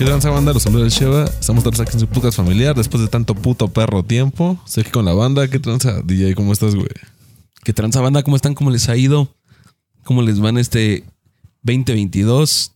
¿Qué 0.00 0.06
tranza 0.06 0.30
banda? 0.30 0.52
Los 0.52 0.62
saludos 0.62 0.82
del 0.84 0.90
Sheva. 0.92 1.24
Estamos 1.24 1.62
todos 1.64 1.80
aquí 1.80 1.90
en 1.94 2.00
su 2.00 2.06
podcast 2.06 2.36
familiar 2.36 2.74
después 2.74 3.02
de 3.02 3.08
tanto 3.08 3.34
puto 3.34 3.68
perro 3.68 4.02
tiempo. 4.02 4.58
Sé 4.64 4.84
que 4.84 4.90
con 4.90 5.04
la 5.04 5.12
banda. 5.12 5.48
¿Qué 5.48 5.58
tranza? 5.58 6.00
DJ, 6.02 6.34
¿cómo 6.34 6.52
estás, 6.52 6.74
güey? 6.74 6.88
¿Qué 7.64 7.72
tranza 7.72 8.00
banda? 8.00 8.22
¿Cómo 8.22 8.36
están? 8.36 8.54
¿Cómo 8.54 8.70
les 8.70 8.88
ha 8.88 8.96
ido? 8.96 9.34
¿Cómo 10.04 10.22
les 10.22 10.40
van 10.40 10.56
este 10.56 11.04
2022? 11.64 12.72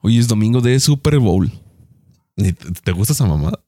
Hoy 0.00 0.18
es 0.18 0.28
domingo 0.28 0.60
de 0.60 0.80
Super 0.80 1.18
Bowl. 1.18 1.52
¿Y 2.36 2.52
¿Te 2.52 2.70
te 2.72 2.92
gusta 2.92 3.12
esa 3.12 3.26
mamada? 3.26 3.58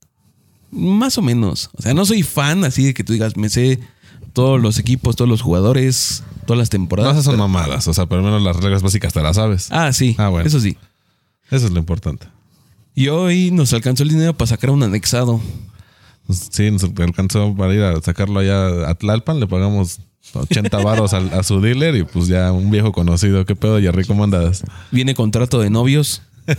Más 0.73 1.16
o 1.18 1.23
menos. 1.23 1.70
O 1.77 1.82
sea, 1.82 1.95
no 1.95 2.04
soy 2.04 2.23
fan 2.25 2.64
así 2.64 2.84
de 2.84 2.95
que 2.95 3.04
tú 3.04 3.12
digas, 3.12 3.36
me 3.36 3.48
sé 3.48 3.79
todos 4.32 4.61
los 4.61 4.79
equipos, 4.79 5.14
todos 5.14 5.29
los 5.29 5.43
jugadores, 5.43 6.25
todas 6.46 6.58
las 6.58 6.68
No, 6.68 6.71
temporadas. 6.71 7.13
esas 7.13 7.25
son 7.26 7.35
pero- 7.35 7.46
mamadas. 7.46 7.86
O 7.86 7.94
sea, 7.94 8.07
por 8.07 8.18
lo 8.18 8.25
menos 8.25 8.43
las 8.43 8.57
reglas 8.57 8.82
básicas 8.82 9.13
te 9.13 9.21
las 9.22 9.36
sabes. 9.36 9.68
Ah, 9.71 9.93
sí. 9.93 10.16
Ah, 10.18 10.29
bueno. 10.29 10.46
Eso 10.46 10.58
sí. 10.61 10.77
Eso 11.50 11.66
es 11.66 11.72
lo 11.72 11.79
importante. 11.79 12.27
Y 12.94 13.08
hoy 13.08 13.50
nos 13.50 13.72
alcanzó 13.75 14.03
el 14.03 14.08
dinero 14.08 14.35
para 14.36 14.49
sacar 14.49 14.71
un 14.71 14.82
anexado. 14.82 15.40
Pues, 16.27 16.49
Sí, 16.50 16.71
nos 16.71 16.85
alcanzó 16.85 17.54
para 17.54 17.75
ir 17.75 17.82
a 17.82 18.00
sacarlo 18.00 18.41
allá 18.41 18.89
a 18.89 18.94
Tlalpan. 18.94 19.39
Le 19.41 19.46
pagamos 19.46 19.99
80 20.32 20.79
varos 20.82 21.13
a, 21.13 21.43
su 21.43 21.61
dealer 21.61 21.96
y 21.96 22.04
pues 22.04 22.29
ya 22.29 22.50
un 22.52 22.71
viejo 22.71 22.93
conocido. 22.93 23.44
¿Qué 23.44 23.54
pedo, 23.57 23.79
Jerry? 23.80 24.04
¿Cómo 24.07 24.25
andas? 24.25 24.63
Viene 24.91 25.14
contrato 25.14 25.61
de 25.61 25.68
novios. 25.68 26.22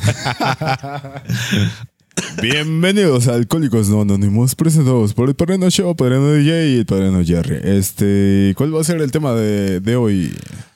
Bienvenidos 2.41 3.27
a 3.27 3.35
Alcohólicos 3.35 3.89
No 3.89 4.01
Anónimos, 4.01 4.55
presentados 4.55 5.13
por 5.13 5.29
el 5.29 5.35
Padrino 5.35 5.69
Show, 5.69 5.95
Padrino 5.95 6.33
DJ 6.33 6.69
y 6.69 6.77
el 6.79 6.85
Padrino 6.85 7.23
Jerry. 7.23 7.59
Este, 7.63 8.53
¿cuál 8.57 8.75
va 8.75 8.81
a 8.81 8.83
ser 8.83 9.01
el 9.01 9.11
tema 9.11 9.33
de, 9.33 9.79
de 9.79 9.95
hoy? 9.95 10.33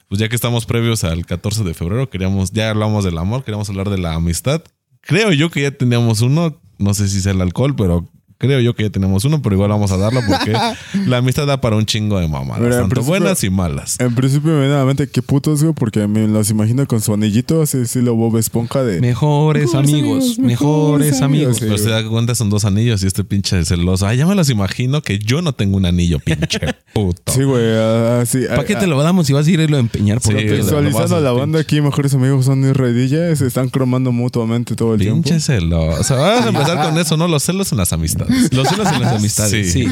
Pues 0.08 0.20
ya 0.20 0.30
que 0.30 0.36
estamos 0.36 0.66
previos 0.66 1.04
al 1.04 1.26
14 1.26 1.64
de 1.64 1.74
febrero, 1.74 2.10
queríamos, 2.10 2.52
ya 2.52 2.70
hablamos 2.70 3.04
del 3.04 3.18
amor, 3.18 3.44
queríamos 3.44 3.70
hablar 3.70 3.90
de 3.90 3.98
la 3.98 4.14
amistad. 4.14 4.62
Creo 5.02 5.32
yo 5.32 5.50
que 5.50 5.62
ya 5.62 5.72
teníamos 5.72 6.22
uno, 6.22 6.60
no 6.78 6.94
sé 6.94 7.08
si 7.08 7.22
sea 7.22 7.34
el 7.34 7.42
alcohol, 7.42 7.76
pero 7.76 8.08
creo 8.38 8.60
yo 8.60 8.76
que 8.76 8.84
ya 8.84 8.90
tenemos 8.90 9.26
uno, 9.26 9.42
pero 9.42 9.56
igual 9.56 9.70
vamos 9.70 9.92
a 9.92 9.98
darlo 9.98 10.22
porque 10.28 10.54
la 11.08 11.18
amistad 11.18 11.48
da 11.48 11.60
para 11.62 11.76
un 11.76 11.86
chingo 11.86 12.20
de 12.20 12.28
mamadas, 12.28 12.62
Mira, 12.64 12.80
tanto 12.82 13.02
buenas 13.04 13.44
y 13.44 13.50
malas. 13.50 14.00
En 14.00 14.14
principio 14.16 14.52
me 14.54 14.60
viene 14.62 14.76
a 14.76 14.80
la 14.80 14.86
mente 14.86 15.08
qué 15.10 15.22
putos, 15.22 15.62
güey, 15.64 15.74
porque 15.74 16.08
me 16.08 16.28
los 16.28 16.50
imagino 16.50 16.86
con 16.88 17.02
su 17.02 17.14
anillito, 17.14 17.62
así 17.62 17.80
estilo 17.80 18.16
Bob 18.16 18.38
Esponja 18.38 18.84
de... 18.84 19.02
Mejores, 19.02 19.66
Mejores 19.74 19.90
amigos, 19.90 20.24
amigos, 20.24 20.40
mejores 20.40 21.22
amigos. 21.22 21.58
amigos. 21.58 21.60
Pero 21.60 21.78
se 21.78 21.90
da 21.90 22.08
cuenta, 22.10 22.36
son 22.36 22.50
dos 22.50 22.66
anillos 22.66 23.04
y 23.04 23.08
este 23.08 23.24
pinche 23.24 23.64
celoso. 23.66 24.06
Ay, 24.08 24.18
ya 24.18 24.26
me 24.28 24.36
los 24.36 24.50
imagino 24.50 25.02
que 25.02 25.20
yo 25.20 25.42
no 25.42 25.54
tengo 25.54 25.78
un 25.78 25.86
anillo, 25.86 26.20
pinche 26.20 26.60
puto. 26.94 27.32
Sí, 27.32 27.44
güey, 27.44 27.76
así... 28.22 28.46
¿Para 28.48 28.66
qué 28.66 28.76
te 28.76 28.88
lo 28.88 29.02
damos 29.02 29.28
si 29.28 29.34
vas 29.34 29.48
a 29.48 29.52
irlo 29.52 29.78
a 29.78 29.80
empeñar 29.80 30.22
por 30.22 30.34
Sí, 30.34 30.38
otro 30.40 30.58
lo 30.58 30.64
Visualizando 30.64 31.16
a- 31.18 31.22
la 31.22 31.32
banda 31.32 31.60
aquí, 31.60 31.82
mejores 31.82 32.14
amigos 32.14 32.46
son 32.46 32.64
y 32.64 32.74
DJ, 32.74 33.36
se 33.36 33.48
están 33.48 33.70
cromando 33.70 34.12
mutuamente 34.12 34.76
todo 34.76 34.94
el 34.94 35.00
tiempo. 35.02 35.24
Pinche 35.24 35.40
celoso. 35.40 36.02
O 36.02 36.04
sea, 36.04 36.18
vamos 36.18 36.46
a 36.46 36.50
empezar 36.50 36.90
con 36.90 36.98
eso, 36.98 37.18
¿no? 37.18 37.28
Los 37.28 37.44
celos 37.44 37.72
en 37.72 37.78
las 37.78 37.94
amistades. 37.94 38.27
Los 38.52 38.68
celos 38.68 38.88
en 38.92 39.02
las 39.02 39.16
amistades, 39.16 39.72
Sí. 39.74 39.86
sí. 39.86 39.88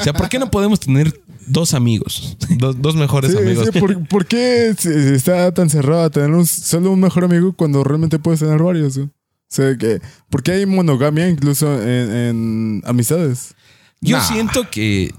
O 0.00 0.02
sea, 0.04 0.12
¿por 0.12 0.28
qué 0.28 0.38
no 0.38 0.50
podemos 0.50 0.80
tener 0.80 1.20
dos 1.46 1.74
amigos? 1.74 2.36
Dos, 2.58 2.80
dos 2.80 2.94
mejores 2.96 3.32
Sí, 3.32 3.38
amigos. 3.38 3.68
sí, 3.72 3.78
¿por, 3.80 4.06
por 4.08 4.26
qué 4.26 4.68
está 5.14 5.52
tan 5.52 5.70
cerrado 5.70 6.02
a 6.04 6.10
tener 6.10 6.30
un- 6.30 6.46
solo 6.46 6.90
un 6.92 7.00
mejor 7.00 7.24
amigo 7.24 7.52
cuando 7.52 7.84
realmente 7.84 8.18
puedes 8.18 8.40
tener 8.40 8.62
varios? 8.62 8.96
O 8.98 9.08
sea, 9.48 9.76
que, 9.78 10.00
¿por 10.28 10.42
qué 10.42 10.52
hay 10.52 10.66
monogamia 10.66 11.28
incluso 11.28 11.72
en, 11.82 12.12
en 12.12 12.82
amistades? 12.84 13.54
Yo 14.00 14.16
Nah. 14.18 14.22
siento 14.28 14.68
que 14.70 15.12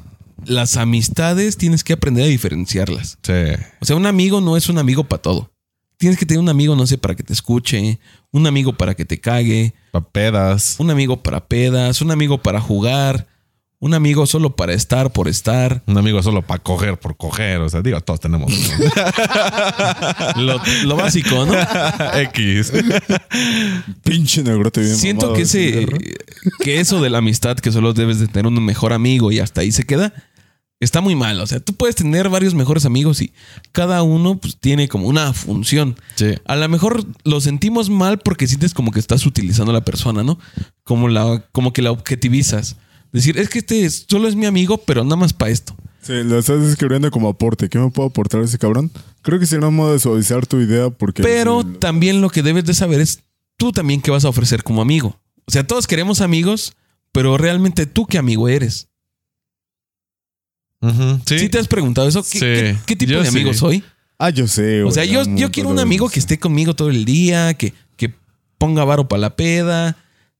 las 0.45 0.77
amistades 0.77 1.57
tienes 1.57 1.83
que 1.83 1.93
aprender 1.93 2.23
a 2.25 2.27
diferenciarlas. 2.27 3.17
Sí. 3.23 3.33
O 3.81 3.85
sea, 3.85 3.95
un 3.95 4.05
amigo 4.05 4.39
no 4.39 4.55
es 4.55 4.69
un 4.69 4.77
amigo 4.77 5.03
para 5.03 5.21
todo. 5.21 5.51
Tienes 5.97 6.17
que 6.17 6.25
tener 6.25 6.39
un 6.41 6.47
amigo, 6.49 6.75
no 6.77 6.87
sé, 6.87 6.97
para 6.97 7.13
que 7.15 7.23
te 7.23 7.33
escuche, 7.33 7.99
un 8.31 8.47
amigo 8.47 8.73
para 8.73 8.95
que 8.95 9.05
te 9.05 9.19
cague, 9.19 9.73
Papedas. 9.91 10.75
un 10.79 10.91
amigo 10.91 11.21
para 11.23 11.47
pedas, 11.47 12.01
un 12.01 12.11
amigo 12.11 12.37
para 12.41 12.61
jugar, 12.61 13.27
un 13.81 13.93
amigo 13.93 14.25
solo 14.25 14.57
para 14.57 14.73
estar 14.73 15.13
por 15.13 15.29
estar. 15.29 15.83
Un 15.87 15.97
amigo 15.97 16.21
solo 16.21 16.41
para 16.41 16.61
coger 16.61 16.99
por 16.99 17.15
coger. 17.15 17.61
O 17.61 17.69
sea, 17.69 17.81
digo, 17.81 18.01
todos 18.01 18.19
tenemos 18.19 18.51
uno. 18.51 18.91
Lo, 20.35 20.61
lo 20.83 20.95
básico, 20.97 21.45
¿no? 21.45 21.53
X. 22.19 22.73
Pinche 24.03 24.43
negrote 24.43 24.81
bien 24.81 24.97
Siento 24.97 25.33
que 25.33 25.43
ese 25.43 25.87
que 26.59 26.81
eso 26.81 27.01
de 27.01 27.09
la 27.09 27.19
amistad 27.19 27.57
que 27.57 27.71
solo 27.71 27.93
debes 27.93 28.19
de 28.19 28.27
tener 28.27 28.47
un 28.47 28.63
mejor 28.65 28.91
amigo 28.91 29.31
y 29.31 29.39
hasta 29.39 29.61
ahí 29.61 29.71
se 29.71 29.85
queda 29.85 30.13
está 30.79 31.01
muy 31.01 31.15
mal, 31.15 31.39
o 31.41 31.47
sea, 31.47 31.59
tú 31.59 31.73
puedes 31.73 31.95
tener 31.95 32.29
varios 32.29 32.53
mejores 32.53 32.85
amigos 32.85 33.21
y 33.21 33.33
cada 33.71 34.01
uno 34.03 34.37
pues, 34.37 34.57
tiene 34.59 34.87
como 34.87 35.07
una 35.07 35.33
función. 35.33 35.95
Sí. 36.15 36.35
A 36.45 36.55
lo 36.55 36.69
mejor 36.69 37.05
lo 37.23 37.41
sentimos 37.41 37.89
mal 37.89 38.19
porque 38.19 38.47
sientes 38.47 38.73
como 38.73 38.91
que 38.91 38.99
estás 38.99 39.25
utilizando 39.25 39.71
a 39.71 39.73
la 39.73 39.85
persona, 39.85 40.23
¿no? 40.23 40.39
Como 40.83 41.07
la 41.09 41.43
como 41.51 41.73
que 41.73 41.81
la 41.81 41.91
objetivizas. 41.91 42.77
Decir, 43.11 43.37
es 43.39 43.49
que 43.49 43.59
este 43.59 43.85
es- 43.85 44.05
solo 44.07 44.27
es 44.27 44.35
mi 44.35 44.45
amigo, 44.45 44.77
pero 44.77 45.03
nada 45.03 45.15
más 45.15 45.33
para 45.33 45.51
esto. 45.51 45.75
Sí, 46.01 46.13
lo 46.23 46.39
estás 46.39 46.61
describiendo 46.65 47.11
como 47.11 47.27
aporte. 47.27 47.67
¿Qué 47.69 47.77
me 47.77 47.89
puedo 47.89 48.07
aportar 48.09 48.41
ese 48.41 48.57
cabrón? 48.57 48.91
Creo 49.21 49.39
que 49.39 49.45
sería 49.45 49.67
un 49.67 49.75
modo 49.75 49.93
de 49.93 49.99
suavizar 49.99 50.45
tu 50.47 50.59
idea 50.61 50.89
porque... 50.89 51.21
Pero 51.23 51.63
también 51.65 52.21
lo 52.21 52.29
que 52.29 52.41
debes 52.41 52.63
de 52.65 52.73
saber 52.73 53.01
es 53.01 53.23
tú 53.57 53.71
también 53.71 54.01
qué 54.01 54.09
vas 54.11 54.23
a 54.25 54.29
ofrecer 54.29 54.63
como 54.63 54.81
amigo. 54.81 55.19
O 55.45 55.51
sea, 55.51 55.65
todos 55.67 55.87
queremos 55.87 56.21
amigos, 56.21 56.73
pero 57.11 57.37
realmente 57.37 57.85
tú 57.85 58.05
qué 58.05 58.17
amigo 58.17 58.47
eres. 58.47 58.88
Ujú. 60.81 61.19
Sí. 61.25 61.39
¿Sí 61.39 61.49
te 61.49 61.59
has 61.59 61.67
preguntado 61.67 62.07
eso? 62.07 62.23
¿Qué, 62.23 62.29
Sí. 62.29 62.39
qué- 62.39 62.77
qué 62.85 62.95
tipo 62.95 63.11
Yo 63.13 63.21
de 63.21 63.27
amigo 63.29 63.51
sí. 63.53 63.59
soy? 63.59 63.83
Ah, 64.17 64.29
yo 64.29 64.47
sé. 64.47 64.83
O 64.83 64.91
sea, 64.91 65.05
yo, 65.05 65.23
quiero 65.51 65.69
un 65.69 65.79
amigo 65.79 66.09
que 66.09 66.19
esté 66.19 66.37
conmigo 66.39 66.73
todo 66.75 66.89
el 66.89 67.05
día, 67.05 67.53
que, 67.53 67.73
que 67.95 68.13
ponga 68.57 68.83
varo 68.83 69.07
para 69.07 69.21
la 69.21 69.35
peda, 69.35 69.97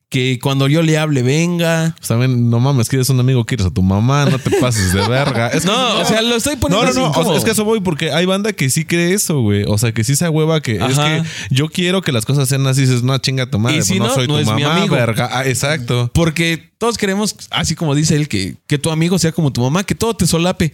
que 0.09 0.39
cuando 0.41 0.67
yo 0.67 0.81
le 0.81 0.97
hable 0.97 1.21
venga. 1.21 1.93
Pues 1.97 2.07
también, 2.07 2.49
no 2.49 2.59
mames, 2.59 2.89
quieres 2.89 3.07
un 3.09 3.19
amigo, 3.19 3.45
quieres 3.45 3.67
a 3.67 3.69
tu 3.69 3.83
mamá, 3.83 4.25
no 4.25 4.39
te 4.39 4.49
pases 4.59 4.91
de 4.91 5.07
verga. 5.07 5.49
Es 5.49 5.61
que- 5.61 5.67
No, 5.67 5.99
o 5.99 6.05
sea, 6.05 6.23
lo 6.23 6.35
estoy 6.35 6.55
No, 6.55 6.59
poniendo 6.61 6.83
no, 6.85 6.89
así 6.89 6.99
no. 6.99 7.03
o 7.03 7.13
sea, 7.13 7.19
incómodo. 7.21 7.37
es 7.37 7.43
que 7.45 7.51
eso 7.51 7.63
voy 7.63 7.79
porque 7.79 8.11
hay 8.11 8.25
banda 8.25 8.51
que 8.53 8.71
sí 8.71 8.85
cree 8.85 9.13
eso, 9.13 9.39
güey. 9.41 9.65
O 9.67 9.77
sea, 9.77 9.91
que 9.91 10.03
sí 10.03 10.15
se 10.15 10.27
hueva 10.27 10.61
que 10.61 10.79
Ajá. 10.81 10.89
es 11.17 11.23
que 11.23 11.29
yo 11.55 11.69
quiero 11.69 12.01
que 12.01 12.11
las 12.11 12.25
cosas 12.25 12.49
sean 12.49 12.65
así. 12.65 12.81
Dices, 12.81 13.03
no, 13.03 13.15
chinga 13.19 13.51
tu 13.51 13.59
madre. 13.59 13.75
Y 13.75 13.79
pues 13.81 13.87
si 13.87 13.99
no, 13.99 14.07
no, 14.07 14.13
soy 14.15 14.27
no 14.27 14.33
tu 14.33 14.39
es 14.39 14.47
mi 14.47 14.63
mamá, 14.63 14.77
amigo. 14.77 14.95
verga. 14.95 15.29
Ah, 15.31 15.45
exacto. 15.45 16.09
Porque 16.11 16.71
todos 16.79 16.97
queremos, 16.97 17.35
así 17.51 17.75
como 17.75 17.93
dice 17.93 18.15
él, 18.15 18.27
que, 18.27 18.55
que 18.65 18.79
tu 18.79 18.89
amigo 18.89 19.19
sea 19.19 19.31
como 19.31 19.53
tu 19.53 19.61
mamá, 19.61 19.83
que 19.83 19.93
todo 19.93 20.15
te 20.15 20.25
solape. 20.25 20.73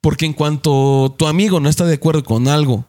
Porque 0.00 0.24
en 0.24 0.32
cuanto 0.32 1.14
tu 1.18 1.26
amigo 1.26 1.60
no 1.60 1.68
está 1.68 1.84
de 1.84 1.96
acuerdo 1.96 2.24
con 2.24 2.48
algo 2.48 2.86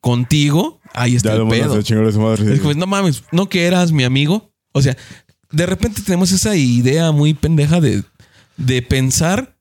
contigo, 0.00 0.80
ahí 0.92 1.14
está 1.16 1.30
Ya 1.30 1.36
el 1.42 1.48
pedo. 1.48 1.76
madre. 2.20 2.54
Es 2.54 2.60
como, 2.60 2.74
no 2.74 2.86
mames, 2.86 3.22
no 3.32 3.48
que 3.48 3.66
eras 3.66 3.92
mi 3.92 4.04
amigo. 4.04 4.50
O 4.74 4.82
sea, 4.82 4.96
de 5.50 5.66
repente 5.66 6.02
tenemos 6.02 6.32
esa 6.32 6.56
idea 6.56 7.12
muy 7.12 7.32
pendeja 7.32 7.80
de, 7.80 8.02
de 8.56 8.82
pensar 8.82 9.56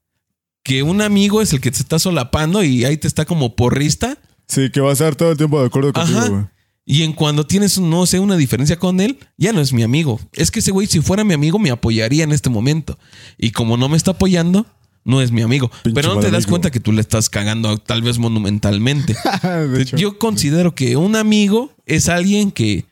que 0.63 0.81
un 0.81 1.01
amigo 1.01 1.41
es 1.41 1.53
el 1.53 1.61
que 1.61 1.71
te 1.71 1.77
está 1.77 1.99
solapando 1.99 2.63
y 2.63 2.83
ahí 2.83 2.97
te 2.97 3.07
está 3.07 3.25
como 3.25 3.55
porrista. 3.55 4.17
Sí, 4.47 4.69
que 4.71 4.81
va 4.81 4.89
a 4.89 4.93
estar 4.93 5.15
todo 5.15 5.31
el 5.31 5.37
tiempo 5.37 5.59
de 5.59 5.67
acuerdo 5.67 5.93
contigo, 5.93 6.19
Ajá. 6.19 6.29
güey. 6.29 6.45
Y 6.85 7.03
en 7.03 7.13
cuando 7.13 7.45
tienes, 7.45 7.79
no 7.79 8.05
sé, 8.05 8.19
una 8.19 8.35
diferencia 8.35 8.77
con 8.77 8.99
él, 8.99 9.17
ya 9.37 9.53
no 9.53 9.61
es 9.61 9.71
mi 9.71 9.83
amigo. 9.83 10.19
Es 10.33 10.51
que 10.51 10.59
ese 10.59 10.71
güey, 10.71 10.87
si 10.87 10.99
fuera 10.99 11.23
mi 11.23 11.33
amigo, 11.33 11.57
me 11.59 11.71
apoyaría 11.71 12.25
en 12.25 12.33
este 12.33 12.49
momento. 12.49 12.97
Y 13.37 13.51
como 13.51 13.77
no 13.77 13.87
me 13.87 13.95
está 13.95 14.11
apoyando, 14.11 14.65
no 15.05 15.21
es 15.21 15.31
mi 15.31 15.41
amigo. 15.43 15.69
Pinche 15.83 15.93
Pero 15.95 16.15
no 16.15 16.19
te 16.19 16.27
das 16.27 16.43
amigo. 16.43 16.49
cuenta 16.49 16.71
que 16.71 16.81
tú 16.81 16.91
le 16.91 16.99
estás 17.01 17.29
cagando 17.29 17.77
tal 17.77 18.01
vez 18.01 18.19
monumentalmente. 18.19 19.15
hecho. 19.79 19.95
Yo 19.95 20.19
considero 20.19 20.75
que 20.75 20.97
un 20.97 21.15
amigo 21.15 21.71
es 21.85 22.09
alguien 22.09 22.51
que 22.51 22.85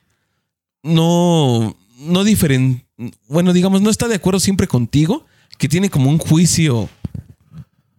no, 0.83 1.75
no 2.01 2.23
diferen, 2.23 2.83
bueno, 3.27 3.53
digamos, 3.53 3.81
no 3.81 3.89
está 3.89 4.07
de 4.07 4.15
acuerdo 4.15 4.39
siempre 4.39 4.67
contigo, 4.67 5.25
que 5.57 5.67
tiene 5.69 5.89
como 5.89 6.09
un 6.09 6.17
juicio 6.17 6.89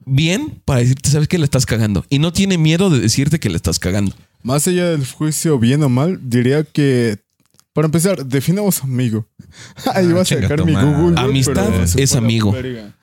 bien 0.05 0.61
para 0.65 0.81
decirte, 0.81 1.11
sabes 1.11 1.29
que 1.29 1.39
le 1.39 1.45
estás 1.45 1.67
cagando. 1.67 2.05
Y 2.09 2.19
no 2.19 2.33
tiene 2.33 2.59
miedo 2.59 2.91
de 2.91 3.01
decirte 3.01 3.39
que 3.41 3.49
le 3.51 3.57
estás 3.57 3.79
cagando. 3.79 4.15
Más 4.43 4.67
allá 4.67 4.91
del 4.91 5.07
juicio 5.07 5.59
bien 5.59 5.83
o 5.83 5.89
mal, 5.89 6.19
diría 6.23 6.65
que... 6.65 7.19
Para 7.73 7.87
empezar, 7.87 8.27
definamos 8.27 8.83
amigo. 8.83 9.27
Ahí 9.95 10.07
Ah, 10.11 10.15
va 10.15 10.21
a 10.23 10.25
sacar 10.27 10.63
mi. 10.65 10.75
Google. 10.75 11.19
Amistad 11.19 11.69
pero 11.71 11.85
es 11.85 12.15
amigo. 12.15 12.53
verga. 12.53 12.95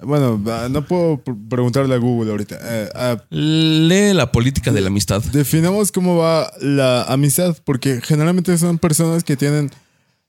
Bueno, 0.00 0.40
ah, 0.46 0.68
no 0.70 0.86
puedo 0.86 1.24
pr- 1.24 1.48
preguntarle 1.48 1.94
a 1.94 1.98
Google 1.98 2.30
ahorita. 2.30 2.58
Eh, 2.62 2.88
ah, 2.94 3.16
Lee 3.30 4.12
la 4.12 4.30
política 4.30 4.70
de 4.70 4.82
la 4.82 4.86
amistad. 4.88 5.20
definamos 5.32 5.90
cómo 5.90 6.16
va 6.16 6.52
la 6.60 7.02
amistad, 7.04 7.56
porque 7.64 8.00
generalmente 8.04 8.56
son 8.56 8.78
personas 8.78 9.24
que 9.24 9.36
tienen 9.36 9.70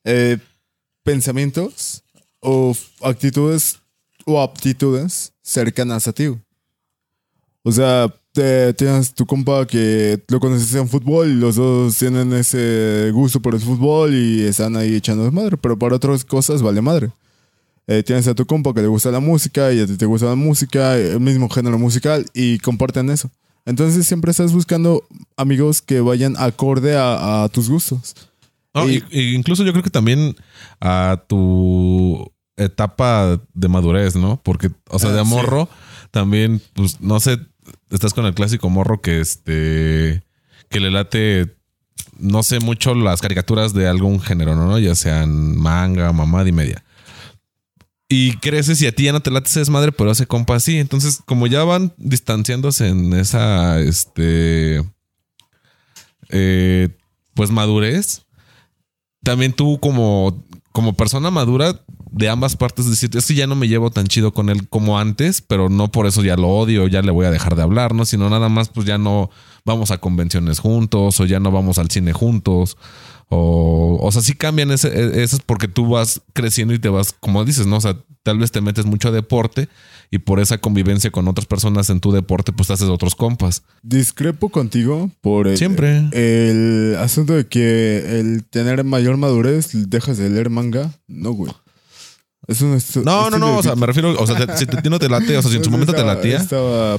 eh, 0.06 0.38
pensamientos 1.04 2.04
o 2.40 2.74
actitudes 3.02 3.80
o 4.25 4.42
aptitudes 4.42 5.34
cercanas 5.44 6.07
a 6.07 6.13
ti. 6.13 6.28
O 7.63 7.72
sea, 7.72 8.13
te- 8.31 8.74
tienes 8.74 9.13
tu 9.13 9.25
compa 9.25 9.66
que 9.66 10.22
lo 10.28 10.40
conoces 10.40 10.74
en 10.75 10.88
fútbol 10.88 11.30
y 11.30 11.34
los 11.34 11.56
dos 11.56 11.98
tienen 11.98 12.31
ese 12.34 13.10
gusto 13.13 13.40
por 13.42 13.56
el 13.56 13.62
fútbol 13.62 14.13
y 14.13 14.44
están 14.44 14.75
ahí 14.75 14.96
echando 14.96 15.30
madre, 15.31 15.57
pero 15.57 15.78
para 15.78 15.96
otras 15.96 16.24
cosas 16.24 16.62
vale 16.62 16.81
madre. 16.81 17.12
eh, 17.88 18.04
tienes 18.04 18.28
a 18.28 18.34
tu 18.36 18.46
compa 18.48 18.74
que 18.74 18.81
le 18.81 18.88
gusta 18.88 19.12
la 19.12 19.19
música 19.19 19.72
y 19.74 19.80
a 19.80 19.86
ti 19.88 19.96
te 19.98 20.06
gusta 20.07 20.28
la 20.28 20.36
música, 20.36 20.98
el 20.98 21.19
mismo 21.19 21.50
género 21.50 21.78
musical 21.80 22.25
y 22.34 22.57
comparten 22.60 23.10
eso. 23.12 23.30
Entonces 23.66 24.07
siempre 24.07 24.31
estás 24.31 24.54
buscando 24.54 25.04
amigos 25.38 25.81
que 25.81 26.00
vayan 26.02 26.36
acorde 26.38 26.96
a, 26.98 27.44
a 27.44 27.50
tus 27.50 27.69
gustos. 27.69 28.16
No, 28.75 28.88
Y- 28.89 29.04
incluso 29.33 29.63
yo 29.63 29.72
creo 29.72 29.83
que 29.83 29.89
también 29.89 30.36
a 30.81 31.24
tu 31.27 32.31
etapa 32.57 33.42
de 33.54 33.68
madurez, 33.69 34.16
¿no? 34.16 34.39
Porque, 34.44 34.69
o 34.89 35.00
sea, 35.00 35.10
Ah, 35.10 35.13
de 35.13 35.24
sí. 35.24 35.30
morro, 35.30 35.69
también, 36.12 36.62
pues, 36.74 37.00
no 37.01 37.19
sé, 37.19 37.39
estás 37.89 38.13
con 38.13 38.25
el 38.25 38.33
clásico 38.33 38.69
morro 38.69 39.01
que 39.01 39.19
este, 39.22 40.24
que 40.69 40.80
le 40.80 40.92
late, 40.92 41.56
no 42.19 42.44
sé 42.44 42.60
mucho 42.60 42.94
las 42.95 43.22
caricaturas 43.22 43.74
de 43.74 43.88
algún 43.88 44.19
género, 44.22 44.56
¿no? 44.56 44.78
Ya 44.80 44.94
sean 44.95 45.57
manga, 45.57 46.12
mamada 46.13 46.48
y 46.48 46.51
media. 46.51 46.83
Y 48.07 48.38
creces 48.38 48.81
y 48.81 48.88
a 48.88 48.92
ti 48.94 49.04
ya 49.06 49.13
no 49.13 49.21
te 49.21 49.31
late 49.31 49.50
ese 49.50 49.60
desmadre, 49.62 49.92
pero 49.92 50.12
ese 50.12 50.28
compa 50.28 50.60
sí. 50.60 50.78
Entonces, 50.80 51.21
como 51.25 51.48
ya 51.48 51.63
van 51.63 51.94
distanciándose 51.98 52.88
en 52.89 53.13
esa, 53.13 53.80
este, 53.80 54.83
eh, 56.30 56.89
pues 57.33 57.51
madurez, 57.51 58.25
también 59.25 59.54
tú 59.54 59.80
como, 59.80 60.45
como 60.72 60.94
persona 60.94 61.31
madura 61.31 61.81
de 62.12 62.30
ambas 62.30 62.56
partes 62.56 62.90
decir, 62.90 63.10
es 63.13 63.25
que 63.25 63.34
ya 63.36 63.48
no 63.48 63.56
me 63.56 63.68
llevo 63.68 63.92
tan 63.92 64.07
chido 64.07 64.34
con 64.34 64.50
él 64.50 64.68
como 64.69 65.00
antes, 65.00 65.42
pero 65.42 65.69
no 65.69 65.92
por 65.92 66.06
eso 66.07 66.24
ya 66.24 66.36
lo 66.38 66.48
odio, 66.50 66.88
ya 66.88 67.02
le 67.02 67.12
voy 67.12 67.25
a 67.25 67.31
dejar 67.31 67.56
de 67.56 67.63
hablar, 67.63 67.94
¿no? 67.94 68.06
Sino 68.06 68.30
nada 68.30 68.50
más 68.50 68.69
pues 68.69 68.86
ya 68.86 68.98
no 68.98 69.30
vamos 69.66 69.92
a 69.92 69.98
convenciones 69.98 70.60
juntos 70.60 71.19
o 71.19 71.25
ya 71.25 71.40
no 71.40 71.52
vamos 71.52 71.78
al 71.78 71.90
cine 71.90 72.13
juntos. 72.13 72.78
O, 73.30 73.98
o 74.02 74.12
sea, 74.12 74.22
sí 74.22 74.34
cambian 74.34 74.69
e- 74.72 74.74
esas 75.24 75.40
porque 75.46 75.68
tú 75.68 75.90
vas 75.90 76.22
creciendo 76.34 76.74
y 76.74 76.80
te 76.80 76.90
vas, 76.90 77.13
como 77.19 77.44
dices, 77.44 77.66
¿no? 77.66 77.78
O 77.78 77.81
sea, 77.81 77.98
tal 78.24 78.38
vez 78.40 78.52
te 78.52 78.62
metes 78.62 78.86
mucho 78.86 79.10
a 79.10 79.12
deporte 79.12 79.68
y 80.12 80.19
por 80.19 80.40
esa 80.40 80.60
convivencia 80.60 81.12
con 81.12 81.28
otras 81.28 81.48
personas 81.48 81.90
en 81.90 82.00
tu 82.00 82.12
deporte, 82.12 82.54
pues 82.54 82.68
te 82.68 82.74
haces 82.74 82.88
otros 82.90 83.16
compas. 83.16 83.63
Discrepo 83.81 84.50
contigo 84.50 85.10
por 85.22 85.48
el, 85.48 85.57
Siempre. 85.57 86.07
el 86.12 86.96
asunto 87.00 87.34
de 87.34 87.48
que 87.48 88.19
el 88.19 88.46
tener 88.46 88.84
mayor 88.84 89.18
madurez 89.18 89.69
dejas 89.90 90.18
de 90.18 90.30
leer 90.30 90.50
manga. 90.50 90.92
No, 91.07 91.31
güey. 91.31 91.52
Es 92.47 92.62
un 92.62 92.75
estu- 92.75 93.03
No, 93.03 93.30
no, 93.30 93.38
no, 93.39 93.57
o 93.57 93.63
sea, 93.63 93.75
me 93.75 93.86
refiero, 93.88 94.13
o 94.19 94.27
sea, 94.27 94.56
si 94.57 94.65
te- 94.65 94.89
no 94.89 95.00
te 95.00 95.09
late, 95.09 95.38
o 95.38 95.42
sea, 95.42 95.50
si 95.51 95.57
en 95.57 95.63
su 95.63 95.71
momento 95.71 95.94
te 95.94 96.03
latía. 96.03 96.38
Estaba 96.38 96.97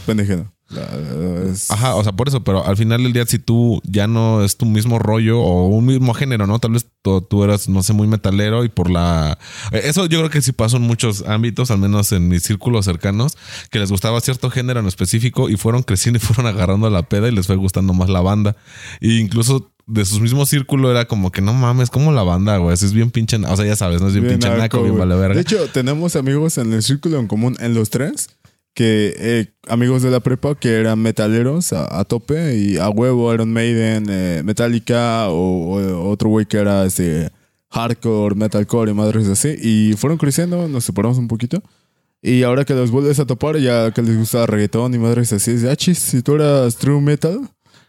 es- 1.52 1.70
Ajá, 1.70 1.94
o 1.94 2.02
sea, 2.02 2.12
por 2.12 2.26
eso, 2.26 2.42
pero 2.42 2.66
al 2.66 2.76
final 2.76 3.02
del 3.04 3.12
día, 3.12 3.24
si 3.26 3.38
tú 3.38 3.80
ya 3.84 4.08
no 4.08 4.42
es 4.44 4.56
tu 4.56 4.66
mismo 4.66 4.98
rollo 4.98 5.40
o 5.40 5.68
un 5.68 5.86
mismo 5.86 6.12
género, 6.14 6.48
¿no? 6.48 6.58
Tal 6.58 6.72
vez 6.72 6.86
tú, 7.02 7.20
tú 7.20 7.44
eras, 7.44 7.68
no 7.68 7.82
sé, 7.84 7.92
muy 7.92 8.08
metalero 8.08 8.64
y 8.64 8.68
por 8.68 8.90
la. 8.90 9.38
eh, 9.70 9.82
Eso 9.84 10.06
yo 10.06 10.18
creo 10.18 10.30
que 10.30 10.42
sí 10.42 10.50
pasó 10.50 10.78
en 10.78 10.82
muchos 10.82 11.22
ámbitos, 11.26 11.70
al 11.70 11.78
menos 11.78 12.10
en 12.10 12.26
mis 12.28 12.42
círculos 12.42 12.84
cercanos, 12.84 13.36
que 13.70 13.78
les 13.78 13.90
gustaba 13.92 14.20
cierto 14.20 14.50
género 14.50 14.80
en 14.80 14.86
específico 14.86 15.48
y 15.48 15.56
fueron 15.56 15.84
creciendo 15.84 16.18
y 16.18 16.20
fueron 16.26 16.46
agarrando 16.46 16.90
la 16.90 17.04
peda 17.04 17.28
y 17.28 17.32
les 17.32 17.46
fue 17.46 17.54
gustando 17.56 17.92
más 17.92 18.08
la 18.10 18.20
banda. 18.20 18.56
E 19.00 19.14
incluso 19.14 19.70
de 19.86 20.04
sus 20.04 20.20
mismos 20.20 20.48
círculos 20.48 20.90
era 20.90 21.06
como 21.06 21.30
que 21.30 21.40
no 21.40 21.54
mames, 21.54 21.90
como 21.90 22.12
la 22.12 22.22
banda, 22.22 22.56
güey. 22.58 22.74
Es 22.74 22.92
bien 22.92 23.10
pinche. 23.10 23.36
O 23.36 23.56
sea, 23.56 23.64
ya 23.64 23.76
sabes, 23.76 24.00
no 24.00 24.08
es 24.08 24.14
bien, 24.14 24.26
bien 24.26 24.38
pinche 24.38 24.48
naco, 24.48 24.62
naco, 24.62 24.82
bien 24.82 24.96
güey. 24.96 25.08
vale 25.08 25.20
verga. 25.20 25.34
De 25.36 25.40
hecho, 25.42 25.68
tenemos 25.68 26.16
amigos 26.16 26.58
en 26.58 26.72
el 26.72 26.82
círculo 26.82 27.18
en 27.18 27.28
común, 27.28 27.56
en 27.60 27.74
los 27.74 27.90
tres, 27.90 28.30
que 28.74 29.14
eh, 29.16 29.46
amigos 29.68 30.02
de 30.02 30.10
la 30.10 30.20
prepa 30.20 30.54
que 30.54 30.74
eran 30.74 30.98
metaleros 30.98 31.72
a, 31.72 32.00
a 32.00 32.04
tope 32.04 32.56
y 32.56 32.78
a 32.78 32.90
huevo 32.90 33.32
Iron 33.32 33.52
Maiden, 33.52 34.06
eh, 34.10 34.42
Metallica 34.44 35.28
o, 35.28 35.76
o 35.78 36.10
otro 36.10 36.28
güey 36.30 36.46
que 36.46 36.58
era 36.58 36.84
este 36.84 37.30
hardcore, 37.70 38.34
metalcore 38.34 38.90
y 38.90 38.94
madres 38.94 39.28
así. 39.28 39.54
Y 39.60 39.94
fueron 39.96 40.18
creciendo, 40.18 40.68
nos 40.68 40.84
separamos 40.84 41.18
un 41.18 41.28
poquito. 41.28 41.62
Y 42.22 42.42
ahora 42.42 42.64
que 42.64 42.74
los 42.74 42.90
vuelves 42.90 43.20
a 43.20 43.26
topar, 43.26 43.56
ya 43.58 43.92
que 43.92 44.02
les 44.02 44.16
gusta 44.16 44.46
reggaetón 44.46 44.94
y 44.94 44.98
madres 44.98 45.32
así, 45.32 45.52
es 45.52 45.62
de, 45.62 45.70
ah, 45.70 45.76
chis, 45.76 45.98
si 45.98 46.22
tú 46.22 46.34
eras 46.34 46.76
true 46.76 47.00
metal, 47.00 47.40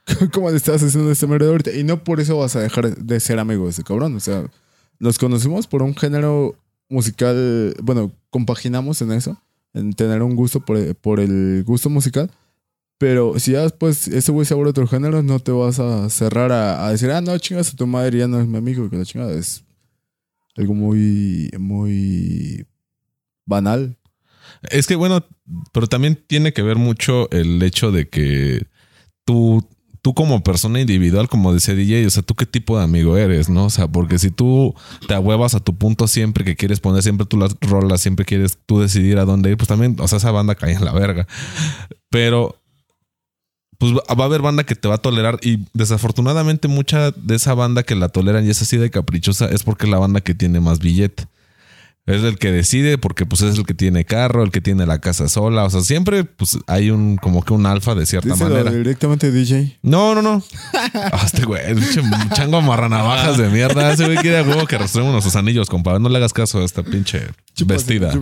¿cómo 0.33 0.50
le 0.50 0.57
estás 0.57 0.81
haciendo 0.81 1.12
este 1.12 1.27
mierda 1.27 1.48
ahorita? 1.48 1.71
Y 1.71 1.83
no 1.83 2.04
por 2.04 2.19
eso 2.19 2.38
vas 2.38 2.56
a 2.56 2.62
dejar 2.62 2.95
de 2.95 3.19
ser 3.19 3.39
amigo 3.39 3.65
de 3.65 3.71
ese 3.71 3.83
cabrón. 3.83 4.15
O 4.15 4.19
sea, 4.19 4.45
nos 5.00 5.18
conocimos 5.18 5.68
por 5.68 5.83
un 5.83 5.95
género 5.95 6.56
musical, 6.89 7.75
bueno, 7.81 8.12
compaginamos 8.30 9.01
en 9.01 9.12
eso, 9.12 9.42
en 9.74 9.94
tener 9.94 10.21
un 10.24 10.36
gusto 10.36 10.62
por, 10.62 11.19
el 11.19 11.63
gusto 11.65 11.89
musical. 11.89 12.31
Pero 12.98 13.38
si 13.38 13.51
ya 13.51 13.62
después 13.62 14.07
ese 14.07 14.31
güey 14.31 14.45
se 14.45 14.54
abre 14.54 14.69
otro 14.69 14.88
género, 14.88 15.21
no 15.21 15.39
te 15.39 15.51
vas 15.51 15.80
a 15.80 16.09
cerrar 16.09 16.51
a, 16.51 16.89
decir, 16.89 17.12
ah, 17.12 17.21
no, 17.21 17.38
chingas 17.38 17.75
tu 17.75 17.86
madre, 17.86 18.19
ya 18.19 18.27
no 18.27 18.39
es 18.39 18.48
mi 18.48 18.57
amigo, 18.57 18.89
que 18.89 18.98
la 18.98 19.06
chingada 19.06 19.33
es 19.33 19.63
algo 20.56 20.74
muy, 20.74 21.51
muy 21.59 22.65
banal. 23.45 23.98
Es 24.71 24.88
que 24.88 24.95
bueno, 24.95 25.24
pero 25.74 25.86
también 25.86 26.15
tiene 26.15 26.54
que 26.54 26.63
ver 26.63 26.77
mucho 26.77 27.30
el 27.30 27.62
hecho 27.62 27.92
de 27.92 28.09
que 28.09 28.65
tú, 29.25 29.63
tú 30.01 30.13
como 30.13 30.44
persona 30.44 30.79
individual, 30.79 31.27
como 31.27 31.53
decía 31.53 31.73
DJ, 31.73 32.05
o 32.05 32.09
sea, 32.09 32.23
tú 32.23 32.35
qué 32.35 32.45
tipo 32.45 32.77
de 32.77 32.83
amigo 32.83 33.17
eres, 33.17 33.49
¿no? 33.49 33.65
O 33.65 33.69
sea, 33.69 33.88
porque 33.88 34.19
si 34.19 34.31
tú 34.31 34.73
te 35.07 35.13
ahuevas 35.13 35.55
a 35.55 35.59
tu 35.59 35.75
punto 35.75 36.07
siempre 36.07 36.44
que 36.44 36.55
quieres 36.55 36.79
poner 36.79 37.03
siempre 37.03 37.25
tú 37.25 37.38
las 37.38 37.55
rolas, 37.61 38.01
siempre 38.01 38.25
quieres 38.25 38.57
tú 38.65 38.79
decidir 38.79 39.17
a 39.17 39.25
dónde 39.25 39.51
ir, 39.51 39.57
pues 39.57 39.67
también, 39.67 39.95
o 39.99 40.07
sea, 40.07 40.17
esa 40.17 40.31
banda 40.31 40.55
cae 40.55 40.73
en 40.73 40.85
la 40.85 40.94
verga. 40.94 41.27
Pero 42.09 42.55
pues 43.77 43.94
va 43.94 44.23
a 44.23 44.25
haber 44.25 44.41
banda 44.41 44.63
que 44.63 44.75
te 44.75 44.88
va 44.88 44.95
a 44.95 44.99
tolerar 44.99 45.39
y 45.41 45.59
desafortunadamente 45.73 46.67
mucha 46.67 47.11
de 47.11 47.35
esa 47.35 47.53
banda 47.53 47.83
que 47.83 47.95
la 47.95 48.09
toleran 48.09 48.45
y 48.45 48.49
es 48.49 48.61
así 48.61 48.77
de 48.77 48.89
caprichosa 48.89 49.47
es 49.47 49.63
porque 49.63 49.85
es 49.85 49.91
la 49.91 49.99
banda 49.99 50.21
que 50.21 50.33
tiene 50.33 50.59
más 50.59 50.79
billete. 50.79 51.27
Es 52.07 52.24
el 52.24 52.39
que 52.39 52.54
decide 52.54 52.98
porque 52.98 53.25
pues 53.25 53.42
es 53.42 53.57
el 53.57 53.65
que 53.65 53.74
tiene 53.74 54.06
carro, 54.06 54.42
el 54.44 54.50
que 54.51 54.62
tiene 54.62 54.86
la 54.86 55.00
casa 55.00 55.27
sola. 55.27 55.65
O 55.65 55.69
sea, 55.69 55.81
siempre 55.81 56.24
pues 56.24 56.57
hay 56.65 56.89
un 56.89 57.18
como 57.18 57.44
que 57.44 57.54
un 57.54 57.65
alfa 57.65 57.95
de 57.95 58.06
cierta 58.06 58.30
Díselo 58.30 58.50
manera. 58.50 58.71
directamente 58.71 59.30
DJ. 59.30 59.77
No, 59.81 60.15
no, 60.15 60.21
no. 60.21 60.42
Ah, 60.74 61.21
este 61.25 61.44
güey, 61.44 61.62
chango 62.33 62.62
marranavajas 62.62 63.38
de 63.38 63.50
mierda. 63.50 63.92
Ese 63.92 64.06
güey 64.06 64.18
quiere 64.18 64.39
a 64.39 64.44
huevo 64.44 64.65
que 64.65 64.77
arrastremos 64.77 65.12
nuestros 65.12 65.36
anillos, 65.36 65.69
compadre. 65.69 66.00
No 66.00 66.07
le 66.07 66.18
hagas 66.18 66.31
caso 66.31 66.62
a 66.62 66.65
esta 66.65 66.81
pinche 66.81 67.27
vestida. 67.65 68.13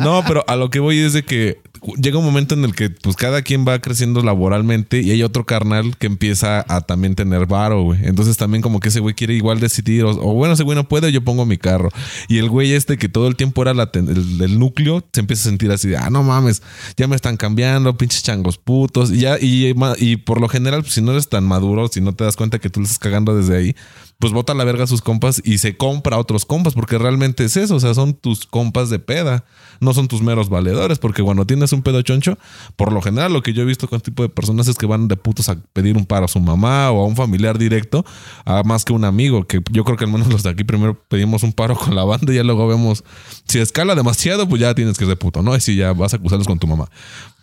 No, 0.00 0.24
pero 0.26 0.44
a 0.48 0.56
lo 0.56 0.70
que 0.70 0.80
voy 0.80 1.00
es 1.00 1.12
de 1.12 1.24
que 1.24 1.60
llega 1.96 2.18
un 2.18 2.24
momento 2.24 2.54
en 2.54 2.64
el 2.64 2.74
que 2.74 2.90
pues 2.90 3.16
cada 3.16 3.42
quien 3.42 3.66
va 3.66 3.80
creciendo 3.80 4.22
laboralmente 4.22 5.00
y 5.00 5.10
hay 5.10 5.22
otro 5.22 5.44
carnal 5.44 5.96
que 5.96 6.06
empieza 6.06 6.64
a 6.68 6.80
también 6.82 7.14
tener 7.14 7.46
varo, 7.46 7.82
güey. 7.82 8.00
Entonces 8.04 8.36
también 8.36 8.62
como 8.62 8.80
que 8.80 8.88
ese 8.88 9.00
güey 9.00 9.14
quiere 9.14 9.34
igual 9.34 9.60
decidir, 9.60 10.04
o, 10.04 10.10
o 10.10 10.34
bueno, 10.34 10.54
ese 10.54 10.62
güey 10.62 10.76
no 10.76 10.88
puede, 10.88 11.12
yo 11.12 11.22
pongo 11.22 11.44
mi 11.46 11.58
carro. 11.58 11.88
Y 12.28 12.38
el 12.38 12.48
güey 12.48 12.72
este 12.72 12.98
que 12.98 13.08
todo 13.08 13.28
el 13.28 13.36
tiempo 13.36 13.62
era 13.62 13.74
la 13.74 13.90
el, 13.94 14.40
el 14.40 14.58
núcleo, 14.58 15.04
se 15.12 15.20
empieza 15.20 15.42
a 15.42 15.50
sentir 15.50 15.70
así 15.72 15.88
de, 15.88 15.96
ah, 15.96 16.10
no 16.10 16.22
mames, 16.22 16.62
ya 16.96 17.08
me 17.08 17.16
están 17.16 17.36
cambiando, 17.36 17.96
pinches 17.96 18.22
changos 18.22 18.58
putos. 18.58 19.10
Y 19.12 19.20
ya, 19.20 19.38
y, 19.40 19.74
y 19.98 20.16
por 20.16 20.40
lo 20.40 20.48
general, 20.48 20.82
pues, 20.82 20.94
si 20.94 21.02
no 21.02 21.12
eres 21.12 21.28
tan 21.28 21.44
maduro, 21.44 21.88
si 21.88 22.00
no 22.00 22.14
te 22.14 22.24
das 22.24 22.36
cuenta 22.36 22.58
que 22.58 22.70
tú 22.70 22.80
le 22.80 22.84
estás 22.84 22.98
cagando 22.98 23.36
desde 23.36 23.56
ahí, 23.56 23.76
pues 24.22 24.32
bota 24.32 24.54
la 24.54 24.62
verga 24.62 24.84
a 24.84 24.86
sus 24.86 25.02
compas 25.02 25.42
y 25.44 25.58
se 25.58 25.76
compra 25.76 26.14
a 26.14 26.20
otros 26.20 26.44
compas, 26.44 26.74
porque 26.74 26.96
realmente 26.96 27.44
es 27.44 27.56
eso, 27.56 27.74
o 27.74 27.80
sea, 27.80 27.92
son 27.92 28.14
tus 28.14 28.46
compas 28.46 28.88
de 28.88 29.00
peda, 29.00 29.44
no 29.80 29.94
son 29.94 30.06
tus 30.06 30.22
meros 30.22 30.48
valedores, 30.48 31.00
porque 31.00 31.24
cuando 31.24 31.44
tienes 31.44 31.72
un 31.72 31.82
pedo 31.82 32.00
choncho, 32.02 32.38
por 32.76 32.92
lo 32.92 33.02
general 33.02 33.32
lo 33.32 33.42
que 33.42 33.52
yo 33.52 33.62
he 33.62 33.64
visto 33.64 33.88
con 33.88 33.96
este 33.96 34.12
tipo 34.12 34.22
de 34.22 34.28
personas 34.28 34.68
es 34.68 34.76
que 34.76 34.86
van 34.86 35.08
de 35.08 35.16
putos 35.16 35.48
a 35.48 35.56
pedir 35.72 35.96
un 35.96 36.06
paro 36.06 36.26
a 36.26 36.28
su 36.28 36.38
mamá 36.38 36.92
o 36.92 37.02
a 37.02 37.04
un 37.04 37.16
familiar 37.16 37.58
directo, 37.58 38.04
a 38.44 38.62
más 38.62 38.84
que 38.84 38.92
un 38.92 39.04
amigo, 39.04 39.44
que 39.48 39.60
yo 39.72 39.82
creo 39.82 39.96
que 39.96 40.04
al 40.04 40.12
menos 40.12 40.28
los 40.28 40.44
de 40.44 40.50
aquí 40.50 40.62
primero 40.62 41.02
pedimos 41.08 41.42
un 41.42 41.52
paro 41.52 41.74
con 41.74 41.96
la 41.96 42.04
banda 42.04 42.32
y 42.32 42.36
ya 42.36 42.44
luego 42.44 42.68
vemos, 42.68 43.02
si 43.48 43.58
escala 43.58 43.96
demasiado, 43.96 44.48
pues 44.48 44.60
ya 44.60 44.72
tienes 44.76 44.98
que 44.98 45.04
ser 45.04 45.18
puto, 45.18 45.42
¿no? 45.42 45.56
Y 45.56 45.60
si 45.60 45.74
ya 45.74 45.94
vas 45.94 46.12
a 46.12 46.18
acusarlos 46.18 46.46
con 46.46 46.60
tu 46.60 46.68
mamá. 46.68 46.88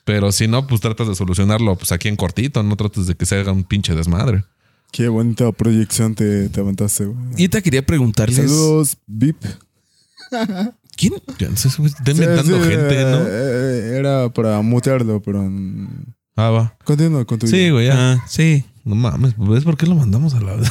Pero 0.06 0.32
si 0.32 0.48
no, 0.48 0.66
pues 0.66 0.80
tratas 0.80 1.10
de 1.10 1.16
solucionarlo 1.16 1.76
pues 1.76 1.92
aquí 1.92 2.08
en 2.08 2.16
cortito, 2.16 2.64
no 2.64 2.78
tratas 2.78 3.06
de 3.06 3.16
que 3.16 3.26
se 3.26 3.38
haga 3.38 3.52
un 3.52 3.66
pinche 3.66 3.94
desmadre. 3.96 4.46
Qué 4.92 5.08
bonita 5.08 5.52
proyección 5.52 6.16
te, 6.16 6.50
te 6.50 6.60
aventaste, 6.62 7.06
güey. 7.06 7.18
Y 7.38 7.48
te 7.50 7.62
quería 7.62 7.86
preguntarles. 7.86 8.38
Saludos, 8.38 8.98
VIP. 9.08 9.44
¿Quién? 10.98 11.14
Ya 11.40 11.50
no 11.50 11.56
sé, 11.58 11.70
güey, 11.78 11.92
está 11.92 12.12
inventando 12.12 12.58
Sí, 12.58 12.64
sí, 12.64 12.70
gente, 12.70 13.04
¿no? 13.04 13.20
eh, 13.28 13.98
Era 14.00 14.30
para 14.34 14.62
mutearlo, 14.62 15.22
pero. 15.22 15.50
Ah, 16.36 16.50
va. 16.50 16.78
Continúa 16.84 17.26
con 17.26 17.40
tu 17.40 17.48
Sí, 17.48 17.70
güey, 17.70 17.88
ya. 17.88 18.14
Ah, 18.14 18.26
sí. 18.28 18.66
No 18.90 18.96
mames, 18.96 19.36
¿ves 19.38 19.64
por 19.66 19.78
qué 19.78 19.86
lo 19.86 19.94
mandamos 19.94 20.34
a 20.34 20.40
la 20.42 20.56
vez? 20.56 20.68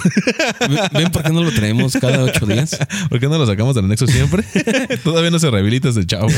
¿Ven 0.93 1.13
por 1.13 1.23
qué 1.23 1.31
no 1.31 1.41
lo 1.41 1.53
traemos 1.53 1.93
cada 2.01 2.25
ocho 2.25 2.47
días? 2.47 2.77
¿Por 3.09 3.21
qué 3.21 3.29
no 3.29 3.39
lo 3.39 3.47
sacamos 3.47 3.77
del 3.77 3.85
anexo 3.85 4.09
siempre? 4.09 4.43
Todavía 5.05 5.31
no 5.31 5.39
se 5.39 5.49
rehabilita 5.49 5.91
ese 5.91 6.05
chavo. 6.05 6.29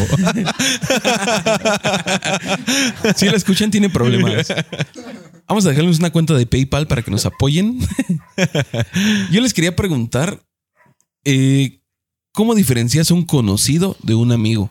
Si 3.16 3.30
lo 3.30 3.34
escuchan, 3.34 3.70
tiene 3.70 3.88
problemas. 3.88 4.52
Vamos 5.48 5.64
a 5.64 5.70
dejarles 5.70 6.00
una 6.00 6.10
cuenta 6.10 6.34
de 6.34 6.44
PayPal 6.44 6.86
para 6.86 7.00
que 7.00 7.10
nos 7.10 7.24
apoyen. 7.24 7.78
Yo 9.30 9.40
les 9.40 9.54
quería 9.54 9.74
preguntar: 9.74 10.42
eh, 11.24 11.80
¿cómo 12.32 12.54
diferencias 12.54 13.10
un 13.10 13.24
conocido 13.24 13.96
de 14.02 14.16
un 14.16 14.32
amigo? 14.32 14.70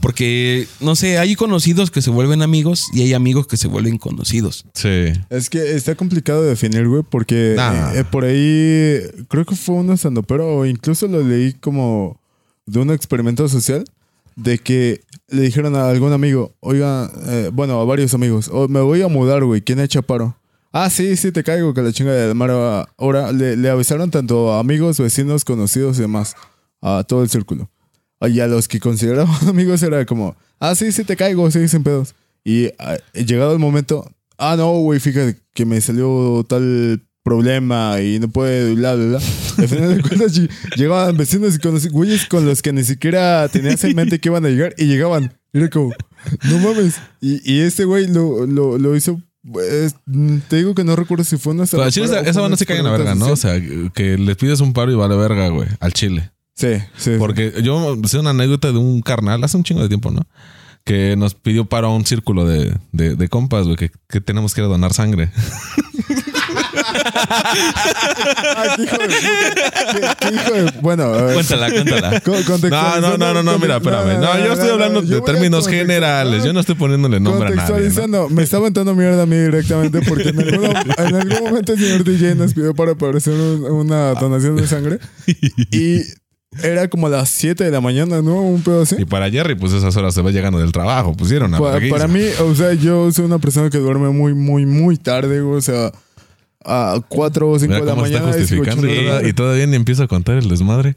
Porque, 0.00 0.66
no 0.80 0.96
sé, 0.96 1.18
hay 1.18 1.36
conocidos 1.36 1.90
que 1.90 2.00
se 2.02 2.10
vuelven 2.10 2.42
amigos 2.42 2.86
y 2.92 3.02
hay 3.02 3.12
amigos 3.14 3.46
que 3.46 3.56
se 3.56 3.68
vuelven 3.68 3.98
conocidos. 3.98 4.64
Sí. 4.74 5.12
Es 5.28 5.50
que 5.50 5.74
está 5.76 5.94
complicado 5.94 6.42
de 6.42 6.48
definir, 6.50 6.88
güey, 6.88 7.02
porque 7.08 7.54
Nah. 7.56 7.92
eh, 7.94 8.04
por 8.04 8.24
ahí 8.24 9.00
creo 9.28 9.44
que 9.44 9.54
fue 9.56 9.74
un 9.74 9.90
pero 10.26 10.56
o 10.58 10.66
incluso 10.66 11.06
lo 11.06 11.22
leí 11.22 11.52
como, 11.52 12.20
de 12.66 12.78
un 12.78 12.90
experimento 12.90 13.48
social 13.48 13.84
de 14.36 14.58
que 14.58 15.02
le 15.28 15.42
dijeron 15.42 15.76
a 15.76 15.88
algún 15.90 16.12
amigo, 16.12 16.54
oiga, 16.60 17.10
eh, 17.26 17.50
bueno, 17.52 17.80
a 17.80 17.84
varios 17.84 18.14
amigos, 18.14 18.48
"Oh, 18.52 18.68
me 18.68 18.80
voy 18.80 19.02
a 19.02 19.08
mudar, 19.08 19.44
güey, 19.44 19.60
¿quién 19.60 19.80
echa 19.80 20.02
paro? 20.02 20.36
Ah, 20.72 20.88
sí, 20.88 21.16
sí, 21.16 21.32
te 21.32 21.42
caigo, 21.42 21.74
que 21.74 21.82
la 21.82 21.92
chinga 21.92 22.12
de 22.12 22.32
mar 22.32 22.50
ahora 22.96 23.32
le, 23.32 23.56
le 23.56 23.68
avisaron 23.68 24.10
tanto 24.10 24.52
a 24.52 24.60
amigos, 24.60 24.98
vecinos, 24.98 25.44
conocidos 25.44 25.98
y 25.98 26.02
demás, 26.02 26.36
a 26.80 27.04
todo 27.06 27.22
el 27.22 27.28
círculo. 27.28 27.68
Y 28.28 28.40
a 28.40 28.46
los 28.46 28.68
que 28.68 28.80
consideraban 28.80 29.34
amigos 29.48 29.82
era 29.82 30.04
como, 30.04 30.36
ah, 30.58 30.74
sí, 30.74 30.92
sí, 30.92 31.04
te 31.04 31.16
caigo, 31.16 31.50
sí, 31.50 31.66
sin 31.68 31.82
pedos. 31.82 32.14
Y 32.44 32.66
ah, 32.78 32.96
llegado 33.14 33.52
el 33.52 33.58
momento, 33.58 34.10
ah, 34.38 34.56
no, 34.56 34.72
güey, 34.80 35.00
fíjate 35.00 35.38
que 35.54 35.64
me 35.66 35.80
salió 35.80 36.44
tal 36.48 37.02
problema 37.22 38.00
y 38.00 38.18
no 38.18 38.28
puedo, 38.28 38.74
bla, 38.74 38.94
bla, 38.94 39.04
bla. 39.06 39.20
Al 39.58 39.68
final 39.68 39.96
de 39.96 40.02
cuentas, 40.02 40.34
ll- 40.38 40.50
llegaban 40.76 41.16
vecinos 41.16 41.54
y 41.54 41.58
conoci- 41.58 41.90
güeyes 41.90 42.26
con 42.26 42.46
los 42.46 42.62
que 42.62 42.72
ni 42.72 42.82
siquiera 42.82 43.46
tenías 43.48 43.84
en 43.84 43.94
mente 43.94 44.18
que 44.20 44.28
iban 44.30 44.44
a 44.44 44.48
llegar 44.48 44.74
y 44.78 44.86
llegaban. 44.86 45.34
Era 45.52 45.68
como, 45.68 45.92
no 46.44 46.58
mames. 46.58 46.94
Y, 47.20 47.40
y 47.50 47.60
este 47.60 47.84
güey 47.84 48.06
lo, 48.08 48.46
lo, 48.46 48.78
lo 48.78 48.96
hizo. 48.96 49.20
pues, 49.50 49.94
te 50.48 50.56
digo 50.56 50.74
que 50.74 50.84
no 50.84 50.96
recuerdo 50.96 51.24
si 51.24 51.36
fue 51.36 51.52
una 51.52 51.66
Pero 51.66 51.82
al 51.82 51.92
chile 51.92 52.06
esa, 52.06 52.20
esa 52.20 52.40
banda 52.40 52.56
sí 52.56 52.64
cae 52.64 52.78
en 52.78 52.84
la 52.84 52.90
verga, 52.92 53.14
¿no? 53.14 53.26
O 53.26 53.36
sea, 53.36 53.60
que 53.94 54.16
les 54.18 54.36
pides 54.36 54.60
un 54.60 54.72
paro 54.72 54.90
y 54.90 54.94
vale 54.94 55.14
verga, 55.16 55.48
güey, 55.48 55.68
al 55.80 55.92
chile. 55.92 56.30
Sí, 56.60 56.82
sí. 56.96 57.12
Porque 57.18 57.52
yo 57.62 57.96
sé 58.04 58.18
una 58.18 58.30
anécdota 58.30 58.70
de 58.72 58.78
un 58.78 59.00
carnal 59.00 59.42
hace 59.44 59.56
un 59.56 59.64
chingo 59.64 59.80
de 59.82 59.88
tiempo, 59.88 60.10
¿no? 60.10 60.22
Que 60.84 61.14
nos 61.16 61.34
pidió 61.34 61.64
paro 61.66 61.88
a 61.88 61.94
un 61.94 62.04
círculo 62.06 62.44
de, 62.46 62.74
de, 62.92 63.14
de 63.16 63.28
compas, 63.28 63.64
güey, 63.64 63.76
que, 63.76 63.90
que 64.08 64.20
tenemos 64.20 64.54
que 64.54 64.60
ir 64.60 64.64
a 64.66 64.68
donar 64.68 64.92
sangre. 64.92 65.30
Qué 68.76 68.82
hijo 68.82 68.98
de 68.98 69.08
puta. 69.08 69.70
Qué- 69.92 70.28
qué 70.28 70.34
hijo 70.34 70.52
de- 70.52 70.72
Bueno. 70.80 71.12
Cuéntala, 71.34 71.70
cuéntala. 71.70 72.22
No, 72.70 73.00
no, 73.00 73.18
no, 73.18 73.34
no, 73.34 73.42
no, 73.42 73.58
mira, 73.58 73.76
espérame. 73.76 74.20
No, 74.20 74.38
yo 74.38 74.52
estoy 74.52 74.70
hablando 74.70 75.02
yo 75.02 75.16
de 75.16 75.22
términos 75.22 75.66
generales. 75.68 76.44
Yo 76.44 76.52
no 76.52 76.60
estoy 76.60 76.74
poniéndole 76.74 77.20
nombre 77.20 77.48
a 77.48 77.54
nadie. 77.56 77.90
¿no? 78.08 78.28
Me 78.28 78.42
está 78.42 78.56
aventando 78.58 78.94
mierda 78.94 79.22
a 79.22 79.26
mí 79.26 79.36
directamente 79.36 80.00
porque 80.02 80.30
en 80.30 80.40
algún, 80.40 80.64
en 80.98 81.14
algún 81.14 81.48
momento 81.48 81.72
el 81.72 81.78
señor 81.78 82.04
DJ 82.04 82.34
nos 82.34 82.54
pidió 82.54 82.74
para 82.74 82.92
un- 82.92 83.64
una 83.64 84.14
donación 84.14 84.56
de 84.56 84.66
sangre 84.66 84.98
y 85.70 86.00
era 86.62 86.88
como 86.88 87.06
a 87.06 87.10
las 87.10 87.28
7 87.30 87.62
de 87.64 87.70
la 87.70 87.80
mañana, 87.80 88.22
¿no? 88.22 88.42
Un 88.42 88.62
pedo 88.62 88.82
así. 88.82 88.96
Y 88.98 89.04
para 89.04 89.30
Jerry, 89.30 89.54
pues 89.54 89.72
esas 89.72 89.96
horas 89.96 90.14
se 90.14 90.20
va 90.22 90.30
llegando 90.30 90.58
del 90.58 90.72
trabajo. 90.72 91.12
Pusieron 91.14 91.54
a 91.54 91.58
Pa- 91.58 91.78
para 91.90 92.08
mí, 92.08 92.22
o 92.42 92.54
sea, 92.54 92.72
yo 92.74 93.10
soy 93.12 93.24
una 93.24 93.38
persona 93.38 93.70
que 93.70 93.78
duerme 93.78 94.08
muy, 94.10 94.34
muy, 94.34 94.66
muy 94.66 94.96
tarde, 94.96 95.40
o 95.40 95.60
sea, 95.60 95.92
a 96.64 97.00
4 97.08 97.48
o 97.50 97.58
5 97.58 97.68
Mira 97.72 97.80
de 97.80 97.86
la 97.86 97.92
está 97.92 98.02
mañana. 98.02 98.32
justificando 98.32 98.86
y, 98.92 99.04
madre. 99.06 99.28
y 99.28 99.32
todavía 99.32 99.66
ni 99.66 99.76
empiezo 99.76 100.02
a 100.02 100.08
contar 100.08 100.36
el 100.38 100.48
desmadre. 100.48 100.96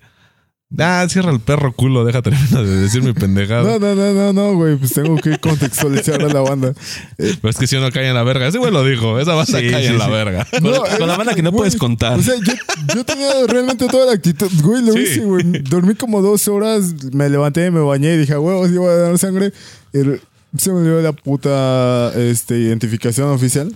Ah, 0.80 1.06
cierra 1.08 1.32
el 1.32 1.40
perro 1.40 1.72
culo, 1.72 2.04
deja 2.04 2.22
terminar 2.22 2.64
de 2.66 2.76
decir 2.78 3.04
mi 3.04 3.14
pendejada. 3.14 3.64
No, 3.64 3.80
no, 3.80 3.94
no, 3.96 4.14
no, 4.14 4.34
no, 4.34 4.56
güey, 4.56 4.76
pues 4.76 4.94
tengo 4.94 5.16
que 5.18 5.38
contextualizar 5.38 6.22
a 6.24 6.28
la 6.30 6.42
banda. 6.42 6.74
Eh, 7.18 7.36
Pero 7.42 7.50
es 7.50 7.58
que 7.58 7.68
si 7.68 7.76
uno 7.76 7.92
cae 7.92 8.08
en 8.08 8.16
la 8.16 8.24
verga, 8.24 8.48
ese 8.48 8.58
güey 8.58 8.72
lo 8.72 8.84
dijo, 8.84 9.20
esa 9.20 9.34
banda 9.36 9.60
Sí, 9.60 9.70
cae 9.70 9.84
sí, 9.84 9.88
en 9.90 9.98
la 10.00 10.06
sí. 10.06 10.12
verga. 10.12 10.48
Con, 10.52 10.64
No, 10.64 10.82
con 10.98 11.08
la 11.08 11.14
eh, 11.14 11.18
banda 11.18 11.36
que 11.36 11.44
no 11.44 11.52
güey, 11.52 11.60
puedes 11.60 11.76
contar. 11.76 12.18
O 12.18 12.22
sea, 12.24 12.36
yo, 12.44 12.54
yo 12.96 13.04
tenía 13.06 13.30
realmente 13.48 13.88
toda 13.88 14.08
la 14.08 14.14
actitud. 14.14 14.50
Güey, 14.64 14.82
lo 14.84 14.94
Sí. 14.94 15.00
hice, 15.00 15.20
güey. 15.26 15.44
Dormí 15.62 15.94
como 15.96 16.22
dos 16.22 16.48
horas, 16.48 16.94
me 17.14 17.30
levanté, 17.30 17.70
me 17.70 17.80
bañé 17.82 18.16
y 18.16 18.18
dije, 18.18 18.36
güey, 18.36 18.70
sí 18.70 18.78
voy 18.78 18.90
a 18.90 18.96
dar 18.96 19.18
sangre. 19.20 19.54
Y 19.94 20.02
re- 20.02 20.22
se 20.58 20.72
me 20.72 20.82
dio 20.82 21.02
la 21.02 21.14
puta 21.14 22.12
este, 22.16 22.58
identificación 22.60 23.30
oficial. 23.30 23.76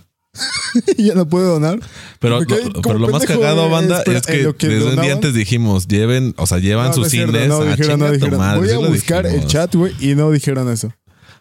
Y 0.97 1.03
ya 1.07 1.15
no 1.15 1.27
pude 1.27 1.45
donar. 1.45 1.79
Pero, 2.19 2.41
lo, 2.41 2.81
pero 2.81 2.99
lo 2.99 3.07
más 3.09 3.25
cagado, 3.25 3.69
banda, 3.69 3.99
espera, 3.99 4.19
es 4.19 4.25
que, 4.25 4.33
desde 4.67 4.85
un 4.85 4.95
día 4.95 5.03
donaban- 5.03 5.11
antes 5.13 5.33
dijimos, 5.33 5.87
lleven, 5.87 6.33
o 6.37 6.45
sea, 6.47 6.59
llevan 6.59 6.85
No, 6.85 6.89
no 6.89 6.95
sus 6.95 7.09
cierto, 7.09 7.33
cines 7.33 7.47
no 7.49 7.61
a 7.61 7.65
dijeron, 7.75 7.99
no 7.99 8.11
dijeron. 8.11 8.39
madre. 8.39 8.59
Voy 8.75 8.85
a 8.85 8.89
buscar 8.89 9.25
el 9.25 9.45
chat, 9.47 9.73
güey, 9.75 9.93
y 9.99 10.15
no 10.15 10.31
dijeron 10.31 10.69
eso. 10.71 10.93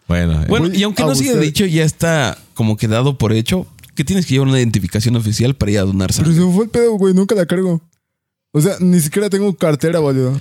Bueno, 0.07 0.41
eh, 0.41 0.45
Bueno, 0.47 0.73
y 0.73 0.83
aunque 0.83 1.03
no 1.03 1.13
se 1.15 1.29
haya 1.29 1.37
dicho, 1.39 1.65
ya 1.65 1.83
está 1.83 2.37
como 2.53 2.77
que 2.77 2.87
dado 2.87 3.17
por 3.17 3.33
hecho 3.33 3.67
que 3.95 4.03
tienes 4.05 4.25
que 4.25 4.33
llevar 4.35 4.47
una 4.47 4.59
identificación 4.59 5.15
oficial 5.15 5.55
para 5.55 5.71
ir 5.71 5.79
a 5.79 5.83
donar 5.83 6.11
Pero 6.15 6.31
se 6.31 6.39
me 6.39 6.53
fue 6.53 6.65
el 6.65 6.69
pedo, 6.69 6.91
güey, 6.93 7.13
nunca 7.13 7.33
la 7.35 7.45
cargo. 7.45 7.81
O 8.53 8.61
sea, 8.61 8.75
ni 8.79 8.99
siquiera 8.99 9.29
tengo 9.29 9.55
cartera 9.57 9.99
valedor. 9.99 10.39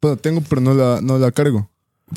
Bueno, 0.00 0.16
tengo, 0.18 0.42
pero 0.48 0.60
no 0.60 0.74
la, 0.74 1.00
no 1.02 1.18
la 1.18 1.32
cargo. 1.32 1.68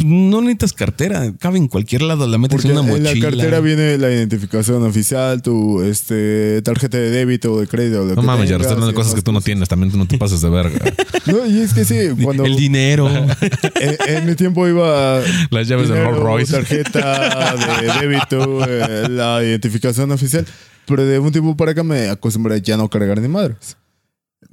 No 0.03 0.39
necesitas 0.41 0.71
cartera, 0.73 1.33
cabe 1.37 1.57
en 1.57 1.67
cualquier 1.67 2.01
lado, 2.03 2.25
la 2.25 2.37
metes 2.37 2.55
Porque 2.55 2.67
en 2.69 2.77
una 2.77 2.81
en 2.81 3.03
mochila. 3.03 3.13
la 3.13 3.19
cartera 3.29 3.59
viene 3.59 3.97
la 3.97 4.09
identificación 4.09 4.83
oficial, 4.83 5.41
tu 5.41 5.81
este, 5.81 6.61
tarjeta 6.61 6.97
de 6.97 7.09
débito 7.11 7.51
o 7.53 7.59
de 7.59 7.67
crédito. 7.67 8.05
lo 8.05 8.15
no 8.15 8.21
que 8.21 8.25
mames, 8.27 8.49
ya 8.49 8.55
estás 8.55 8.71
hablando 8.71 8.87
de 8.87 8.93
cosas 8.93 9.13
que 9.13 9.21
tú 9.21 9.31
no 9.33 9.41
tienes, 9.41 9.67
también 9.67 9.91
tú 9.91 9.97
no 9.97 10.07
te 10.07 10.17
pases 10.17 10.41
de 10.41 10.49
verga. 10.49 10.79
No, 11.27 11.45
y 11.45 11.59
es 11.59 11.73
que 11.73 11.85
sí, 11.85 11.95
cuando 12.23 12.45
El 12.45 12.55
dinero. 12.55 13.07
en, 13.79 13.97
en 14.07 14.25
mi 14.25 14.33
tiempo 14.35 14.67
iba 14.67 15.19
Las 15.51 15.67
llaves 15.67 15.87
de 15.87 15.93
dinero, 15.95 16.11
Rolls 16.19 16.49
Royce. 16.49 16.53
tarjeta 16.53 17.55
de 17.55 18.07
débito, 18.07 18.65
eh, 18.67 19.07
la 19.09 19.43
identificación 19.43 20.11
oficial. 20.11 20.45
Pero 20.87 21.05
de 21.05 21.19
un 21.19 21.31
tiempo 21.31 21.55
para 21.55 21.71
acá 21.71 21.83
me 21.83 22.09
acostumbré 22.09 22.55
a 22.55 22.57
ya 22.57 22.75
no 22.75 22.89
cargar 22.89 23.21
ni 23.21 23.27
madres. 23.27 23.77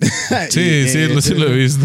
Sí, 0.50 0.60
Y, 0.60 0.88
sí, 0.88 0.98
eh, 0.98 1.08
lo, 1.08 1.20
sí 1.20 1.34
lo 1.34 1.48
he 1.48 1.54
visto. 1.56 1.84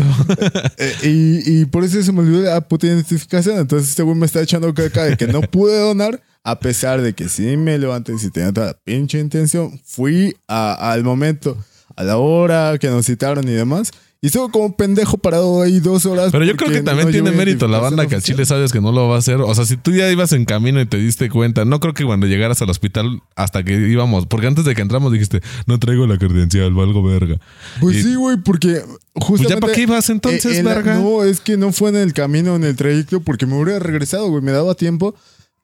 Eh, 0.77 0.93
y, 1.03 1.62
y 1.62 1.65
por 1.65 1.84
eso 1.84 2.01
se 2.03 2.12
me 2.12 2.20
olvidó 2.20 2.41
la 2.43 2.62
puta 2.62 2.88
identificación. 2.88 3.58
Entonces 3.58 3.89
este 3.89 4.03
güey 4.03 4.15
me 4.17 4.25
está 4.25 4.41
echando 4.41 4.74
caca 4.74 5.03
de 5.05 5.17
que 5.17 5.27
no 5.27 5.41
pude 5.41 5.77
donar, 5.79 6.22
a 6.43 6.60
pesar 6.60 7.01
de 7.01 7.13
que 7.13 7.29
sí 7.29 7.58
me 7.58 7.77
levanté 7.77 8.13
y 8.13 8.20
sí 8.20 8.29
tenía 8.29 8.51
toda 8.53 8.67
la 8.67 8.74
pinche 8.84 9.20
intención. 9.20 9.79
Fui 9.86 10.36
a- 10.48 10.91
al 10.91 11.03
momento, 11.03 11.58
a 11.96 12.03
la 12.03 12.17
hora 12.17 12.77
que 12.79 12.88
nos 12.89 13.05
citaron 13.05 13.48
y 13.48 13.51
demás. 13.53 13.91
Y 14.24 14.27
estuve 14.27 14.50
como 14.53 14.74
pendejo 14.77 15.18
parado 15.18 15.62
ahí 15.62 15.82
dos 15.82 16.06
horas. 16.06 16.32
Pero 16.32 16.46
yo 16.46 16.56
creo 16.56 16.72
que 16.72 16.82
también 16.82 17.08
no 17.08 17.12
tiene 17.12 17.32
mérito 17.32 17.68
la 17.68 17.80
banda 17.80 18.03
que 18.08 18.15
al 18.15 18.22
identificación 18.22 18.36
chile 18.38 18.46
sabes 18.46 18.72
que 18.72 18.80
no 18.80 18.94
lo 18.94 19.10
va 19.10 19.18
a 19.18 19.20
hacer. 19.20 19.42
O 19.42 19.53
sea, 19.53 19.65
si 19.65 19.75
tú 19.75 19.92
ya 19.92 20.10
ibas 20.10 20.32
en 20.32 20.46
camino 20.46 20.80
y 20.80 20.86
te 20.86 20.96
diste 20.96 21.30
cuenta, 21.30 21.65
no 21.65 21.82
creo 21.82 21.94
que 21.94 22.06
cuando 22.06 22.25
llegaras 22.25 22.62
al 22.62 22.70
hospital 22.70 23.22
hasta 23.36 23.65
que 23.65 23.74
íbamos, 23.74 24.25
porque 24.27 24.48
antes 24.48 24.63
de 24.63 24.75
que 24.75 24.82
entramos 24.82 25.12
dijiste, 25.12 25.42
no 25.68 25.77
traigo 25.77 26.08
la 26.08 26.18
credencial, 26.18 26.74
valgo 26.74 27.03
verga. 27.03 27.38
Pues 27.82 27.98
Y- 27.98 28.03
sí, 28.03 28.15
güey, 28.15 28.38
porque 28.38 28.82
justamente... 29.13 29.25
Pues 29.27 29.50
ya 29.50 29.58
para 29.60 29.74
qué 29.74 29.82
ibas 29.82 30.10
entonces, 30.10 30.46
eh, 30.46 30.60
en 30.60 30.65
la- 30.68 30.75
verga. 30.75 30.96
No, 30.96 31.25
es 31.25 31.42
que 31.42 31.58
no 31.58 31.74
fue 31.74 31.89
en 31.89 31.98
el 31.98 32.13
camino, 32.13 32.56
en 32.56 32.63
el 32.63 32.77
trayecto, 32.77 33.20
porque 33.20 33.46
me 33.46 33.62
hubiera 33.62 33.80
regresado, 33.80 34.30
güey. 34.30 34.42
Me 34.42 34.53
daba 34.53 34.74
tiempo, 34.75 35.15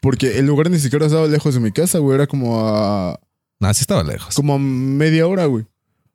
porque 0.01 0.37
el 0.37 0.47
lugar 0.47 0.69
ni 0.69 0.79
siquiera 0.79 1.05
estaba 1.05 1.27
lejos 1.27 1.53
de 1.53 1.61
mi 1.61 1.71
casa, 1.71 1.99
güey. 1.99 2.15
Era 2.15 2.27
como 2.27 2.59
a, 2.67 3.17
Nah, 3.61 3.73
sí 3.73 3.83
estaba 3.83 4.03
lejos. 4.03 4.35
como 4.35 4.55
a 4.55 4.59
media 4.59 5.27
hora, 5.27 5.45
güey. 5.45 5.63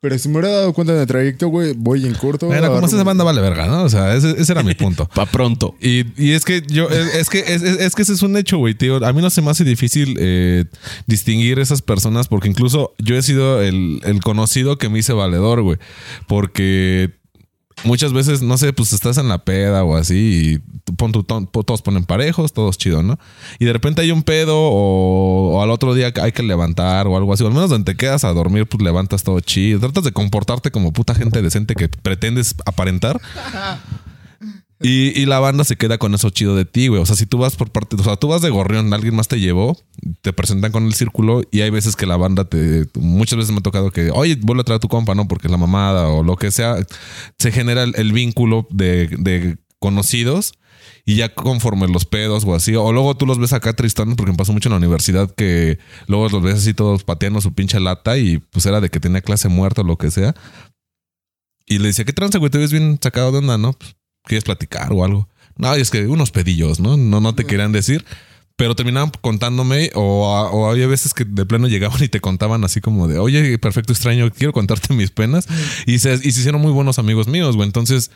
Pero 0.05 0.19
si 0.19 0.29
me 0.29 0.39
hubiera 0.39 0.55
dado 0.55 0.75
cuenta 0.75 0.93
en 0.93 0.99
el 1.01 1.07
trayecto, 1.07 1.49
güey, 1.49 1.73
voy 1.75 2.05
en 2.07 2.13
corto. 2.13 2.45
Bueno, 2.47 2.71
como 2.71 2.87
esa 2.87 3.03
banda 3.05 3.25
vale 3.25 3.41
verga, 3.41 3.67
¿no? 3.67 3.85
O 3.85 3.89
sea, 3.89 4.15
ese, 4.15 4.33
ese 4.39 4.53
era 4.53 4.63
mi 4.63 4.75
punto. 4.75 5.09
Pa' 5.15 5.25
pronto. 5.25 5.77
Y, 5.81 6.05
y 6.23 6.33
es 6.33 6.45
que 6.45 6.63
yo, 6.69 6.91
es, 6.91 7.15
es 7.15 7.31
que 7.31 7.39
es, 7.39 7.63
es- 7.63 7.81
es 7.81 7.95
que 7.95 8.03
ese 8.03 8.13
es 8.13 8.21
un 8.21 8.37
hecho, 8.37 8.59
güey, 8.59 8.75
tío. 8.75 9.03
A 9.03 9.15
mí 9.15 9.23
no 9.23 9.31
se 9.31 9.41
me 9.41 9.51
hace 9.51 9.65
difícil 9.65 10.17
eh, 10.21 10.67
distinguir 11.07 11.59
esas 11.59 11.81
personas 11.81 12.29
porque 12.29 12.49
incluso 12.49 12.93
yo 12.99 13.17
he 13.17 13.23
sido 13.23 13.63
el, 13.63 14.01
el 14.05 14.21
conocido 14.21 14.77
que 14.77 14.91
me 14.91 14.99
hice 14.99 15.15
valedor, 15.15 15.63
güey. 15.63 15.79
Porque 16.29 17.13
muchas 17.83 18.13
veces, 18.13 18.41
no 18.43 18.57
sé, 18.57 18.73
pues 18.73 18.93
estás 18.93 19.19
en 19.19 19.29
la 19.29 19.39
peda 19.45 19.83
o 19.85 19.97
así 19.97 20.61
y 20.87 20.93
pon 20.93 21.13
tu 21.13 21.23
ton- 21.25 21.47
todos 21.51 21.83
ponen 21.83 22.05
parejos, 22.05 22.53
todos 22.53 22.79
chido, 22.79 23.03
¿no? 23.03 23.19
Y 23.59 23.65
de 23.65 23.73
repente 23.73 24.01
hay 24.03 24.11
un 24.13 24.23
pedo 24.23 24.57
o, 24.57 25.55
o 25.57 25.63
al 25.63 25.71
otro 25.71 25.93
día 25.95 26.13
hay 26.23 26.33
que 26.33 26.43
levantar 26.43 27.07
o 27.07 27.17
algo 27.17 27.33
así. 27.33 27.43
O 27.43 27.49
al 27.49 27.53
menos 27.55 27.71
donde 27.71 27.93
te 27.93 27.97
quedas 27.97 28.25
a 28.25 28.33
dormir, 28.33 28.67
pues 28.67 28.83
levantas 28.83 29.23
todo 29.25 29.41
chido. 29.41 29.81
Tratas 29.81 30.05
de 30.05 30.13
comportarte 30.13 30.71
como 30.71 30.93
puta 30.93 31.15
gente 31.15 31.43
decente 31.43 31.75
que 31.75 31.89
pretendes 31.89 32.55
aparentar. 32.65 33.21
Y, 34.85 35.19
y 35.19 35.25
la 35.25 35.41
banda 35.41 35.65
se 35.65 35.77
queda 35.77 35.97
con 35.97 36.13
eso 36.13 36.29
chido 36.29 36.55
de 36.55 36.67
ti, 36.67 36.89
güey. 36.89 37.01
O 37.01 37.07
sea, 37.07 37.17
si 37.17 37.25
tú 37.25 37.39
vas 37.39 37.57
por 37.57 37.71
parte, 37.71 37.97
o 37.99 38.05
sea, 38.05 38.17
tú 38.17 38.29
vas 38.29 38.43
de 38.43 38.51
gorrión, 38.51 38.93
alguien 38.93 39.17
más 39.17 39.29
te 39.29 39.41
llevó, 39.41 39.79
te 40.21 40.35
presentan 40.35 40.73
con 40.73 40.85
el 40.85 40.93
círculo 40.93 41.43
y 41.51 41.63
hay 41.63 41.71
veces 41.71 41.97
que 41.97 42.05
la 42.05 42.19
banda 42.19 42.45
te. 42.45 42.85
Muchas 42.93 43.39
veces 43.39 43.53
me 43.53 43.61
ha 43.61 43.63
tocado 43.63 43.91
que, 43.91 44.11
oye, 44.11 44.37
vuelve 44.43 44.61
a 44.61 44.65
traer 44.65 44.77
a 44.77 44.81
tu 44.81 44.89
compa, 44.89 45.15
¿no? 45.15 45.27
Porque 45.27 45.47
es 45.47 45.51
la 45.51 45.57
mamada 45.57 46.09
o 46.09 46.23
lo 46.23 46.37
que 46.37 46.51
sea. 46.51 46.77
Se 47.39 47.51
genera 47.51 47.85
el, 47.85 48.13
vínculo 48.13 48.69
de, 48.69 49.57
conocidos 49.79 50.53
y 51.07 51.17
ya 51.17 51.35
conforme 51.35 51.89
los 51.89 52.05
pedos 52.05 52.45
o 52.45 52.55
así. 52.55 52.77
O 52.77 52.93
luego 52.93 53.17
tú 53.17 53.25
los 53.25 53.39
ves 53.39 53.55
acá 53.55 53.73
tristones, 53.73 54.17
porque 54.17 54.33
me 54.33 54.37
pasó 54.37 54.53
mucho 54.53 54.69
en 54.69 54.73
la 54.73 54.79
universidad 54.79 55.35
que 55.35 55.79
luego 56.09 56.29
los 56.29 56.43
ves 56.43 56.57
así 56.57 56.75
todos 56.75 57.05
pateando 57.05 57.41
su 57.41 57.55
pinche 57.55 57.81
lata 57.81 58.19
y 58.19 58.37
pues 58.37 58.67
era 58.67 58.83
de 58.83 58.91
que 58.91 59.01
tenía 59.01 59.23
clase 59.23 59.49
muerta 59.49 59.81
o 59.81 59.85
lo 59.85 59.97
que 59.97 60.11
sea. 60.11 60.35
Y 61.65 61.79
le 61.79 61.87
decía, 61.87 62.05
¿qué 62.05 62.13
tranza, 62.13 62.37
güey? 62.37 62.51
Te 62.51 62.59
ves 62.59 62.71
bien 62.71 62.99
sacado 63.03 63.33
de 63.33 63.39
onda, 63.39 63.57
¿no? 63.57 63.75
¿Quieres 64.25 64.45
platicar 64.45 64.93
o 64.93 65.05
algo? 65.05 65.29
No, 65.57 65.77
y 65.77 65.81
es 65.81 65.91
que 65.91 66.07
unos 66.07 66.31
pedillos, 66.31 66.81
¿no? 66.81 66.97
No, 66.97 67.21
no 67.21 67.35
te 67.35 67.45
querían 67.45 67.73
decir. 67.73 68.05
Pero 68.57 68.77
terminaban 68.77 69.11
contándome 69.21 69.91
o, 69.97 70.29
o 70.53 70.71
había 70.71 70.87
veces 70.87 71.13
que 71.13 71.25
de 71.25 71.45
plano 71.45 71.67
llegaban 71.67 72.01
y 72.05 72.07
te 72.09 72.21
contaban 72.21 72.63
así 72.63 72.81
como 72.81 73.09
de, 73.09 73.19
oye, 73.19 73.59
perfecto 73.59 73.93
extraño, 73.93 74.31
quiero 74.31 74.53
contarte 74.53 74.95
mis 74.95 75.11
penas. 75.11 75.49
Y 75.87 75.99
se, 75.99 76.15
y 76.15 76.19
se 76.31 76.39
hicieron 76.41 76.61
muy 76.61 76.71
buenos 76.71 77.01
amigos 77.01 77.27
míos, 77.27 77.57
güey. 77.57 77.67
Entonces 77.67 78.13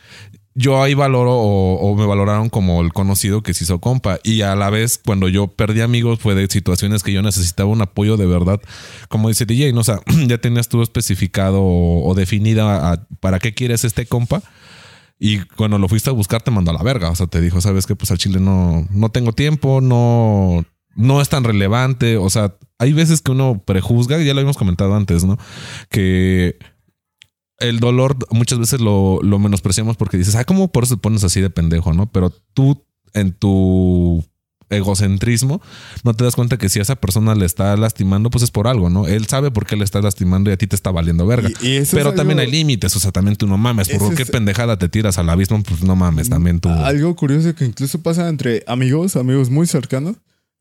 yo 0.55 0.81
ahí 0.81 0.93
valoro 0.93 1.33
o, 1.33 1.73
o 1.81 1.95
me 1.97 2.05
valoraron 2.05 2.47
como 2.49 2.81
el 2.81 2.93
conocido 2.93 3.43
que 3.43 3.53
se 3.53 3.65
hizo 3.65 3.79
compa. 3.79 4.19
Y 4.23 4.41
a 4.41 4.55
la 4.55 4.69
vez, 4.69 4.97
cuando 5.05 5.27
yo 5.27 5.47
perdí 5.47 5.81
amigos, 5.81 6.19
fue 6.19 6.35
de 6.35 6.47
situaciones 6.47 7.03
que 7.03 7.11
yo 7.11 7.21
necesitaba 7.21 7.69
un 7.69 7.81
apoyo 7.81 8.15
de 8.15 8.25
verdad. 8.25 8.61
Como 9.09 9.27
dice 9.27 9.45
DJ, 9.45 9.73
¿no? 9.73 9.81
O 9.81 9.83
sea, 9.83 9.99
ya 10.27 10.37
tenías 10.37 10.69
tú 10.69 10.81
especificado 10.81 11.61
o, 11.61 12.09
o 12.09 12.15
definida 12.15 12.93
a- 12.93 13.05
para 13.19 13.39
qué 13.39 13.53
quieres 13.53 13.83
este 13.83 14.05
compa. 14.05 14.41
Y 15.19 15.39
cuando 15.39 15.77
lo 15.77 15.89
fuiste 15.89 16.09
a 16.09 16.13
buscar, 16.13 16.41
te 16.41 16.49
mandó 16.49 16.71
a 16.71 16.73
la 16.73 16.83
verga. 16.83 17.09
O 17.09 17.15
sea, 17.15 17.27
te 17.27 17.41
dijo, 17.41 17.59
sabes 17.59 17.85
que 17.85 17.95
pues 17.95 18.09
al 18.09 18.17
chile 18.17 18.39
no, 18.39 18.87
no 18.89 19.09
tengo 19.09 19.33
tiempo, 19.33 19.81
no, 19.81 20.63
no 20.95 21.21
es 21.21 21.27
tan 21.27 21.43
relevante. 21.43 22.17
O 22.17 22.29
sea, 22.29 22.55
hay 22.77 22.93
veces 22.93 23.21
que 23.21 23.31
uno 23.31 23.61
prejuzga, 23.65 24.17
ya 24.19 24.33
lo 24.33 24.39
habíamos 24.39 24.57
comentado 24.57 24.95
antes, 24.95 25.25
¿no? 25.25 25.37
Que 25.89 26.57
el 27.57 27.81
dolor 27.81 28.17
muchas 28.31 28.59
veces 28.59 28.79
lo, 28.79 29.19
lo 29.21 29.39
menospreciamos 29.39 29.97
porque 29.97 30.17
dices, 30.17 30.35
ah, 30.35 30.45
¿cómo 30.45 30.71
por 30.71 30.85
eso 30.85 30.95
te 30.95 31.01
pones 31.01 31.25
así 31.25 31.41
de 31.41 31.49
pendejo, 31.49 31.93
no? 31.93 32.09
Pero 32.09 32.29
tú 32.53 32.85
en 33.13 33.33
tu 33.33 34.23
egocentrismo, 34.69 35.61
no 36.03 36.13
te 36.13 36.23
das 36.23 36.35
cuenta 36.35 36.57
que 36.57 36.69
si 36.69 36.79
a 36.79 36.81
esa 36.81 36.95
persona 36.95 37.35
le 37.35 37.45
está 37.45 37.75
lastimando, 37.77 38.29
pues 38.29 38.43
es 38.43 38.51
por 38.51 38.67
algo, 38.67 38.89
¿no? 38.89 39.07
Él 39.07 39.27
sabe 39.27 39.51
por 39.51 39.65
qué 39.65 39.75
le 39.75 39.83
está 39.83 40.01
lastimando 40.01 40.49
y 40.49 40.53
a 40.53 40.57
ti 40.57 40.67
te 40.67 40.75
está 40.75 40.91
valiendo 40.91 41.25
verga. 41.25 41.49
Y- 41.61 41.67
y 41.67 41.75
eso 41.77 41.95
Pero 41.97 42.13
también 42.13 42.39
algo- 42.39 42.51
hay 42.51 42.57
límites, 42.57 42.95
o 42.95 42.99
sea, 42.99 43.11
también 43.11 43.35
tú 43.35 43.47
no 43.47 43.57
mames, 43.57 43.89
por 43.89 44.13
qué 44.15 44.23
es- 44.23 44.31
pendejada 44.31 44.77
te 44.77 44.89
tiras 44.89 45.17
al 45.17 45.29
abismo, 45.29 45.61
pues 45.63 45.83
no 45.83 45.95
mames, 45.95 46.29
también 46.29 46.59
tú. 46.59 46.69
Algo 46.69 47.15
curioso 47.15 47.53
que 47.55 47.65
incluso 47.65 48.01
pasa 48.01 48.27
entre 48.29 48.63
amigos, 48.67 49.15
amigos 49.15 49.49
muy 49.49 49.67
cercanos, 49.67 50.15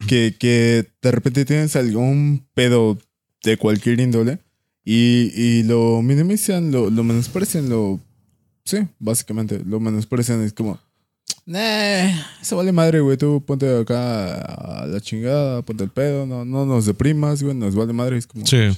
que, 0.07 0.37
que 0.39 0.87
de 1.03 1.11
repente 1.11 1.45
tienes 1.45 1.75
algún 1.77 2.47
pedo 2.55 2.99
de 3.43 3.57
cualquier 3.57 4.01
índole 4.01 4.39
y, 4.85 5.33
y 5.35 5.63
lo 5.65 6.01
minimizan, 6.03 6.71
lo, 6.71 6.89
lo 6.91 7.05
menosprecian, 7.05 7.69
lo... 7.69 8.01
Sí, 8.65 8.79
básicamente, 8.99 9.63
lo 9.65 9.81
menosprecian. 9.81 10.43
Es 10.43 10.53
como, 10.53 10.79
nah, 11.49 12.25
eso 12.41 12.57
vale 12.57 12.73
madre, 12.73 13.01
güey, 13.01 13.17
tú 13.17 13.43
ponte 13.45 13.81
acá 13.81 14.41
a 14.41 14.87
la 14.87 15.01
chingada, 15.01 15.63
ponte 15.63 15.83
el 15.83 15.91
pedo, 15.91 16.27
no, 16.27 16.45
no 16.45 16.67
nos 16.67 16.87
deprimas, 16.87 17.43
güey, 17.43 17.55
nos 17.55 17.75
vale 17.75 17.93
madre. 17.93 18.19
Es 18.19 18.27
como... 18.27 18.47
Sí. 18.47 18.77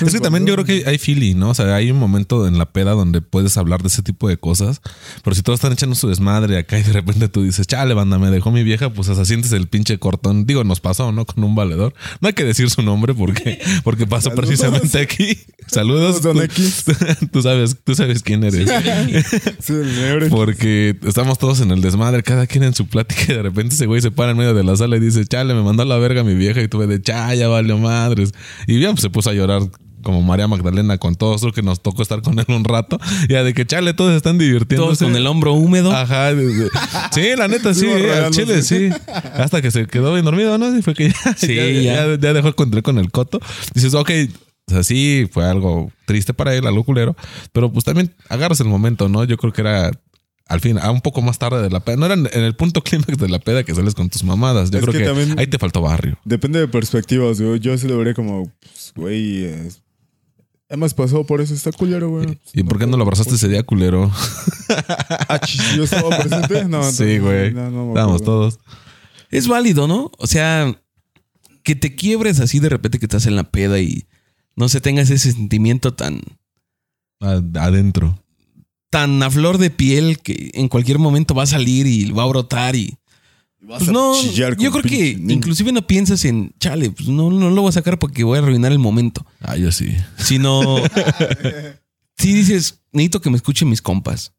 Es 0.00 0.12
que 0.12 0.20
también 0.20 0.46
yo 0.46 0.54
creo 0.54 0.64
que 0.64 0.84
hay 0.86 0.98
feeling, 0.98 1.36
¿no? 1.36 1.50
O 1.50 1.54
sea, 1.54 1.74
hay 1.74 1.90
un 1.90 1.98
momento 1.98 2.46
en 2.46 2.58
la 2.58 2.66
peda 2.66 2.92
donde 2.92 3.20
puedes 3.20 3.56
hablar 3.56 3.82
de 3.82 3.88
ese 3.88 4.02
tipo 4.02 4.28
de 4.28 4.36
cosas. 4.36 4.80
Pero 5.22 5.34
si 5.34 5.42
todos 5.42 5.58
están 5.58 5.72
echando 5.72 5.94
su 5.94 6.08
desmadre 6.08 6.58
acá 6.58 6.78
y 6.78 6.82
de 6.82 6.92
repente 6.92 7.28
tú 7.28 7.42
dices, 7.42 7.66
chale, 7.66 7.94
banda, 7.94 8.18
me 8.18 8.30
dejó 8.30 8.50
mi 8.50 8.62
vieja, 8.62 8.90
pues 8.90 9.08
hasta 9.08 9.24
sientes 9.24 9.52
el 9.52 9.68
pinche 9.68 9.98
cortón. 9.98 10.46
Digo, 10.46 10.64
nos 10.64 10.80
pasó, 10.80 11.12
¿no? 11.12 11.24
Con 11.26 11.44
un 11.44 11.54
valedor. 11.54 11.94
No 12.20 12.28
hay 12.28 12.34
que 12.34 12.44
decir 12.44 12.70
su 12.70 12.82
nombre 12.82 13.14
porque, 13.14 13.60
porque 13.84 14.06
pasó 14.06 14.30
Saludos. 14.30 14.46
precisamente 14.46 15.00
aquí. 15.00 15.38
Saludos. 15.66 16.22
Don 16.22 16.42
X. 16.42 16.84
tú 17.32 17.42
sabes, 17.42 17.76
tú 17.82 17.94
sabes 17.94 18.22
quién 18.22 18.44
eres. 18.44 18.68
Sí. 19.60 19.74
Porque 20.30 20.96
estamos 21.04 21.38
todos 21.38 21.60
en 21.60 21.70
el 21.70 21.80
desmadre, 21.80 22.22
cada 22.22 22.46
quien 22.46 22.64
en 22.64 22.74
su 22.74 22.86
plática 22.86 23.24
y 23.28 23.34
de 23.34 23.42
repente 23.42 23.74
ese 23.74 23.86
güey 23.86 24.00
se 24.00 24.10
para 24.10 24.32
en 24.32 24.38
medio 24.38 24.54
de 24.54 24.64
la 24.64 24.76
sala 24.76 24.96
y 24.96 25.00
dice, 25.00 25.24
chale, 25.26 25.54
me 25.54 25.62
mandó 25.62 25.82
a 25.82 25.86
la 25.86 25.96
verga 25.98 26.24
mi 26.24 26.34
vieja 26.34 26.60
y 26.62 26.68
tuve 26.68 26.86
de 26.86 27.00
cha, 27.00 27.34
ya 27.34 27.48
valió 27.48 27.78
madres. 27.78 28.32
Y 28.66 28.76
bien, 28.76 28.92
pues 28.92 29.02
se 29.02 29.10
puso 29.10 29.30
a 29.30 29.32
llorar 29.32 29.63
como 30.02 30.20
María 30.20 30.46
Magdalena 30.46 30.98
con 30.98 31.14
todos 31.14 31.42
los 31.42 31.52
que 31.54 31.62
nos 31.62 31.80
tocó 31.82 32.02
estar 32.02 32.20
con 32.20 32.38
él 32.38 32.44
un 32.48 32.64
rato. 32.64 32.98
Ya 33.28 33.42
de 33.42 33.54
que 33.54 33.64
chale, 33.66 33.94
todos 33.94 34.14
están 34.14 34.36
divirtiendo. 34.38 34.84
Todos 34.86 34.98
con 34.98 35.16
el 35.16 35.26
hombro 35.26 35.54
húmedo. 35.54 35.92
Ajá. 35.92 36.34
de- 36.34 36.44
de- 36.46 36.70
Sí, 37.12 37.28
la 37.36 37.48
neta, 37.48 37.72
sí, 37.74 37.86
al 37.90 38.30
chile, 38.32 38.62
sí. 38.62 38.90
Hasta 39.34 39.62
que 39.62 39.70
se 39.70 39.86
quedó 39.86 40.12
bien 40.12 40.24
dormido, 40.26 40.58
¿no? 40.58 40.76
Y 40.76 40.82
fue 40.82 40.94
que 40.94 41.08
ya, 41.10 41.34
Sí, 41.36 41.54
ya, 41.54 41.66
ya. 41.66 42.06
ya- 42.06 42.18
ya 42.20 42.32
dejó 42.34 42.48
el 42.48 42.54
control 42.54 42.82
con 42.82 42.98
el 42.98 43.10
coto. 43.10 43.40
Dices, 43.72 43.94
ok, 43.94 44.10
o 44.66 44.70
sea, 44.72 44.82
sí, 44.82 45.26
fue 45.30 45.44
algo 45.46 45.90
triste 46.06 46.34
para 46.34 46.54
él, 46.54 46.66
algo 46.66 46.84
culero, 46.84 47.16
pero 47.52 47.72
pues 47.72 47.84
también 47.84 48.14
agarras 48.28 48.60
el 48.60 48.66
momento, 48.68 49.08
¿no? 49.08 49.24
Yo 49.24 49.36
creo 49.38 49.52
que 49.52 49.60
era 49.62 49.90
al 50.46 50.60
fin, 50.60 50.78
a 50.78 50.90
un 50.90 51.00
poco 51.00 51.22
más 51.22 51.38
tarde 51.38 51.62
de 51.62 51.70
la 51.70 51.80
peda. 51.80 51.96
No 51.96 52.06
era 52.06 52.14
en 52.14 52.44
el 52.44 52.54
punto 52.54 52.82
clímax 52.82 53.16
de 53.18 53.28
la 53.28 53.38
peda 53.38 53.64
que 53.64 53.74
sales 53.74 53.94
con 53.94 54.10
tus 54.10 54.24
mamadas. 54.24 54.70
Yo 54.70 54.78
Es 54.78 54.84
creo 54.84 54.92
que 54.92 54.98
que, 55.00 55.04
también- 55.06 55.38
ahí 55.38 55.46
te 55.46 55.58
faltó 55.58 55.80
barrio. 55.80 56.18
Depende 56.24 56.60
de 56.60 56.68
perspectivas, 56.68 57.40
güey. 57.40 57.60
Yo 57.60 57.76
se 57.78 57.88
lo 57.88 57.96
veré 57.98 58.14
como, 58.14 58.50
pues, 58.60 58.92
güey, 58.94 59.44
es- 59.44 59.80
hemos 60.68 60.92
pasado 60.94 61.24
por 61.24 61.40
eso, 61.40 61.54
está 61.54 61.72
culero, 61.72 62.10
güey. 62.10 62.38
¿Y 62.52 62.62
por 62.62 62.78
qué 62.78 62.86
no 62.86 62.96
lo 62.96 63.04
abrazaste 63.04 63.34
ese 63.36 63.48
día, 63.48 63.62
culero? 63.62 64.10
Ah, 65.28 65.40
¿Yo 65.76 65.84
estaba 65.84 66.16
presente? 66.18 66.64
No, 66.66 66.82
sí, 66.90 67.18
güey. 67.18 67.52
no, 67.52 67.70
no 67.70 67.90
acuerdo. 67.98 68.18
todos. 68.20 68.58
Es 69.30 69.46
válido, 69.48 69.86
¿no? 69.86 70.10
O 70.18 70.26
sea, 70.26 70.74
que 71.62 71.74
te 71.74 71.94
quiebres 71.94 72.40
así 72.40 72.58
de 72.60 72.68
repente 72.68 72.98
que 72.98 73.06
estás 73.06 73.26
en 73.26 73.36
la 73.36 73.44
peda 73.44 73.78
y 73.80 74.06
no 74.56 74.68
se 74.68 74.80
tengas 74.80 75.10
ese 75.10 75.32
sentimiento 75.32 75.94
tan, 75.94 76.20
A- 77.20 77.42
Adentro. 77.60 78.18
Tan 78.94 79.22
a 79.24 79.30
flor 79.30 79.58
de 79.58 79.70
piel 79.70 80.20
que 80.20 80.50
en 80.54 80.68
cualquier 80.68 81.00
momento 81.00 81.34
va 81.34 81.42
a 81.42 81.46
salir 81.46 81.86
y 81.88 82.10
va 82.12 82.22
a 82.22 82.26
brotar 82.26 82.76
y 82.76 82.96
Vas 83.60 83.78
pues 83.78 83.88
a 83.88 83.92
no, 83.92 84.14
chillar 84.20 84.56
yo 84.56 84.70
creo 84.70 84.82
que 84.84 85.16
niño. 85.16 85.32
inclusive 85.34 85.72
no 85.72 85.86
piensas 85.86 86.24
en, 86.26 86.52
chale, 86.60 86.90
pues 86.90 87.08
no, 87.08 87.30
no 87.30 87.50
lo 87.50 87.62
voy 87.62 87.70
a 87.70 87.72
sacar 87.72 87.98
porque 87.98 88.22
voy 88.22 88.36
a 88.38 88.42
arruinar 88.42 88.70
el 88.72 88.78
momento, 88.78 89.26
Ah, 89.40 89.56
yo 89.56 89.72
sí. 89.72 89.88
sino 90.18 90.76
si 92.18 92.32
dices, 92.34 92.80
necesito 92.92 93.20
que 93.20 93.30
me 93.30 93.36
escuchen 93.36 93.68
mis 93.68 93.82
compas. 93.82 94.32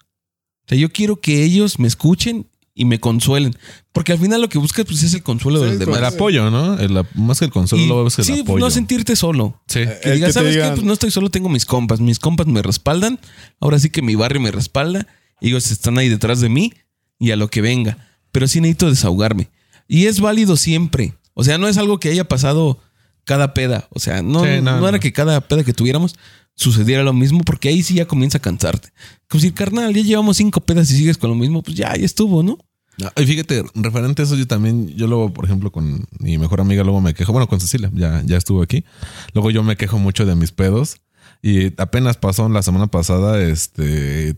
O 0.66 0.68
sea, 0.70 0.78
yo 0.78 0.90
quiero 0.90 1.20
que 1.20 1.44
ellos 1.44 1.80
me 1.80 1.88
escuchen 1.88 2.48
y 2.78 2.84
me 2.86 3.00
consuelen, 3.00 3.56
porque 3.94 4.12
al 4.12 4.20
final 4.20 4.42
lo 4.42 4.50
que 4.50 4.58
buscas 4.58 4.84
pues 4.86 5.02
es 5.02 5.14
el 5.14 5.24
consuelo 5.24 5.62
de 5.62 5.68
Sí, 5.72 5.78
los 5.78 5.86
pues, 5.86 5.98
demás. 5.98 6.12
El 6.12 6.16
apoyo, 6.18 6.52
¿no? 6.52 6.78
El- 6.78 7.06
más 7.16 7.40
que 7.40 7.46
el 7.46 7.52
consuelo, 7.52 7.86
Y- 7.86 7.88
luego 7.88 8.08
es 8.08 8.20
el 8.20 8.26
sí, 8.26 8.32
pues, 8.34 8.42
apoyo. 8.44 8.60
no 8.66 8.70
sentirte 8.70 9.16
solo. 9.16 9.62
Sí. 9.68 9.80
Que 10.04 10.12
digas, 10.12 10.20
que 10.20 10.26
te 10.28 10.34
¿sabes 10.34 10.50
qué? 10.56 10.62
digan- 10.62 10.74
Pues 10.76 10.86
no 10.86 10.92
estoy 10.94 11.10
solo, 11.12 11.30
tengo 11.30 11.48
mis 11.48 11.66
compas. 11.66 12.02
Mis 12.02 12.20
compas 12.20 12.48
me 12.48 12.62
respaldan. 12.62 13.18
Ahora 13.62 13.80
sí 13.80 13.90
que 13.90 14.02
mi 14.02 14.16
barrio 14.16 14.42
me 14.42 14.52
respalda. 14.52 15.08
Ellos 15.40 15.72
están 15.72 15.98
ahí 15.98 16.10
detrás 16.10 16.42
de 16.42 16.50
mí 16.50 16.74
y 17.18 17.32
a 17.32 17.38
lo 17.38 17.48
que 17.50 17.62
venga. 17.62 17.98
Pero 18.34 18.48
sí 18.50 18.60
necesito 18.60 18.90
desahogarme. 18.90 19.50
Y 19.88 20.08
es 20.08 20.20
válido 20.20 20.58
siempre. 20.58 21.14
O 21.34 21.46
sea, 21.46 21.58
no 21.58 21.70
es 21.70 21.78
algo 21.78 22.00
que 22.02 22.10
haya 22.10 22.26
pasado 22.28 22.80
cada 23.24 23.54
peda. 23.54 23.88
O 23.92 24.00
sea, 24.00 24.22
no, 24.22 24.42
Sí, 24.44 24.50
no, 24.62 24.74
no, 24.74 24.80
no. 24.82 24.90
era 24.90 25.00
que 25.00 25.14
cada 25.14 25.40
peda 25.42 25.64
que 25.64 25.74
tuviéramos 25.74 26.16
sucediera 26.56 27.04
lo 27.04 27.14
mismo, 27.14 27.42
porque 27.44 27.70
ahí 27.70 27.84
sí 27.84 27.96
ya 27.96 28.06
comienza 28.06 28.38
a 28.38 28.42
cansarte. 28.42 28.90
Como 29.28 29.42
si, 29.42 29.52
carnal, 29.52 29.94
ya 29.94 30.02
llevamos 30.02 30.38
cinco 30.38 30.62
pedas 30.62 30.90
y 30.92 30.98
sigues 30.98 31.18
con 31.18 31.30
lo 31.30 31.36
mismo, 31.36 31.62
pues 31.62 31.78
ya, 31.78 31.96
ya 31.96 32.06
estuvo, 32.06 32.44
¿no? 32.44 32.58
No, 32.98 33.12
Y 33.18 33.26
fíjate, 33.26 33.64
referente 33.74 34.22
a 34.22 34.26
eso, 34.26 34.36
yo 34.36 34.48
también, 34.48 34.88
yo 34.96 35.08
luego, 35.08 35.34
por 35.34 35.46
ejemplo, 35.46 35.72
con 35.72 36.08
mi 36.20 36.38
mejor 36.38 36.62
amiga, 36.62 36.84
luego 36.84 37.02
me 37.02 37.14
quejo, 37.14 37.34
bueno, 37.34 37.48
con 37.48 37.60
Cecilia, 37.60 37.92
ya, 37.94 38.22
ya 38.26 38.38
estuvo 38.38 38.62
aquí. 38.62 38.86
Luego 39.34 39.52
yo 39.52 39.64
me 39.64 39.76
quejo 39.76 40.00
mucho 40.00 40.26
de 40.26 40.36
mis 40.36 40.52
pedos. 40.52 41.02
Y 41.42 41.80
apenas 41.80 42.18
pasó 42.18 42.48
la 42.48 42.64
semana 42.64 42.88
pasada, 42.88 43.42
este, 43.42 44.38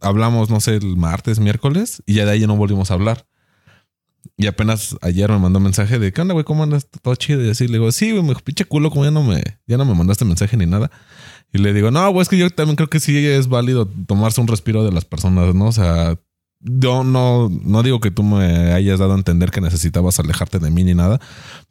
hablamos, 0.00 0.50
no 0.50 0.60
sé, 0.60 0.76
el 0.76 0.96
martes, 0.96 1.40
miércoles, 1.40 2.02
y 2.06 2.14
ya 2.14 2.24
de 2.24 2.32
ahí 2.32 2.40
ya 2.40 2.46
no 2.46 2.56
volvimos 2.56 2.90
a 2.90 2.94
hablar. 2.94 3.26
Y 4.36 4.46
apenas 4.46 4.96
ayer 5.02 5.30
me 5.30 5.38
mandó 5.38 5.58
un 5.58 5.64
mensaje 5.64 5.98
de, 5.98 6.12
¿qué 6.12 6.20
onda, 6.20 6.34
güey? 6.34 6.44
¿Cómo 6.44 6.62
andas? 6.62 6.88
Todo 7.02 7.14
chido. 7.14 7.44
Y 7.44 7.50
así 7.50 7.66
le 7.66 7.74
digo, 7.74 7.90
sí, 7.92 8.12
güey, 8.12 8.36
pinche 8.44 8.64
culo, 8.64 8.90
como 8.90 9.04
ya 9.04 9.10
no 9.10 9.22
me, 9.22 9.42
ya 9.66 9.76
no 9.76 9.84
me 9.84 9.94
mandaste 9.94 10.24
mensaje 10.24 10.56
ni 10.56 10.66
nada. 10.66 10.90
Y 11.56 11.58
le 11.58 11.72
digo, 11.72 11.90
no, 11.90 12.10
güey, 12.10 12.22
es 12.22 12.28
que 12.28 12.36
yo 12.36 12.50
también 12.50 12.76
creo 12.76 12.90
que 12.90 13.00
sí 13.00 13.16
es 13.16 13.48
válido 13.48 13.88
tomarse 14.06 14.40
un 14.42 14.46
respiro 14.46 14.84
de 14.84 14.92
las 14.92 15.06
personas, 15.06 15.54
¿no? 15.54 15.68
O 15.68 15.72
sea, 15.72 16.18
yo 16.60 17.02
no, 17.02 17.48
no 17.48 17.82
digo 17.82 18.00
que 18.00 18.10
tú 18.10 18.22
me 18.22 18.72
hayas 18.72 18.98
dado 18.98 19.12
a 19.12 19.16
entender 19.16 19.50
que 19.50 19.62
necesitabas 19.62 20.18
alejarte 20.20 20.58
de 20.58 20.70
mí 20.70 20.84
ni 20.84 20.94
nada, 20.94 21.18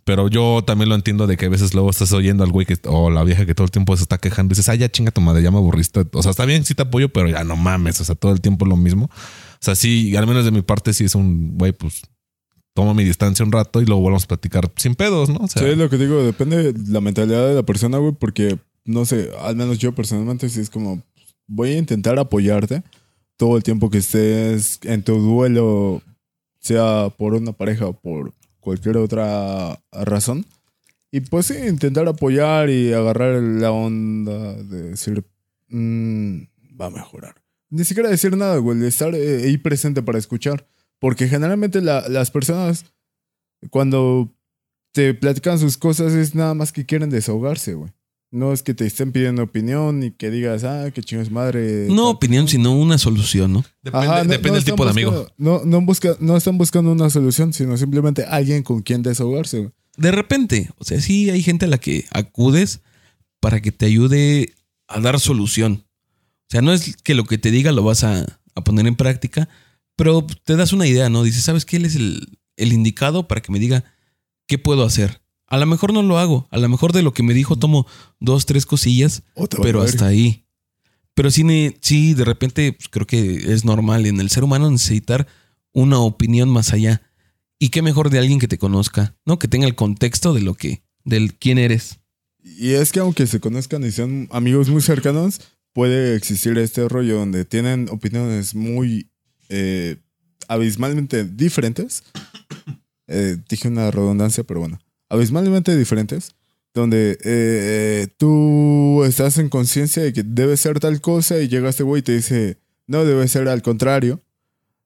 pero 0.04 0.28
yo 0.28 0.64
también 0.66 0.90
lo 0.90 0.96
entiendo 0.96 1.28
de 1.28 1.38
que 1.38 1.46
a 1.46 1.50
veces 1.50 1.76
luego 1.76 1.92
estás 1.92 2.12
oyendo 2.14 2.44
al 2.44 2.52
güey 2.52 2.66
que, 2.66 2.78
o 2.88 3.12
la 3.12 3.24
vieja 3.24 3.46
que 3.46 3.54
todo 3.54 3.66
el 3.66 3.72
tiempo 3.72 3.96
se 3.96 4.04
está 4.04 4.18
quejando 4.18 4.54
y 4.54 4.56
dices, 4.56 4.70
ah, 4.70 4.76
ya 4.76 4.90
chinga 4.90 5.12
tu 5.12 5.22
madre, 5.22 5.44
ya 5.44 5.52
me. 5.52 5.60
O 5.60 6.22
sea, 6.24 6.32
está 6.32 6.46
bien, 6.46 6.66
sí 6.66 6.74
te 6.74 6.82
apoyo, 6.82 7.10
pero 7.10 7.30
ya 7.30 7.44
no 7.44 7.56
mames, 7.56 8.02
o 8.02 8.06
sea, 8.06 8.16
todo 8.16 8.32
el 8.32 8.42
tiempo 8.42 8.66
lo 8.66 8.78
mismo. 8.78 9.06
O 9.06 9.60
sea, 9.60 9.76
sí, 9.76 10.16
al 10.16 10.26
menos 10.26 10.46
de 10.46 10.52
mi 10.52 10.64
parte 10.64 10.94
sí 10.94 11.04
es 11.06 11.14
un, 11.14 11.58
güey, 11.58 11.74
pues 11.74 12.02
tomo 12.76 12.94
mi 12.94 13.06
distancia 13.06 13.46
un 13.46 13.52
rato 13.52 13.82
y 13.82 13.86
luego 13.86 14.02
volvemos 14.02 14.26
a 14.26 14.28
platicar 14.28 14.72
sin 14.76 14.96
pedos, 14.96 15.30
¿no? 15.30 15.38
O 15.38 15.48
sea, 15.48 15.64
Sí, 15.64 15.76
lo 15.76 15.90
que 15.90 15.98
digo, 15.98 16.22
depende 16.24 16.74
de 16.74 16.92
la 16.92 17.00
mentalidad 17.00 17.48
de 17.48 17.56
la 17.56 17.64
persona, 17.64 17.98
güey, 17.98 18.14
porque, 18.14 18.60
no 18.86 19.06
sé, 19.06 19.32
al 19.40 19.56
menos 19.56 19.80
yo 19.80 19.94
personalmente 19.94 20.50
sí 20.50 20.62
es 20.62 20.70
como, 20.70 21.02
voy 21.48 21.72
a 21.72 21.78
intentar 21.78 22.18
apoyarte 22.20 22.84
todo 23.38 23.58
el 23.58 23.64
tiempo 23.64 23.90
que 23.90 23.98
estés 24.00 24.80
en 24.84 25.04
tu 25.04 25.18
duelo, 25.20 26.02
sea 26.60 27.10
por 27.18 27.34
una 27.34 27.52
pareja 27.52 27.88
o 27.88 27.94
por 27.94 28.34
cualquier 28.60 28.98
otra 28.98 29.80
razón. 29.92 30.46
Y 31.12 31.22
pues 31.22 31.48
sí, 31.48 31.56
intentar 31.68 32.08
apoyar 32.08 32.70
y 32.70 32.92
agarrar 32.94 33.42
la 33.42 33.72
onda 33.72 34.54
de 34.56 34.92
decir, 34.92 35.24
"Mm, 35.70 36.42
va 36.80 36.88
a 36.88 36.90
mejorar. 36.90 37.36
Ni 37.70 37.84
siquiera 37.84 38.10
decir 38.10 38.36
nada, 38.38 38.58
güey, 38.58 38.78
de 38.80 38.88
estar 38.88 39.14
eh, 39.16 39.44
ahí 39.46 39.58
presente 39.58 40.02
para 40.02 40.18
escuchar. 40.20 40.68
Porque 41.00 41.28
generalmente 41.28 41.82
la- 41.82 42.08
las 42.10 42.32
personas, 42.32 42.86
cuando 43.70 44.32
te 44.94 45.14
platican 45.14 45.60
sus 45.60 45.78
cosas, 45.78 46.14
es 46.14 46.36
nada 46.36 46.54
más 46.54 46.72
que 46.72 46.86
quieren 46.86 47.10
desahogarse, 47.10 47.74
güey. 47.74 47.92
No 48.36 48.52
es 48.52 48.64
que 48.64 48.74
te 48.74 48.86
estén 48.86 49.12
pidiendo 49.14 49.44
opinión 49.44 50.04
y 50.04 50.12
que 50.12 50.30
digas, 50.30 50.64
ah, 50.66 50.92
qué 50.94 51.02
chingas 51.02 51.32
madre. 51.32 51.88
No 51.90 52.04
tal, 52.08 52.16
opinión, 52.16 52.46
tal". 52.46 52.52
sino 52.52 52.74
una 52.74 52.98
solución, 52.98 53.54
¿no? 53.54 53.64
depende, 53.82 54.08
Ajá, 54.08 54.24
no- 54.24 54.30
depende 54.30 54.50
no 54.50 54.56
del 54.56 54.66
tipo 54.66 54.84
de 54.84 54.92
amigo. 54.92 55.28
No, 55.38 55.62
no, 55.64 55.82
busca, 55.82 56.18
no 56.20 56.36
están 56.36 56.58
buscando 56.58 56.92
una 56.92 57.10
solución, 57.10 57.54
sino 57.54 57.78
simplemente 57.78 58.26
alguien 58.26 58.64
con 58.64 58.82
quien 58.82 59.02
desahogarse. 59.04 59.60
güey. 59.60 59.72
de 59.98 60.12
repente, 60.12 60.70
o 60.78 60.84
sea, 60.84 61.00
sí 61.00 61.30
hay 61.30 61.42
gente 61.42 61.64
a 61.66 61.70
la 61.70 61.78
que 61.78 62.04
acudes 62.12 62.82
para 63.40 63.62
que 63.62 63.72
te 63.72 63.86
ayude 63.86 64.54
a 64.88 65.00
dar 65.00 65.20
solución. 65.22 65.86
O 66.48 66.48
sea, 66.50 66.62
no 66.62 66.74
es 66.74 66.98
que 66.98 67.16
lo 67.16 67.24
que 67.24 67.38
te 67.38 67.52
diga 67.52 67.72
lo 67.72 67.84
vas 67.84 68.04
a, 68.04 68.26
a 68.56 68.64
poner 68.64 68.86
en 68.88 68.96
práctica, 68.98 69.48
pero 69.96 70.28
te 70.44 70.58
das 70.58 70.74
una 70.74 70.86
idea, 70.88 71.10
¿no? 71.10 71.24
Dices, 71.24 71.44
¿sabes 71.44 71.64
qué? 71.66 71.78
Él 71.78 71.86
es 71.86 71.96
el, 71.96 72.38
el 72.58 72.74
indicado 72.74 73.28
para 73.30 73.42
que 73.42 73.52
me 73.54 73.60
diga 73.60 73.86
qué 74.48 74.58
puedo 74.58 74.84
hacer. 74.84 75.22
A 75.56 75.58
lo 75.58 75.66
mejor 75.68 75.94
no 75.94 76.04
lo 76.04 76.18
hago, 76.18 76.50
a 76.52 76.58
lo 76.58 76.68
mejor 76.68 76.92
de 76.92 77.02
lo 77.02 77.14
que 77.14 77.24
me 77.24 77.34
dijo 77.34 77.56
tomo 77.56 77.88
dos, 78.20 78.46
tres 78.46 78.66
cosillas, 78.66 79.24
O 79.36 79.48
te 79.48 79.56
va 79.56 79.62
a 79.62 79.64
pero 79.64 79.82
hasta 79.84 80.06
ahí. 80.06 80.46
Pero 81.14 81.32
sí, 81.32 81.46
sí, 81.80 82.14
de 82.14 82.26
repente 82.26 82.74
pues, 82.74 82.90
creo 82.90 83.08
que 83.08 83.54
es 83.54 83.64
normal 83.64 84.06
en 84.06 84.20
el 84.20 84.30
ser 84.30 84.44
humano 84.44 84.70
necesitar 84.70 85.28
una 85.72 86.00
opinión 86.00 86.50
más 86.50 86.74
allá. 86.74 87.04
Y 87.58 87.70
qué 87.70 87.82
mejor 87.82 88.10
de 88.10 88.20
alguien 88.20 88.38
que 88.38 88.50
te 88.50 88.58
conozca, 88.58 89.16
¿no? 89.24 89.40
Que 89.40 89.48
tenga 89.48 89.66
el 89.66 89.76
contexto 89.76 90.34
de 90.34 90.42
lo 90.42 90.56
que, 90.56 90.84
del 91.06 91.36
quién 91.36 91.58
eres. 91.58 92.02
Y 92.44 92.72
es 92.72 92.92
que 92.92 93.00
aunque 93.00 93.26
se 93.26 93.40
conozcan 93.40 93.86
y 93.86 93.94
sean 93.94 94.28
amigos 94.32 94.68
muy 94.68 94.82
cercanos, 94.82 95.40
puede 95.72 96.18
existir 96.18 96.58
este 96.58 96.90
rollo 96.90 97.16
donde 97.16 97.46
tienen 97.46 97.88
opiniones 97.90 98.56
muy 98.56 99.10
eh, 99.48 99.96
abismalmente 100.50 101.24
diferentes. 101.24 102.04
Eh, 103.08 103.38
dije 103.48 103.68
una 103.68 103.92
redundancia, 103.92 104.44
pero 104.44 104.60
bueno. 104.62 104.80
Abismalmente 105.16 105.76
diferentes. 105.76 106.36
Donde 106.74 107.12
eh, 107.12 107.18
eh, 107.24 108.08
tú 108.18 109.04
estás 109.06 109.38
en 109.38 109.48
conciencia 109.48 110.04
de 110.04 110.12
que 110.12 110.24
debe 110.24 110.58
ser 110.58 110.80
tal 110.82 111.00
cosa 111.00 111.40
y 111.40 111.48
llega 111.48 111.70
este 111.70 111.84
güey 111.84 112.02
y 112.02 112.04
te 112.04 112.12
dice, 112.12 112.58
no, 112.86 113.06
debe 113.06 113.28
ser 113.30 113.48
al 113.48 113.62
contrario. 113.62 114.22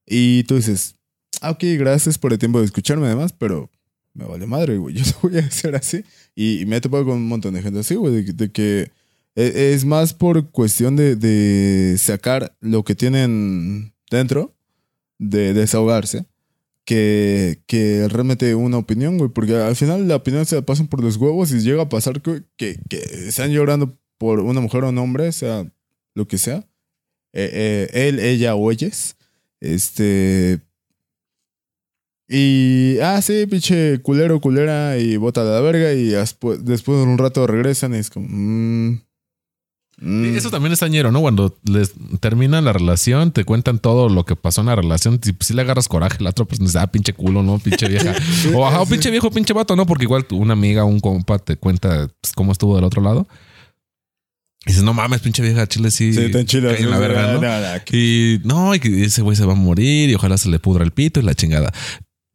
Y 0.06 0.44
tú 0.44 0.58
dices, 0.58 0.96
ok, 1.42 1.64
gracias 1.80 2.20
por 2.20 2.32
el 2.32 2.38
tiempo 2.38 2.60
de 2.60 2.66
escucharme 2.66 3.08
además, 3.08 3.34
pero 3.34 3.72
me 4.14 4.26
vale 4.26 4.46
madre, 4.46 4.78
güey. 4.78 4.96
Yo 5.02 5.04
lo 5.24 5.30
voy 5.30 5.40
a 5.40 5.46
hacer 5.46 5.76
así. 5.76 6.04
Y, 6.36 6.62
y 6.62 6.66
me 6.68 6.76
he 6.78 6.82
topado 6.82 7.06
con 7.06 7.16
un 7.16 7.28
montón 7.28 7.56
de 7.56 7.62
gente 7.64 7.80
así, 7.80 7.96
güey, 7.96 8.24
de, 8.24 8.34
de 8.34 8.52
que 8.52 8.92
e- 9.36 9.74
es 9.74 9.84
más 9.84 10.14
por 10.14 10.52
cuestión 10.52 10.96
de, 10.96 11.16
de 11.16 11.98
sacar 11.98 12.56
lo 12.60 12.84
que 12.84 12.94
tienen 12.94 13.94
dentro, 14.12 14.54
de 15.18 15.54
desahogarse, 15.54 16.26
que, 16.90 18.08
realmente 18.10 18.56
una 18.56 18.78
opinión, 18.78 19.18
güey. 19.18 19.30
Porque 19.30 19.56
al 19.56 19.76
final 19.76 20.08
la 20.08 20.18
opinión 20.18 20.46
se 20.46 20.56
la 20.56 20.62
pasan 20.64 20.88
por 20.88 21.04
los 21.04 21.18
huevos 21.18 21.52
y 21.52 21.60
llega 21.60 21.84
a 21.84 21.90
pasar 21.90 22.22
que, 22.22 22.44
que, 22.58 22.80
que 22.90 22.98
están 23.28 23.52
llorando 23.52 23.98
por 24.18 24.40
una 24.40 24.62
mujer 24.62 24.84
o 24.84 24.90
un 24.90 24.98
hombre, 24.98 25.32
sea 25.32 25.72
lo 26.16 26.28
que 26.28 26.38
sea. 26.38 26.68
Eh, 27.34 27.88
eh, 27.94 28.08
él, 28.08 28.20
ella 28.20 28.56
o. 28.56 28.72
Este. 29.62 30.60
Y. 32.28 32.98
Ah, 33.02 33.22
sí, 33.22 33.46
pinche 33.48 34.02
culero, 34.02 34.40
culera. 34.42 34.98
Y 34.98 35.18
bota 35.18 35.44
de 35.44 35.52
la 35.52 35.62
verga. 35.62 35.94
Y 35.94 36.10
después, 36.10 36.64
después 36.66 36.98
de 37.00 37.04
un 37.06 37.18
rato 37.18 37.46
regresan 37.48 37.94
y 37.94 37.98
es 37.98 38.10
como. 38.10 38.28
mm, 38.30 39.02
mm. 40.02 40.36
Eso 40.36 40.50
también 40.50 40.74
es 40.74 40.80
tañero, 40.80 41.12
¿no? 41.12 41.22
Cuando 41.22 41.58
les 41.64 41.94
termina 42.20 42.62
la 42.62 42.74
relación, 42.74 43.32
te 43.32 43.46
cuentan 43.46 43.80
todo 43.80 44.10
lo 44.10 44.26
que 44.26 44.36
pasó 44.36 44.62
en 44.62 44.68
la 44.68 44.76
relación. 44.76 45.20
Si, 45.24 45.36
si 45.40 45.54
le 45.54 45.62
agarras 45.62 45.88
coraje, 45.88 46.24
la 46.24 46.32
otra 46.32 46.46
persona 46.46 46.68
dice, 46.68 46.80
ah, 46.80 46.88
pinche 46.88 47.14
culo, 47.14 47.44
¿no? 47.44 47.60
Pinche 47.60 47.88
vieja. 47.88 48.16
o 48.56 48.68
ajá, 48.68 48.82
o 48.82 48.86
pinche 48.86 49.12
viejo, 49.12 49.32
pinche 49.32 49.54
vato, 49.54 49.76
¿no? 49.76 49.86
Porque 49.86 50.06
igual 50.06 50.26
una 50.32 50.54
amiga 50.54 50.84
un 50.84 51.00
compa 51.00 51.40
te 51.40 51.58
cuenta 51.58 52.10
pues, 52.22 52.34
cómo 52.34 52.52
estuvo 52.52 52.76
del 52.76 52.86
otro 52.86 53.02
lado. 53.02 53.28
Y 54.66 54.72
dices, 54.72 54.84
no 54.84 54.94
mames, 54.94 55.22
pinche 55.22 55.42
vieja, 55.42 55.68
chile 55.68 55.90
sí. 55.90 56.14
Sí, 56.14 56.32
tan 56.32 56.46
chido. 56.46 56.70
en 56.70 56.90
la 56.90 56.98
verga, 56.98 57.34
¿no? 57.34 57.98
Y 57.98 58.42
no, 58.44 58.76
y 58.76 59.04
ese 59.04 59.22
güey 59.22 59.38
se 59.38 59.46
va 59.46 59.54
a 59.54 59.56
morir 59.56 60.10
y 60.10 60.16
ojalá 60.16 60.38
se 60.38 60.50
le 60.50 60.60
pudra 60.60 60.84
el 60.84 60.92
pito 60.92 61.20
y 61.20 61.24
la 61.24 61.34
chingada. 61.34 61.72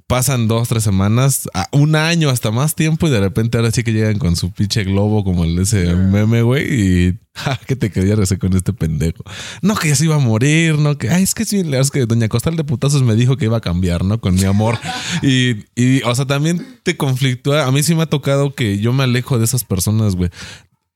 Pasan 0.06 0.48
dos, 0.48 0.68
tres 0.68 0.84
semanas, 0.84 1.48
a 1.54 1.66
un 1.72 1.96
año, 1.96 2.28
hasta 2.28 2.50
más 2.50 2.74
tiempo, 2.74 3.06
y 3.06 3.10
de 3.10 3.20
repente 3.20 3.56
ahora 3.56 3.70
sí 3.70 3.82
que 3.82 3.92
llegan 3.92 4.18
con 4.18 4.36
su 4.36 4.52
pinche 4.52 4.84
globo 4.84 5.24
como 5.24 5.44
el 5.44 5.56
de 5.56 5.62
ese 5.62 5.94
meme, 5.94 6.42
güey, 6.42 6.64
y 6.68 7.18
ja, 7.34 7.58
que 7.66 7.74
te 7.74 7.90
quería 7.90 8.14
rezar 8.14 8.38
con 8.38 8.54
este 8.54 8.74
pendejo. 8.74 9.24
No, 9.62 9.74
que 9.76 9.88
ya 9.88 9.96
se 9.96 10.04
iba 10.04 10.16
a 10.16 10.18
morir, 10.18 10.78
no, 10.78 10.98
que 10.98 11.08
ay, 11.08 11.22
es 11.22 11.34
que 11.34 11.46
sí, 11.46 11.62
la 11.62 11.70
verdad 11.70 11.80
es 11.80 11.90
que 11.90 12.04
Doña 12.04 12.28
Costal 12.28 12.56
de 12.56 12.64
putazos 12.64 13.02
me 13.02 13.14
dijo 13.14 13.38
que 13.38 13.46
iba 13.46 13.56
a 13.56 13.62
cambiar, 13.62 14.04
¿no? 14.04 14.20
Con 14.20 14.34
mi 14.34 14.44
amor. 14.44 14.78
Y, 15.22 15.64
y, 15.74 16.02
o 16.02 16.14
sea, 16.14 16.26
también 16.26 16.66
te 16.82 16.96
conflictúa. 16.96 17.66
A 17.66 17.70
mí 17.72 17.82
sí 17.82 17.94
me 17.94 18.02
ha 18.02 18.06
tocado 18.06 18.54
que 18.54 18.78
yo 18.78 18.92
me 18.92 19.04
alejo 19.04 19.38
de 19.38 19.44
esas 19.44 19.64
personas, 19.64 20.16
güey. 20.16 20.30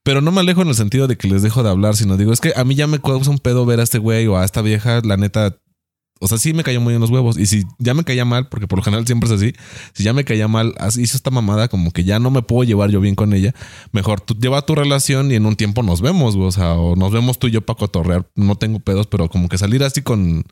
Pero 0.03 0.21
no 0.21 0.31
me 0.31 0.41
alejo 0.41 0.61
en 0.61 0.69
el 0.69 0.75
sentido 0.75 1.07
de 1.07 1.17
que 1.17 1.27
les 1.27 1.41
dejo 1.41 1.63
de 1.63 1.69
hablar, 1.69 1.95
sino 1.95 2.17
digo, 2.17 2.31
es 2.31 2.39
que 2.39 2.53
a 2.55 2.63
mí 2.63 2.75
ya 2.75 2.87
me 2.87 2.99
causa 2.99 3.29
un 3.29 3.39
pedo 3.39 3.65
ver 3.65 3.79
a 3.79 3.83
este 3.83 3.97
güey 3.97 4.27
o 4.27 4.37
a 4.37 4.45
esta 4.45 4.61
vieja, 4.61 5.01
la 5.03 5.17
neta. 5.17 5.57
O 6.21 6.27
sea, 6.27 6.37
sí 6.37 6.53
me 6.53 6.63
cayó 6.63 6.81
muy 6.81 6.93
en 6.93 6.99
los 6.99 7.09
huevos. 7.09 7.37
Y 7.37 7.45
si 7.45 7.63
ya 7.77 7.93
me 7.93 8.03
caía 8.03 8.25
mal, 8.25 8.49
porque 8.49 8.67
por 8.67 8.79
lo 8.79 8.83
general 8.83 9.05
siempre 9.05 9.27
es 9.29 9.35
así, 9.35 9.53
si 9.93 10.03
ya 10.03 10.11
me 10.11 10.25
caía 10.25 10.47
mal, 10.49 10.75
hizo 10.97 11.15
esta 11.15 11.31
mamada, 11.31 11.69
como 11.69 11.91
que 11.91 12.03
ya 12.03 12.19
no 12.19 12.29
me 12.29 12.41
puedo 12.41 12.63
llevar 12.65 12.89
yo 12.89 12.99
bien 12.99 13.15
con 13.15 13.31
ella. 13.33 13.53
Mejor 13.93 14.19
tú 14.19 14.35
lleva 14.35 14.61
tu 14.65 14.75
relación 14.75 15.31
y 15.31 15.35
en 15.35 15.45
un 15.45 15.55
tiempo 15.55 15.81
nos 15.81 16.01
vemos, 16.01 16.35
güey. 16.35 16.47
O 16.47 16.51
sea, 16.51 16.73
o 16.73 16.95
nos 16.97 17.11
vemos 17.13 17.39
tú 17.39 17.47
y 17.47 17.51
yo 17.51 17.61
para 17.61 17.77
cotorrear. 17.79 18.27
No 18.35 18.55
tengo 18.55 18.79
pedos, 18.79 19.07
pero 19.07 19.29
como 19.29 19.47
que 19.47 19.57
salir 19.57 19.81
así 19.83 20.01
con 20.01 20.43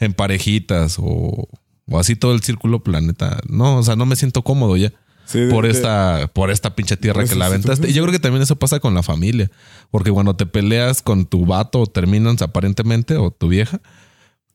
en 0.00 0.12
parejitas 0.12 0.96
o, 0.98 1.48
o 1.88 1.98
así 1.98 2.16
todo 2.16 2.34
el 2.34 2.42
círculo 2.42 2.82
planeta. 2.82 3.40
No, 3.48 3.78
o 3.78 3.82
sea, 3.82 3.96
no 3.96 4.04
me 4.06 4.16
siento 4.16 4.42
cómodo 4.42 4.76
ya 4.76 4.92
Sí, 5.26 5.38
por 5.50 5.64
de- 5.64 5.70
esta, 5.70 6.30
por 6.34 6.50
esta 6.50 6.76
pinche 6.76 6.98
tierra 6.98 7.24
que 7.24 7.34
la 7.34 7.46
aventaste. 7.46 7.88
Y 7.88 7.94
yo 7.94 8.02
creo 8.02 8.12
que 8.12 8.18
también 8.18 8.42
eso 8.42 8.56
pasa 8.56 8.78
con 8.78 8.92
la 8.92 9.02
familia. 9.02 9.50
Porque 9.90 10.10
cuando 10.10 10.36
te 10.36 10.44
peleas 10.44 11.00
con 11.00 11.24
tu 11.24 11.46
vato 11.46 11.80
o 11.80 11.86
terminan 11.86 12.36
aparentemente 12.42 13.16
o 13.16 13.30
tu 13.30 13.48
vieja, 13.48 13.80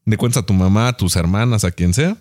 le 0.09 0.17
cuentas 0.17 0.43
a 0.43 0.45
tu 0.45 0.53
mamá, 0.53 0.87
a 0.89 0.97
tus 0.97 1.15
hermanas, 1.15 1.63
a 1.63 1.71
quien 1.71 1.93
sea. 1.93 2.17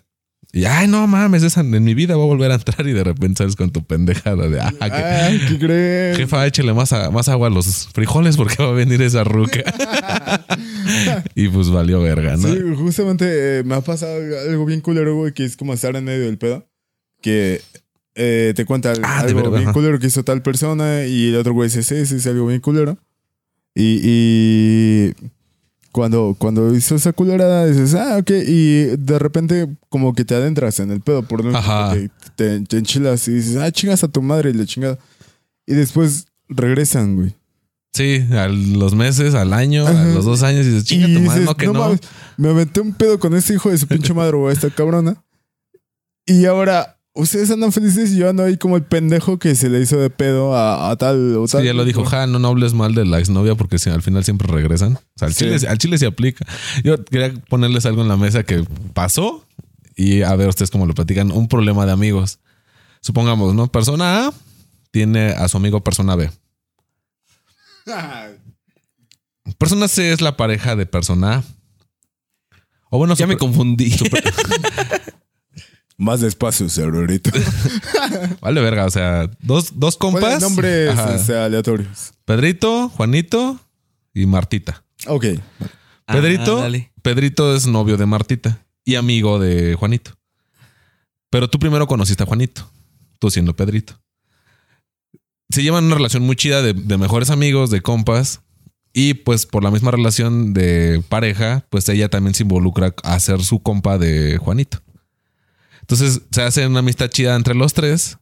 Y 0.51 0.64
ay, 0.64 0.88
no 0.88 1.07
mames, 1.07 1.42
esa 1.42 1.61
en 1.61 1.85
mi 1.85 1.92
vida 1.92 2.16
va 2.16 2.22
a 2.22 2.27
volver 2.27 2.51
a 2.51 2.55
entrar 2.55 2.87
y 2.87 2.92
de 2.94 3.05
repente 3.05 3.38
sales 3.38 3.55
con 3.55 3.70
tu 3.70 3.85
pendejada 3.85 4.48
de 4.48 4.59
ah, 4.61 4.72
que- 4.81 4.94
Ay, 4.94 5.40
¿qué 5.46 5.59
crees? 5.59 6.16
jefa, 6.16 6.46
échale 6.46 6.72
más, 6.72 6.90
a- 6.94 7.11
más 7.11 7.29
agua 7.29 7.48
a 7.48 7.51
los 7.51 7.88
frijoles 7.92 8.37
porque 8.38 8.62
va 8.62 8.70
a 8.70 8.72
venir 8.72 9.03
esa 9.03 9.24
ruca. 9.24 9.62
y 11.35 11.48
pues 11.48 11.68
valió 11.70 12.01
verga, 12.01 12.37
¿no? 12.37 12.48
Sí, 12.48 12.59
justamente 12.77 13.59
eh, 13.59 13.62
me 13.64 13.74
ha 13.74 13.81
pasado 13.83 14.14
algo 14.48 14.64
bien 14.64 14.81
culero, 14.81 15.14
güey, 15.16 15.33
que 15.35 15.44
es 15.44 15.57
como 15.57 15.74
estar 15.74 15.94
en 15.96 16.05
medio 16.05 16.24
del 16.24 16.38
pedo. 16.38 16.66
Que 17.20 17.61
eh, 18.14 18.53
te 18.57 18.64
cuenta 18.64 18.92
Ah, 19.03 19.18
algo 19.20 19.37
verdad, 19.42 19.51
bien 19.51 19.64
ajá. 19.64 19.72
culero 19.74 19.98
que 19.98 20.07
hizo 20.07 20.24
tal 20.24 20.40
persona 20.42 21.05
y 21.05 21.29
el 21.29 21.37
otro 21.37 21.53
güey 21.53 21.68
dice, 21.68 21.83
sí, 21.83 22.07
sí, 22.07 22.20
sí, 22.20 22.29
algo 22.29 22.46
bien 22.46 22.61
culero. 22.61 22.96
Y, 23.74 24.01
y 24.03 25.14
cuando, 25.98 26.37
cuando 26.38 26.72
hizo 26.76 26.94
esa 26.94 27.12
culerada 27.12 27.66
dices, 27.66 27.92
ah, 27.96 28.18
ok, 28.18 28.30
y 28.46 28.84
de 28.96 29.18
repente 29.18 29.66
como 29.88 30.14
que 30.14 30.24
te 30.24 30.37
adentras 30.37 30.78
en 30.78 30.92
el 30.92 31.00
pedo 31.00 31.22
por 31.24 31.44
Ajá. 31.56 31.88
porque 31.88 32.08
te, 32.37 32.61
te 32.61 32.78
enchilas 32.78 33.26
y 33.26 33.32
dices, 33.32 33.56
ah, 33.56 33.68
chingas 33.72 34.04
a 34.04 34.08
tu 34.08 34.22
madre 34.22 34.50
y 34.50 34.52
la 34.52 34.64
chingada. 34.64 34.96
Y 35.66 35.74
después 35.74 36.26
regresan, 36.48 37.16
güey. 37.16 37.34
Sí, 37.92 38.24
a 38.30 38.46
los 38.46 38.94
meses, 38.94 39.34
al 39.34 39.52
año, 39.52 39.88
a 39.88 39.92
los 39.92 40.24
dos 40.24 40.44
años 40.44 40.66
y 40.66 40.68
dices, 40.68 40.84
chinga 40.84 41.08
tu 41.08 41.14
madre, 41.14 41.40
dices, 41.40 41.44
no 41.46 41.56
que 41.56 41.66
no. 41.66 41.72
mames, 41.72 42.00
me 42.37 42.50
aventé 42.50 42.80
un 42.80 42.92
pedo 42.92 43.18
con 43.18 43.34
este 43.34 43.54
hijo 43.54 43.68
de 43.68 43.78
su 43.78 43.88
pinche 43.88 44.14
madre 44.14 44.37
o 44.37 44.52
esta 44.52 44.70
cabrona. 44.70 45.16
Y 46.26 46.44
ahora, 46.44 46.96
ustedes 47.18 47.50
andan 47.50 47.72
felices 47.72 48.11
y 48.12 48.16
yo 48.18 48.28
ando 48.31 48.44
ahí 48.44 48.57
como 48.57 48.76
el 48.76 48.83
pendejo 48.85 49.38
que 49.38 49.54
se 49.54 49.68
le 49.68 49.81
hizo 49.81 49.96
de 49.98 50.09
pedo 50.11 50.54
a, 50.54 50.90
a 50.90 50.96
tal 50.96 51.37
o 51.37 51.46
tal. 51.46 51.61
Sí, 51.61 51.66
ya 51.66 51.74
lo 51.74 51.85
dijo, 51.85 52.04
ja, 52.04 52.26
no, 52.26 52.38
no 52.38 52.48
hables 52.48 52.72
mal 52.74 52.94
de 52.94 53.04
la 53.04 53.18
exnovia 53.18 53.54
porque 53.54 53.78
si- 53.78 53.90
al 53.90 54.02
final 54.02 54.24
siempre 54.24 54.48
regresan. 54.52 54.94
O 54.94 55.00
sea, 55.16 55.26
al, 55.28 55.35
Sí. 55.35 55.44
chile, 55.44 55.68
al 55.68 55.78
chile 55.78 55.98
se 55.98 56.07
aplica. 56.07 56.46
Yo 56.85 57.04
quería 57.04 57.33
ponerles 57.48 57.85
algo 57.87 58.02
en 58.02 58.09
la 58.09 58.16
mesa 58.16 58.42
que 58.44 58.64
pasó 58.94 59.44
y 59.96 60.22
a 60.22 60.35
ver 60.37 60.48
ustedes 60.48 60.70
cómo 60.70 60.87
lo 60.87 60.94
platican. 60.94 61.31
Un 61.33 61.48
problema 61.48 61.85
de 61.87 61.92
amigos. 61.92 62.38
Supongamos, 63.00 63.54
¿no? 63.54 63.66
Persona 63.70 64.26
A 64.28 64.33
tiene 64.90 65.31
a 65.31 65.48
su 65.48 65.57
amigo 65.57 65.83
persona 65.85 66.16
B. 66.16 66.31
Persona 69.59 69.88
C 69.88 70.12
es 70.12 70.20
la 70.20 70.37
pareja 70.37 70.76
de 70.76 70.87
persona 70.87 71.37
A. 71.37 71.44
O 72.90 72.98
bueno, 72.98 73.14
Ya 73.14 73.26
me 73.26 73.35
super- 73.35 73.48
confundí. 73.48 73.94
Más 75.98 76.20
despacio, 76.20 76.68
cerebrito. 76.68 77.30
vale 78.40 78.61
verga. 78.61 78.87
O 78.87 78.90
sea, 78.90 79.28
dos, 79.40 79.72
dos 79.80 79.96
compas. 79.96 80.40
Nombres 80.40 80.96
este, 80.96 81.37
aleatorios. 81.37 82.12
Pedrito, 82.24 82.88
Juanito 82.88 83.58
y 84.14 84.24
Martita. 84.26 84.84
Ok. 85.08 85.24
Pedrito, 86.06 86.58
Ah, 86.58 86.62
dale. 86.62 86.92
Pedrito 87.02 87.54
es 87.54 87.66
novio 87.66 87.96
de 87.96 88.06
Martita 88.06 88.64
y 88.84 88.94
amigo 88.94 89.40
de 89.40 89.74
Juanito. 89.74 90.12
Pero 91.30 91.50
tú 91.50 91.58
primero 91.58 91.87
conociste 91.88 92.22
a 92.22 92.26
Juanito, 92.26 92.70
tú 93.18 93.30
siendo 93.30 93.54
Pedrito. 93.56 94.00
Se 95.50 95.62
llevan 95.64 95.84
una 95.84 95.96
relación 95.96 96.22
muy 96.22 96.37
chida 96.37 96.62
de, 96.62 96.74
de 96.74 96.96
mejores 96.96 97.30
amigos, 97.30 97.70
de 97.70 97.80
compas. 97.82 98.40
Y 98.92 99.14
pues 99.14 99.46
por 99.46 99.64
la 99.64 99.70
misma 99.70 99.90
relación 99.90 100.54
de 100.54 101.02
pareja, 101.08 101.66
pues 101.70 101.88
ella 101.88 102.08
también 102.08 102.34
se 102.34 102.44
involucra 102.44 102.94
a 103.02 103.20
ser 103.20 103.42
su 103.42 103.62
compa 103.62 103.98
de 103.98 104.38
Juanito. 104.38 104.80
Entonces 105.88 106.20
se 106.31 106.42
hace 106.42 106.66
una 106.66 106.81
amistad 106.81 107.09
chida 107.09 107.35
entre 107.35 107.55
los 107.55 107.72
tres. 107.72 108.18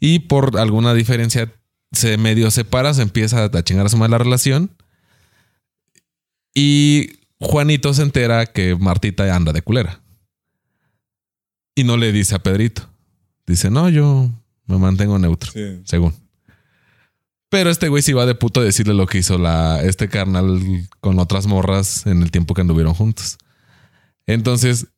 Y 0.00 0.20
por 0.20 0.58
alguna 0.58 0.94
diferencia 0.94 1.52
se 1.92 2.16
medio 2.16 2.50
separa, 2.50 2.94
se 2.94 3.02
empieza 3.02 3.44
a 3.44 3.62
chingar 3.62 3.86
a 3.86 3.88
su 3.90 3.98
mala 3.98 4.16
relación. 4.18 4.70
Y 6.54 7.10
Juanito 7.38 7.92
se 7.92 8.02
entera 8.02 8.46
que 8.46 8.74
Martita 8.76 9.34
anda 9.34 9.52
de 9.52 9.60
culera. 9.62 10.00
Y 11.74 11.84
no 11.84 11.98
le 11.98 12.12
dice 12.12 12.34
a 12.34 12.38
Pedrito. 12.42 12.88
Dice, 13.46 13.70
no, 13.70 13.90
yo 13.90 14.30
me 14.66 14.78
mantengo 14.78 15.18
neutro, 15.18 15.52
Sí. 15.52 15.82
según. 15.84 16.14
Pero 17.50 17.70
este 17.70 17.88
güey 17.88 18.02
sí 18.02 18.12
va 18.14 18.26
de 18.26 18.34
puto 18.34 18.60
a 18.60 18.64
decirle 18.64 18.94
lo 18.94 19.06
que 19.06 19.18
hizo 19.18 19.38
la, 19.38 19.82
este 19.82 20.08
carnal 20.08 20.60
con 21.00 21.18
otras 21.18 21.46
morras 21.46 22.06
en 22.06 22.22
el 22.22 22.30
tiempo 22.30 22.54
que 22.54 22.62
anduvieron 22.62 22.94
juntos. 22.94 23.38
Entonces, 24.26 24.88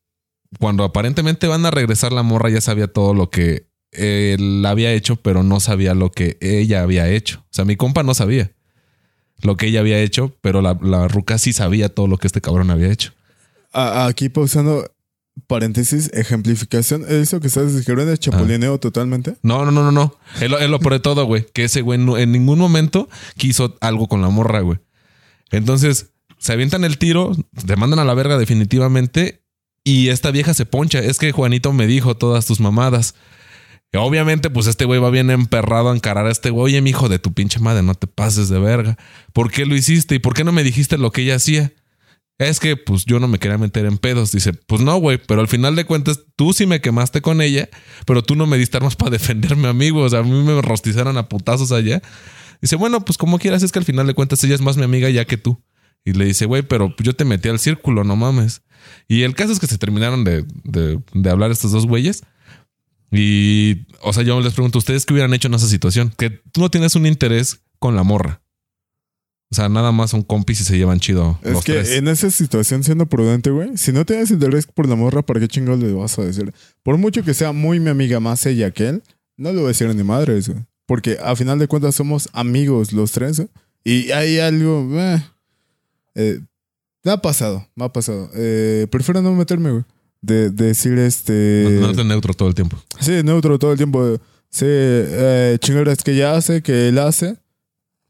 cuando 0.57 0.83
aparentemente 0.83 1.47
van 1.47 1.65
a 1.65 1.71
regresar, 1.71 2.11
la 2.11 2.23
morra 2.23 2.49
ya 2.49 2.61
sabía 2.61 2.87
todo 2.87 3.13
lo 3.13 3.29
que 3.29 3.67
él 3.91 4.63
había 4.65 4.93
hecho, 4.93 5.15
pero 5.17 5.43
no 5.43 5.59
sabía 5.59 5.93
lo 5.93 6.11
que 6.11 6.37
ella 6.41 6.81
había 6.81 7.07
hecho. 7.09 7.39
O 7.41 7.53
sea, 7.53 7.65
mi 7.65 7.75
compa 7.75 8.03
no 8.03 8.13
sabía. 8.13 8.51
lo 9.41 9.55
que 9.57 9.67
ella 9.67 9.79
había 9.79 9.99
hecho, 10.01 10.35
pero 10.41 10.61
la, 10.61 10.77
la 10.81 11.07
ruca 11.07 11.37
sí 11.37 11.53
sabía 11.53 11.87
todo 11.89 12.07
lo 12.07 12.17
que 12.17 12.27
este 12.27 12.41
cabrón 12.41 12.71
había 12.71 12.91
hecho. 12.91 13.13
Aquí 13.71 14.27
pausando, 14.29 14.91
paréntesis, 15.47 16.09
ejemplificación. 16.13 17.05
Eso 17.07 17.39
que 17.39 17.47
estás 17.47 17.73
diciendo 17.75 18.11
es 18.11 18.19
chapulineo 18.19 18.79
totalmente. 18.79 19.35
No, 19.43 19.63
no, 19.63 19.71
no, 19.71 19.83
no, 19.83 19.91
no. 19.91 20.15
Es 20.41 20.49
lo, 20.49 20.77
de 20.79 20.99
todo, 20.99 21.25
güey. 21.25 21.45
Que 21.53 21.63
ese 21.65 21.81
güey 21.81 21.97
no- 21.99 22.17
en 22.17 22.31
ningún 22.31 22.59
momento 22.59 23.07
quiso 23.37 23.77
algo 23.81 24.07
con 24.07 24.21
la 24.21 24.29
morra, 24.29 24.59
güey. 24.61 24.79
Entonces, 25.51 26.07
se 26.37 26.51
avientan 26.53 26.83
el 26.83 26.97
tiro, 26.97 27.31
te 27.65 27.75
mandan 27.75 27.99
a 27.99 28.05
la 28.05 28.13
verga 28.13 28.37
definitivamente. 28.37 29.41
Y 29.83 30.09
esta 30.09 30.31
vieja 30.31 30.53
se 30.53 30.65
poncha. 30.65 30.99
Es 30.99 31.17
que 31.17 31.31
Juanito 31.31 31.73
me 31.73 31.87
dijo 31.87 32.15
todas 32.15 32.45
tus 32.45 32.59
mamadas. 32.59 33.15
Obviamente, 33.93 34.51
pues 34.51 34.67
este 34.67 34.85
güey 34.85 34.99
va 34.99 35.09
bien 35.09 35.31
emperrado 35.31 35.89
a 35.89 35.95
encarar 35.95 36.27
a 36.27 36.31
este 36.31 36.51
güey. 36.51 36.65
Oye, 36.65 36.81
mi 36.81 36.91
hijo 36.91 37.09
de 37.09 37.17
tu 37.17 37.33
pinche 37.33 37.59
madre, 37.59 37.81
no 37.81 37.95
te 37.95 38.05
pases 38.05 38.49
de 38.49 38.59
verga. 38.59 38.97
¿Por 39.33 39.51
qué 39.51 39.65
lo 39.65 39.75
hiciste? 39.75 40.15
¿Y 40.15 40.19
por 40.19 40.35
qué 40.35 40.43
no 40.43 40.51
me 40.51 40.63
dijiste 40.63 40.97
lo 40.97 41.11
que 41.11 41.23
ella 41.23 41.35
hacía? 41.35 41.73
Es 42.37 42.59
que, 42.59 42.77
pues 42.77 43.05
yo 43.05 43.19
no 43.19 43.27
me 43.27 43.39
quería 43.39 43.57
meter 43.57 43.85
en 43.85 43.97
pedos. 43.97 44.31
Dice, 44.31 44.53
pues 44.53 44.81
no, 44.81 44.95
güey, 44.97 45.17
pero 45.17 45.41
al 45.41 45.47
final 45.47 45.75
de 45.75 45.85
cuentas, 45.85 46.21
tú 46.35 46.53
sí 46.53 46.67
me 46.67 46.81
quemaste 46.81 47.21
con 47.21 47.41
ella, 47.41 47.67
pero 48.05 48.23
tú 48.23 48.35
no 48.35 48.45
me 48.45 48.57
diste 48.57 48.77
armas 48.77 48.95
para 48.97 49.11
defenderme, 49.11 49.67
amigo. 49.67 50.01
O 50.01 50.09
sea, 50.09 50.19
a 50.19 50.23
mí 50.23 50.43
me 50.43 50.61
rostizaron 50.61 51.17
a 51.17 51.27
putazos 51.27 51.71
allá. 51.71 52.01
Dice, 52.61 52.75
bueno, 52.75 53.03
pues 53.03 53.17
como 53.17 53.39
quieras, 53.39 53.63
es 53.63 53.71
que 53.71 53.79
al 53.79 53.85
final 53.85 54.05
de 54.05 54.13
cuentas 54.13 54.43
ella 54.43 54.55
es 54.55 54.61
más 54.61 54.77
mi 54.77 54.83
amiga 54.83 55.09
ya 55.09 55.25
que 55.25 55.37
tú. 55.37 55.63
Y 56.05 56.13
le 56.13 56.25
dice, 56.25 56.45
güey, 56.45 56.61
pero 56.61 56.95
yo 56.99 57.15
te 57.15 57.25
metí 57.25 57.49
al 57.49 57.59
círculo, 57.59 58.03
no 58.03 58.15
mames. 58.15 58.61
Y 59.07 59.23
el 59.23 59.35
caso 59.35 59.51
es 59.53 59.59
que 59.59 59.67
se 59.67 59.77
terminaron 59.77 60.23
de, 60.23 60.45
de, 60.63 60.99
de 61.13 61.29
hablar 61.29 61.51
estos 61.51 61.71
dos 61.71 61.85
güeyes. 61.87 62.23
Y, 63.11 63.87
o 64.01 64.13
sea, 64.13 64.23
yo 64.23 64.39
les 64.41 64.53
pregunto, 64.53 64.77
¿ustedes 64.77 65.05
qué 65.05 65.13
hubieran 65.13 65.33
hecho 65.33 65.47
en 65.47 65.55
esa 65.55 65.67
situación? 65.67 66.13
Que 66.17 66.29
tú 66.29 66.61
no 66.61 66.69
tienes 66.69 66.95
un 66.95 67.05
interés 67.05 67.61
con 67.79 67.95
la 67.95 68.03
morra. 68.03 68.41
O 69.51 69.55
sea, 69.55 69.67
nada 69.67 69.91
más 69.91 70.11
son 70.11 70.21
compis 70.21 70.61
y 70.61 70.63
se 70.63 70.77
llevan 70.77 70.99
chido 70.99 71.39
Es 71.41 71.53
los 71.53 71.63
que 71.63 71.73
tres. 71.73 71.91
en 71.93 72.07
esa 72.07 72.29
situación, 72.29 72.83
siendo 72.83 73.07
prudente, 73.07 73.49
güey, 73.49 73.77
si 73.77 73.91
no 73.91 74.05
tienes 74.05 74.29
interés 74.29 74.67
por 74.67 74.87
la 74.87 74.95
morra, 74.95 75.23
¿para 75.23 75.39
qué 75.39 75.47
chingados 75.47 75.79
le 75.79 75.91
vas 75.91 76.19
a 76.19 76.23
decir? 76.23 76.53
Por 76.83 76.97
mucho 76.97 77.23
que 77.23 77.33
sea 77.33 77.51
muy 77.51 77.79
mi 77.79 77.89
amiga 77.89 78.19
más 78.19 78.45
ella 78.45 78.69
que 78.69 78.89
él, 78.89 79.03
no 79.37 79.49
le 79.49 79.55
voy 79.55 79.65
a 79.65 79.67
decir 79.69 79.93
ni 79.95 80.03
madres, 80.03 80.49
güey. 80.49 80.63
Porque 80.85 81.17
a 81.23 81.35
final 81.35 81.57
de 81.57 81.67
cuentas 81.67 81.95
somos 81.95 82.29
amigos 82.33 82.93
los 82.93 83.11
tres, 83.11 83.39
¿eh? 83.39 83.47
Y 83.83 84.11
hay 84.11 84.37
algo. 84.39 84.87
eh, 84.99 85.23
eh, 86.13 86.39
me 87.03 87.11
ha 87.11 87.17
pasado, 87.17 87.67
me 87.75 87.85
ha 87.85 87.89
pasado. 87.89 88.29
Eh, 88.33 88.87
prefiero 88.89 89.21
no 89.21 89.33
meterme, 89.33 89.71
güey. 89.71 89.83
De, 90.21 90.49
de 90.49 90.65
decir 90.65 90.97
este. 90.97 91.77
No, 91.79 91.93
no 91.93 92.03
neutro 92.03 92.33
todo 92.33 92.49
el 92.49 92.55
tiempo. 92.55 92.77
Sí, 92.99 93.21
neutro 93.23 93.57
todo 93.57 93.71
el 93.71 93.77
tiempo. 93.77 94.17
Sí, 94.49 94.65
eh, 94.67 95.57
chingaderas 95.61 96.03
que 96.03 96.11
ella 96.11 96.35
hace, 96.35 96.61
que 96.61 96.89
él 96.89 96.99
hace. 96.99 97.37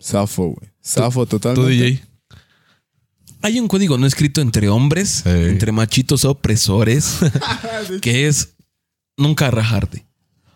Zafo, 0.02 0.48
güey. 0.48 0.72
Zafo 0.84 1.26
Tú, 1.26 1.38
totalmente. 1.38 1.72
DJ. 1.72 2.04
Hay 3.42 3.60
un 3.60 3.68
código 3.68 3.98
no 3.98 4.06
escrito 4.06 4.42
entre 4.42 4.68
hombres, 4.70 5.26
entre 5.26 5.72
machitos 5.72 6.26
opresores, 6.26 7.20
que 8.02 8.28
es 8.28 8.56
nunca 9.16 9.50
rajarte. 9.50 10.06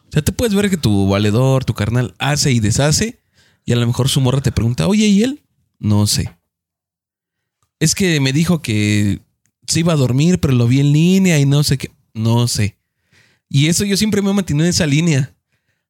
O 0.09 0.11
sea, 0.11 0.21
te 0.21 0.33
puedes 0.33 0.53
ver 0.53 0.69
que 0.69 0.77
tu 0.77 1.07
valedor, 1.07 1.63
tu 1.63 1.73
carnal, 1.73 2.13
hace 2.19 2.51
y 2.51 2.59
deshace, 2.59 3.21
y 3.63 3.71
a 3.71 3.77
lo 3.77 3.87
mejor 3.87 4.09
su 4.09 4.19
morra 4.19 4.41
te 4.41 4.51
pregunta, 4.51 4.87
oye, 4.87 5.05
¿y 5.07 5.23
él? 5.23 5.43
No 5.79 6.07
sé. 6.07 6.29
Es 7.83 7.95
que 7.95 8.21
me 8.21 8.31
dijo 8.31 8.61
que 8.61 9.19
se 9.67 9.81
iba 9.81 9.91
a 9.91 9.97
dormir, 9.97 10.39
pero 10.39 10.53
lo 10.53 10.69
vi 10.69 10.79
en 10.79 10.93
línea 10.93 11.37
y 11.37 11.45
no 11.45 11.63
sé 11.63 11.77
qué. 11.77 11.91
No 12.13 12.47
sé. 12.47 12.77
Y 13.49 13.67
eso 13.67 13.83
yo 13.83 13.97
siempre 13.97 14.21
me 14.21 14.29
he 14.29 14.33
mantenido 14.33 14.63
en 14.63 14.69
esa 14.69 14.85
línea. 14.85 15.35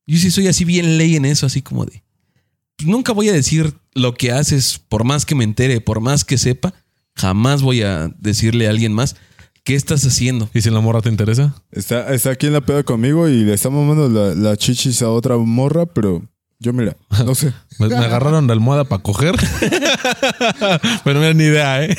Yo 0.08 0.18
sí 0.18 0.32
soy 0.32 0.48
así 0.48 0.66
bien 0.66 0.98
ley 0.98 1.16
en 1.18 1.26
eso, 1.26 1.46
así 1.46 1.62
como 1.62 1.86
de. 1.86 2.02
nunca 2.84 3.14
voy 3.14 3.30
a 3.30 3.34
decir 3.34 3.76
lo 3.94 4.16
que 4.16 4.32
haces, 4.32 4.82
por 4.90 5.04
más 5.04 5.24
que 5.24 5.36
me 5.36 5.44
entere, 5.44 5.82
por 5.82 6.00
más 6.02 6.26
que 6.26 6.40
sepa. 6.40 6.74
Jamás 7.16 7.62
voy 7.62 7.84
a 7.84 8.08
decirle 8.18 8.66
a 8.66 8.72
alguien 8.72 8.92
más 8.92 9.16
qué 9.64 9.76
estás 9.76 10.04
haciendo. 10.04 10.50
¿Y 10.52 10.62
si 10.62 10.72
la 10.72 10.80
morra 10.80 11.02
te 11.02 11.10
interesa? 11.10 11.64
Está, 11.70 12.12
está 12.12 12.32
aquí 12.32 12.48
en 12.48 12.54
la 12.54 12.62
peda 12.62 12.82
conmigo 12.82 13.30
y 13.30 13.44
le 13.44 13.54
está 13.54 13.70
mamando 13.70 14.10
la, 14.10 14.34
la 14.34 14.58
chichis 14.58 15.04
a 15.04 15.12
otra 15.12 15.38
morra, 15.38 15.86
pero 15.86 16.28
yo 16.64 16.74
mira, 16.74 16.96
no 17.26 17.36
sé. 17.36 17.54
Me, 17.80 17.88
me 17.90 17.96
agarraron 17.98 18.48
de 18.48 18.54
almohada 18.54 18.86
para 18.86 19.04
coger. 19.04 19.36
pero 21.04 21.20
no 21.20 21.24
era 21.26 21.34
ni 21.34 21.44
idea, 21.44 21.84
¿eh? 21.86 21.96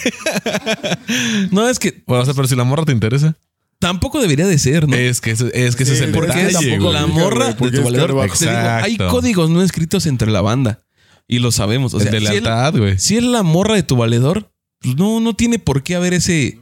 No, 1.50 1.68
es 1.68 1.78
que 1.78 2.02
Bueno, 2.06 2.22
o 2.22 2.24
sea, 2.24 2.34
pero 2.34 2.48
si 2.48 2.56
la 2.56 2.64
morra 2.64 2.84
te 2.84 2.92
interesa. 2.92 3.34
tampoco 3.78 4.20
debería 4.20 4.46
de 4.46 4.58
ser, 4.58 4.88
¿no? 4.88 4.96
Es 4.96 5.20
que, 5.20 5.32
ese- 5.32 5.50
es 5.66 5.76
que 5.76 5.82
ese 5.82 5.94
es 5.94 6.00
el 6.00 6.12
porque 6.12 6.28
Porque 6.32 6.46
es 6.46 6.80
güey. 6.80 6.92
la 6.92 7.06
morra 7.06 7.54
porque 7.56 7.76
de 7.76 7.82
tu 7.82 7.88
es 7.88 7.92
valedor. 7.92 8.08
carbajo. 8.08 8.38
Te 8.38 8.46
digo, 8.46 8.58
hay 8.58 8.92
Exacto. 8.92 9.08
códigos 9.12 9.50
no 9.50 9.62
escritos 9.62 10.06
entre 10.06 10.30
la 10.30 10.40
banda. 10.40 10.80
Y 11.26 11.38
lo 11.38 11.52
sabemos. 11.52 11.94
O 11.94 12.00
sea, 12.00 12.10
el 12.10 12.12
de 12.12 12.20
si, 12.20 12.32
lealtad, 12.32 12.74
güey. 12.76 12.98
si 12.98 13.16
es 13.16 13.22
la 13.24 13.42
morra 13.42 13.74
de 13.74 13.82
tu 13.82 13.96
valedor, 13.96 14.50
pues 14.80 14.96
no, 14.96 15.20
no 15.20 15.34
tiene 15.34 15.58
por 15.58 15.82
qué 15.82 15.94
haber 15.96 16.14
ese. 16.14 16.58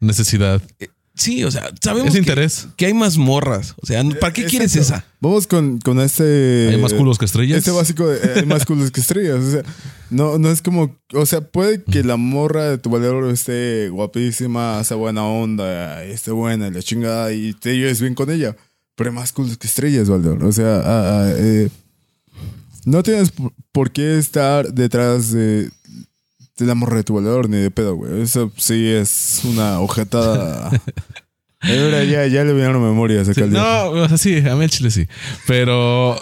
Necesidad. 0.00 0.60
Sí, 1.22 1.44
o 1.44 1.50
sea, 1.50 1.70
sabemos 1.80 2.08
Es 2.08 2.12
que, 2.14 2.18
interés. 2.18 2.66
que 2.76 2.86
hay 2.86 2.94
más 2.94 3.16
morras. 3.16 3.74
O 3.80 3.86
sea, 3.86 4.02
¿para 4.20 4.32
qué 4.32 4.44
quieres 4.46 4.74
esa? 4.76 5.04
Vamos 5.20 5.46
con, 5.46 5.78
con 5.78 6.00
este. 6.00 6.68
Hay 6.70 6.80
más 6.80 6.94
culos 6.94 7.18
que 7.18 7.26
estrellas. 7.26 7.58
Este 7.58 7.70
básico 7.70 8.08
de 8.08 8.16
eh, 8.18 8.32
hay 8.40 8.46
más 8.46 8.64
culos 8.66 8.90
que 8.90 9.00
estrellas. 9.00 9.36
O 9.38 9.50
sea, 9.52 9.62
no, 10.10 10.38
no 10.38 10.50
es 10.50 10.62
como. 10.62 10.96
O 11.14 11.24
sea, 11.26 11.40
puede 11.42 11.82
que 11.84 12.02
la 12.02 12.16
morra 12.16 12.64
de 12.70 12.78
tu 12.78 12.90
valedor 12.90 13.30
esté 13.30 13.88
guapísima, 13.90 14.82
sea 14.84 14.96
buena 14.96 15.24
onda, 15.24 16.02
esté 16.04 16.32
buena, 16.32 16.68
y 16.68 16.70
la 16.72 16.82
chingada, 16.82 17.32
y 17.32 17.52
te 17.54 17.76
lleves 17.76 18.00
bien 18.00 18.14
con 18.14 18.30
ella. 18.30 18.56
Pero 18.96 19.10
hay 19.10 19.16
más 19.16 19.32
culos 19.32 19.56
que 19.58 19.66
estrellas, 19.68 20.08
valedor. 20.08 20.42
O 20.44 20.50
sea, 20.52 20.76
ah, 20.84 21.22
ah, 21.26 21.32
eh, 21.36 21.68
no 22.84 23.02
tienes 23.02 23.30
por- 23.30 23.52
por 23.70 23.92
qué 23.92 24.18
estar 24.18 24.72
detrás 24.74 25.30
de, 25.30 25.70
de 26.58 26.66
la 26.66 26.74
morra 26.74 26.96
de 26.96 27.04
tu 27.04 27.14
valedor 27.14 27.48
ni 27.48 27.56
de 27.58 27.70
pedo, 27.70 27.94
güey. 27.94 28.20
Eso 28.22 28.52
sí 28.56 28.86
es 28.88 29.40
una 29.44 29.80
ojetada. 29.80 30.70
Ahora 31.62 32.04
ya, 32.04 32.26
ya 32.26 32.44
le 32.44 32.52
vinieron 32.52 32.82
memorias 32.82 33.28
acá 33.28 33.44
Sí, 33.44 33.50
no, 33.50 33.90
o 33.90 34.08
sea, 34.08 34.18
sí, 34.18 34.38
a 34.38 34.56
mí 34.56 34.64
el 34.64 34.70
chile 34.70 34.90
sí. 34.90 35.06
Pero 35.46 36.14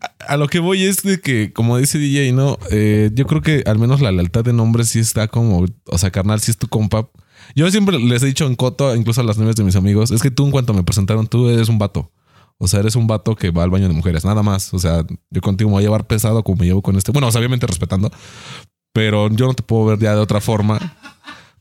a, 0.00 0.10
a 0.26 0.36
lo 0.36 0.48
que 0.48 0.58
voy 0.58 0.84
es 0.84 1.02
de 1.02 1.20
que, 1.20 1.52
como 1.52 1.76
dice 1.76 1.98
DJ, 1.98 2.32
¿no? 2.32 2.58
Eh, 2.70 3.10
yo 3.12 3.26
creo 3.26 3.42
que 3.42 3.62
al 3.66 3.78
menos 3.78 4.00
la 4.00 4.12
lealtad 4.12 4.46
en 4.48 4.58
hombres 4.60 4.88
sí 4.88 4.98
está 4.98 5.28
como, 5.28 5.66
o 5.86 5.98
sea, 5.98 6.10
carnal, 6.10 6.40
sí 6.40 6.50
es 6.50 6.56
tu 6.56 6.68
compa. 6.68 7.08
Yo 7.54 7.70
siempre 7.70 7.98
les 7.98 8.22
he 8.22 8.26
dicho 8.26 8.46
en 8.46 8.56
coto, 8.56 8.94
incluso 8.94 9.20
a 9.20 9.24
las 9.24 9.38
novias 9.38 9.56
de 9.56 9.64
mis 9.64 9.76
amigos, 9.76 10.10
es 10.10 10.22
que 10.22 10.30
tú 10.30 10.44
en 10.44 10.50
cuanto 10.52 10.72
me 10.72 10.84
presentaron, 10.84 11.26
tú 11.26 11.48
eres 11.48 11.68
un 11.68 11.78
vato. 11.78 12.10
O 12.58 12.68
sea, 12.68 12.80
eres 12.80 12.94
un 12.94 13.06
vato 13.06 13.36
que 13.36 13.50
va 13.50 13.62
al 13.62 13.70
baño 13.70 13.88
de 13.88 13.94
mujeres, 13.94 14.24
nada 14.24 14.42
más. 14.42 14.74
O 14.74 14.78
sea, 14.78 15.04
yo 15.30 15.40
contigo 15.40 15.70
me 15.70 15.74
voy 15.74 15.82
a 15.82 15.86
llevar 15.86 16.06
pesado 16.06 16.42
como 16.44 16.58
me 16.58 16.66
llevo 16.66 16.82
con 16.82 16.96
este. 16.96 17.10
Bueno, 17.10 17.28
o 17.28 17.32
sea, 17.32 17.38
obviamente 17.38 17.66
respetando, 17.66 18.10
pero 18.92 19.30
yo 19.30 19.46
no 19.46 19.54
te 19.54 19.62
puedo 19.62 19.86
ver 19.86 19.98
ya 19.98 20.14
de 20.14 20.20
otra 20.20 20.40
forma. 20.40 20.78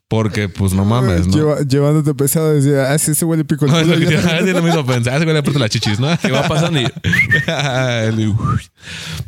Porque, 0.09 0.49
pues 0.49 0.73
no 0.73 0.83
mames, 0.85 1.27
¿no? 1.27 1.33
Lleva- 1.33 1.61
llevándote 1.61 2.13
pesado, 2.15 2.51
decía, 2.53 2.91
ah, 2.91 2.97
sí, 2.97 3.11
ese 3.11 3.25
huele 3.25 3.45
pico 3.45 3.65
el 3.65 3.71
No, 3.71 3.77
es 3.79 3.85
culo, 3.85 3.95
lo 3.99 4.07
que 4.09 4.15
ya". 4.15 4.39
sí, 4.43 4.51
lo 4.51 4.63
mismo 4.63 4.83
pensé. 4.85 5.11
Ah, 5.11 5.19
se 5.19 5.25
me 5.25 5.33
le 5.33 5.39
aprieta 5.39 5.59
las 5.59 5.69
chichis, 5.69 5.99
¿no? 5.99 6.17
Que 6.17 6.31
va 6.31 6.47
pasando 6.47 6.79
y. 6.81 8.35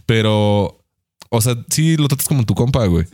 Pero, 0.06 0.84
o 1.30 1.42
sea, 1.42 1.56
sí 1.70 1.98
lo 1.98 2.08
tratas 2.08 2.28
como 2.28 2.44
tu 2.46 2.56
compa, 2.56 2.86
güey. 2.88 3.06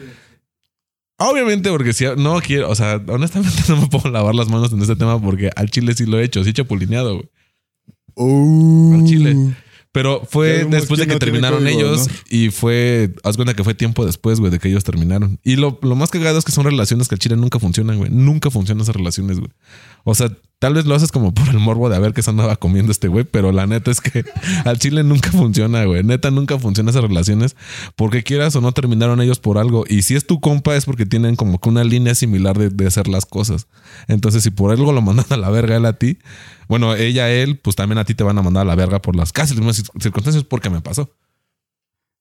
Obviamente, 1.19 1.69
porque 1.69 1.93
si 1.93 2.05
no 2.17 2.39
quiero, 2.41 2.69
o 2.69 2.75
sea, 2.75 3.01
honestamente 3.07 3.57
no 3.69 3.81
me 3.81 3.87
puedo 3.87 4.09
lavar 4.11 4.35
las 4.35 4.47
manos 4.49 4.71
en 4.71 4.81
este 4.81 4.95
tema 4.95 5.19
porque 5.21 5.49
al 5.55 5.69
chile 5.69 5.93
sí 5.95 6.05
lo 6.05 6.19
he 6.19 6.23
hecho, 6.23 6.43
sí 6.43 6.51
he 6.51 6.53
chapulineado, 6.53 7.15
güey. 7.15 7.29
Uh. 8.15 8.93
Al 8.95 9.03
chile. 9.05 9.35
Pero 9.97 10.21
fue 10.29 10.63
después 10.65 10.99
de 10.99 11.07
que 11.07 11.13
no 11.13 11.19
terminaron 11.19 11.63
código, 11.63 11.79
ellos 11.79 12.07
¿no? 12.07 12.13
y 12.29 12.51
fue, 12.51 13.15
haz 13.23 13.35
cuenta 13.35 13.55
que 13.55 13.63
fue 13.63 13.73
tiempo 13.73 14.05
después, 14.05 14.39
güey, 14.39 14.51
de 14.51 14.59
que 14.59 14.69
ellos 14.69 14.83
terminaron. 14.83 15.39
Y 15.43 15.55
lo, 15.55 15.79
lo 15.81 15.95
más 15.95 16.11
cagado 16.11 16.37
es 16.37 16.45
que 16.45 16.51
son 16.51 16.65
relaciones 16.65 17.07
que 17.07 17.15
al 17.15 17.19
chile 17.19 17.35
nunca 17.35 17.57
funcionan, 17.57 17.97
güey. 17.97 18.11
Nunca 18.11 18.51
funcionan 18.51 18.83
esas 18.83 18.95
relaciones, 18.95 19.39
güey. 19.39 19.49
O 20.03 20.13
sea, 20.13 20.29
tal 20.59 20.73
vez 20.73 20.85
lo 20.85 20.95
haces 20.95 21.11
como 21.11 21.33
por 21.33 21.47
el 21.49 21.59
morbo 21.59 21.89
de 21.89 21.95
a 21.95 21.99
ver 21.99 22.13
qué 22.13 22.23
se 22.23 22.29
andaba 22.31 22.55
comiendo 22.55 22.91
este 22.91 23.07
güey, 23.07 23.25
pero 23.25 23.51
la 23.51 23.67
neta 23.67 23.91
es 23.91 24.01
que 24.01 24.25
al 24.65 24.79
chile 24.79 25.03
nunca 25.03 25.31
funciona, 25.31 25.83
güey. 25.85 26.03
Neta 26.03 26.31
nunca 26.31 26.57
funcionan 26.57 26.89
esas 26.89 27.03
relaciones 27.03 27.55
porque 27.95 28.23
quieras 28.23 28.55
o 28.55 28.61
no 28.61 28.71
terminaron 28.71 29.21
ellos 29.21 29.39
por 29.39 29.57
algo. 29.57 29.85
Y 29.87 30.01
si 30.01 30.15
es 30.15 30.25
tu 30.25 30.39
compa 30.39 30.75
es 30.75 30.85
porque 30.85 31.05
tienen 31.05 31.35
como 31.35 31.59
que 31.59 31.69
una 31.69 31.83
línea 31.83 32.15
similar 32.15 32.57
de, 32.57 32.69
de 32.69 32.87
hacer 32.87 33.07
las 33.07 33.25
cosas. 33.25 33.67
Entonces, 34.07 34.43
si 34.43 34.49
por 34.49 34.71
algo 34.71 34.91
lo 34.93 35.01
mandan 35.01 35.25
a 35.31 35.37
la 35.37 35.49
verga 35.49 35.75
él 35.77 35.85
a 35.85 35.93
ti, 35.93 36.17
bueno, 36.67 36.95
ella 36.95 37.25
a 37.25 37.29
él, 37.31 37.57
pues 37.59 37.75
también 37.75 37.97
a 37.99 38.05
ti 38.05 38.13
te 38.15 38.23
van 38.23 38.37
a 38.37 38.41
mandar 38.41 38.61
a 38.61 38.65
la 38.65 38.75
verga 38.75 39.01
por 39.01 39.15
las 39.15 39.31
casi 39.31 39.53
las 39.53 39.59
mismas 39.63 39.79
cir- 39.83 40.01
circunstancias 40.01 40.43
porque 40.43 40.69
me 40.69 40.81
pasó. 40.81 41.09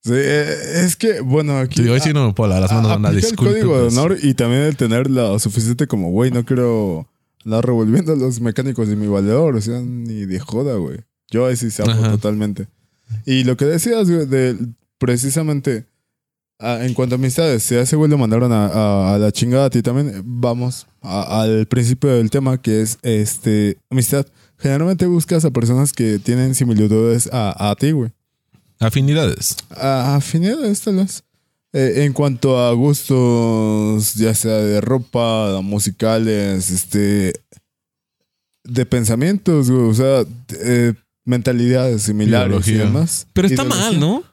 Sí, 0.04 0.12
eh, 0.14 0.82
es 0.84 0.94
que, 0.94 1.20
bueno, 1.20 1.58
aquí. 1.58 1.82
Digo, 1.82 1.94
hoy 1.94 2.00
sí 2.00 2.12
no 2.12 2.26
me 2.28 2.32
puedo 2.32 2.48
las 2.60 2.70
manos, 2.70 2.92
a- 2.92 2.94
anda, 2.94 3.08
aplica 3.08 3.26
el 3.26 3.32
disculpe, 3.32 3.54
código 3.54 3.76
de 3.78 3.82
pues. 3.84 3.96
honor 3.96 4.16
y 4.22 4.34
también 4.34 4.62
el 4.62 4.76
tener 4.76 5.10
la 5.10 5.36
suficiente 5.40 5.88
como, 5.88 6.10
güey, 6.10 6.30
no 6.30 6.44
quiero 6.44 7.08
andar 7.46 7.64
revolviendo 7.64 8.12
a 8.12 8.16
los 8.16 8.40
mecánicos 8.40 8.88
de 8.88 8.96
mi 8.96 9.06
valedor, 9.06 9.56
o 9.56 9.60
sea, 9.62 9.80
ni 9.80 10.26
de 10.26 10.38
joda, 10.40 10.74
güey. 10.76 10.98
Yo 11.30 11.46
ahí 11.46 11.56
sí 11.56 11.70
se 11.70 11.82
Ajá. 11.82 12.10
totalmente. 12.10 12.68
Y 13.24 13.44
lo 13.44 13.56
que 13.56 13.64
decías, 13.64 14.10
güey, 14.10 14.26
de 14.26 14.56
precisamente 14.98 15.86
ah, 16.58 16.80
en 16.82 16.92
cuanto 16.94 17.14
a 17.14 17.18
amistades, 17.18 17.62
si 17.62 17.74
a 17.76 17.82
ese 17.82 17.96
güey 17.96 18.10
lo 18.10 18.18
mandaron 18.18 18.50
a, 18.52 18.66
a- 18.66 19.14
a 19.14 19.18
la 19.18 19.30
chingada 19.32 19.66
a 19.66 19.70
ti 19.70 19.80
también, 19.82 20.22
vamos 20.24 20.86
al 21.02 21.66
principio 21.66 22.10
del 22.10 22.30
tema 22.30 22.60
que 22.60 22.82
es 22.82 22.98
este 23.02 23.78
amistad. 23.90 24.26
Generalmente 24.58 25.06
buscas 25.06 25.44
a 25.44 25.50
personas 25.50 25.92
que 25.92 26.18
tienen 26.18 26.54
similitudes 26.54 27.28
a, 27.32 27.70
a 27.70 27.76
ti, 27.76 27.92
güey. 27.92 28.10
Afinidades. 28.80 29.56
Afinidades, 29.70 30.80
tal 30.82 30.96
vez. 30.96 31.22
Eh, 31.78 32.04
en 32.06 32.14
cuanto 32.14 32.58
a 32.58 32.72
gustos, 32.72 34.14
ya 34.14 34.34
sea 34.34 34.54
de 34.54 34.80
ropa, 34.80 35.60
musicales, 35.60 36.70
este, 36.70 37.34
de 38.64 38.86
pensamientos, 38.86 39.70
güey, 39.70 39.90
o 39.90 39.92
sea, 39.92 40.24
eh, 40.58 40.94
mentalidades 41.26 42.04
similares 42.04 42.66
y 42.66 42.72
demás. 42.72 43.26
Pero 43.34 43.46
está 43.46 43.64
Ideología. 43.64 43.90
mal, 43.90 44.00
¿no? 44.00 44.24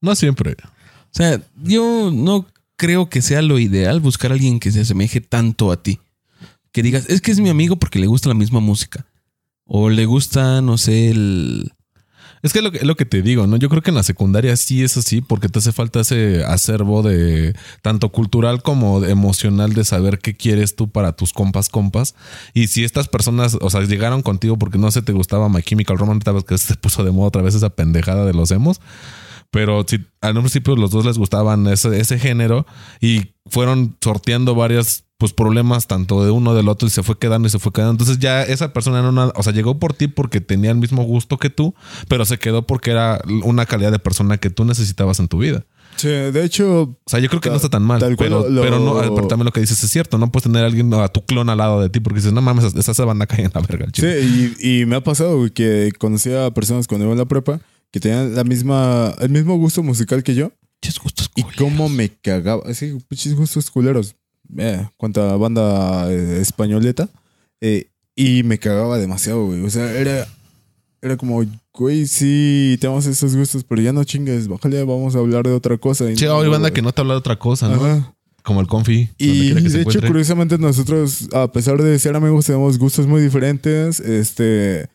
No 0.00 0.14
siempre. 0.14 0.52
O 0.52 1.10
sea, 1.10 1.42
yo 1.64 2.12
no 2.14 2.46
creo 2.76 3.08
que 3.08 3.22
sea 3.22 3.42
lo 3.42 3.58
ideal 3.58 3.98
buscar 3.98 4.30
a 4.30 4.34
alguien 4.34 4.60
que 4.60 4.70
se 4.70 4.82
asemeje 4.82 5.20
tanto 5.20 5.72
a 5.72 5.82
ti. 5.82 5.98
Que 6.70 6.84
digas, 6.84 7.06
es 7.08 7.20
que 7.20 7.32
es 7.32 7.40
mi 7.40 7.48
amigo 7.48 7.74
porque 7.74 7.98
le 7.98 8.06
gusta 8.06 8.28
la 8.28 8.36
misma 8.36 8.60
música. 8.60 9.04
O 9.64 9.90
le 9.90 10.06
gusta, 10.06 10.62
no 10.62 10.78
sé, 10.78 11.10
el... 11.10 11.72
Es 12.44 12.52
que 12.52 12.58
es 12.58 12.62
lo 12.62 12.70
que, 12.70 12.76
es 12.76 12.84
lo 12.84 12.94
que 12.94 13.06
te 13.06 13.22
digo, 13.22 13.46
¿no? 13.46 13.56
Yo 13.56 13.70
creo 13.70 13.80
que 13.80 13.88
en 13.88 13.94
la 13.94 14.02
secundaria 14.02 14.54
sí 14.58 14.82
es 14.82 14.98
así 14.98 15.22
porque 15.22 15.48
te 15.48 15.60
hace 15.60 15.72
falta 15.72 16.00
ese 16.00 16.44
acervo 16.44 17.02
de 17.02 17.56
tanto 17.80 18.10
cultural 18.10 18.62
como 18.62 19.02
emocional 19.02 19.72
de 19.72 19.82
saber 19.82 20.18
qué 20.18 20.36
quieres 20.36 20.76
tú 20.76 20.90
para 20.90 21.12
tus 21.12 21.32
compas, 21.32 21.70
compas. 21.70 22.14
Y 22.52 22.66
si 22.66 22.84
estas 22.84 23.08
personas, 23.08 23.56
o 23.58 23.70
sea, 23.70 23.80
llegaron 23.80 24.20
contigo 24.20 24.58
porque 24.58 24.76
no 24.76 24.90
sé, 24.90 25.00
te 25.00 25.12
gustaba 25.12 25.48
My 25.48 25.62
Chemical 25.62 25.96
Romance, 25.96 26.30
que 26.46 26.58
se 26.58 26.74
puso 26.74 27.02
de 27.02 27.12
moda 27.12 27.28
otra 27.28 27.40
vez 27.40 27.54
esa 27.54 27.70
pendejada 27.70 28.26
de 28.26 28.34
los 28.34 28.50
emos. 28.50 28.78
Pero 29.54 29.84
si 29.88 30.00
al 30.20 30.34
principio 30.34 30.76
los 30.76 30.90
dos 30.90 31.06
les 31.06 31.16
gustaban 31.16 31.66
ese, 31.68 31.98
ese 31.98 32.18
género 32.18 32.66
y 33.00 33.32
fueron 33.46 33.96
sorteando 34.02 34.54
varias 34.54 35.04
pues 35.16 35.32
problemas 35.32 35.86
tanto 35.86 36.24
de 36.24 36.30
uno 36.32 36.54
del 36.54 36.68
otro 36.68 36.88
y 36.88 36.90
se 36.90 37.02
fue 37.04 37.16
quedando 37.18 37.46
y 37.46 37.50
se 37.50 37.60
fue 37.60 37.72
quedando. 37.72 37.92
Entonces 37.92 38.18
ya 38.18 38.42
esa 38.42 38.72
persona 38.72 39.00
no 39.00 39.12
nada, 39.12 39.32
o 39.36 39.42
sea, 39.44 39.52
llegó 39.52 39.78
por 39.78 39.94
ti 39.94 40.08
porque 40.08 40.40
tenía 40.40 40.72
el 40.72 40.76
mismo 40.78 41.04
gusto 41.04 41.38
que 41.38 41.50
tú, 41.50 41.72
pero 42.08 42.24
se 42.24 42.38
quedó 42.38 42.66
porque 42.66 42.90
era 42.90 43.22
una 43.44 43.64
calidad 43.64 43.92
de 43.92 44.00
persona 44.00 44.38
que 44.38 44.50
tú 44.50 44.64
necesitabas 44.64 45.20
en 45.20 45.28
tu 45.28 45.38
vida. 45.38 45.64
Sí, 45.96 46.08
de 46.08 46.44
hecho, 46.44 46.82
O 46.82 46.98
sea, 47.06 47.20
yo 47.20 47.28
creo 47.28 47.40
que 47.40 47.48
no 47.48 47.54
está 47.56 47.68
tan 47.68 47.84
mal, 47.84 48.00
tal 48.00 48.16
cual 48.16 48.28
pero, 48.28 48.48
lo- 48.50 48.60
pero 48.62 48.78
no, 48.80 48.94
pero 49.14 49.28
también 49.28 49.44
lo 49.44 49.52
que 49.52 49.60
dices 49.60 49.82
es 49.84 49.88
cierto, 49.88 50.18
no 50.18 50.32
puedes 50.32 50.42
tener 50.42 50.64
a 50.64 50.66
alguien, 50.66 50.92
a 50.92 51.06
tu 51.06 51.24
clon 51.24 51.48
al 51.48 51.58
lado 51.58 51.80
de 51.80 51.88
ti 51.88 52.00
porque 52.00 52.18
dices, 52.18 52.32
no 52.32 52.42
mames, 52.42 52.74
esa 52.74 52.92
se 52.92 53.04
van 53.04 53.22
a 53.22 53.26
caer 53.26 53.42
en 53.44 53.52
la 53.54 53.60
verga. 53.60 53.86
sí, 53.86 53.92
chile". 54.02 54.20
y, 54.60 54.80
y 54.80 54.86
me 54.86 54.96
ha 54.96 55.04
pasado 55.04 55.46
que 55.54 55.92
conocía 55.96 56.46
a 56.46 56.50
personas 56.50 56.88
cuando 56.88 57.04
iba 57.04 57.12
en 57.12 57.18
la 57.20 57.26
prepa 57.26 57.60
que 57.94 58.00
tenían 58.00 58.34
la 58.34 58.42
misma, 58.42 59.14
el 59.20 59.28
mismo 59.28 59.56
gusto 59.56 59.80
musical 59.84 60.24
que 60.24 60.34
yo. 60.34 60.50
Ches 60.82 60.98
gustos 60.98 61.30
Y 61.36 61.42
culeros. 61.42 61.62
cómo 61.62 61.88
me 61.88 62.08
cagaba. 62.08 62.74
Sí, 62.74 62.98
pinches 63.06 63.36
gustos 63.36 63.70
culeros. 63.70 64.16
Eh, 64.58 64.84
cuánta 64.96 65.36
banda 65.36 66.10
eh, 66.10 66.40
españoleta. 66.40 67.08
Eh, 67.60 67.86
y 68.16 68.42
me 68.42 68.58
cagaba 68.58 68.98
demasiado, 68.98 69.46
güey. 69.46 69.62
O 69.62 69.70
sea, 69.70 69.92
era, 69.92 70.26
era 71.00 71.16
como, 71.16 71.44
güey, 71.72 72.08
sí, 72.08 72.78
tenemos 72.80 73.06
esos 73.06 73.36
gustos, 73.36 73.62
pero 73.62 73.80
ya 73.80 73.92
no 73.92 74.02
chingues, 74.02 74.48
bájale, 74.48 74.82
vamos 74.82 75.14
a 75.14 75.20
hablar 75.20 75.44
de 75.44 75.52
otra 75.52 75.78
cosa. 75.78 76.10
Y 76.10 76.16
no, 76.16 76.38
hoy 76.38 76.48
banda 76.48 76.72
que 76.72 76.82
no 76.82 76.90
te 76.90 77.00
habla 77.00 77.14
de 77.14 77.18
otra 77.18 77.38
cosa, 77.38 77.68
¿no? 77.68 77.76
Ajá. 77.76 78.12
Como 78.42 78.60
el 78.60 78.66
confi. 78.66 79.08
Y 79.18 79.50
se 79.50 79.78
de 79.78 79.82
hecho, 79.82 80.00
curiosamente, 80.00 80.58
nosotros, 80.58 81.28
a 81.32 81.46
pesar 81.52 81.80
de 81.80 81.96
ser 82.00 82.16
amigos, 82.16 82.46
tenemos 82.46 82.76
gustos 82.76 83.06
muy 83.06 83.22
diferentes, 83.22 84.00
este, 84.00 84.88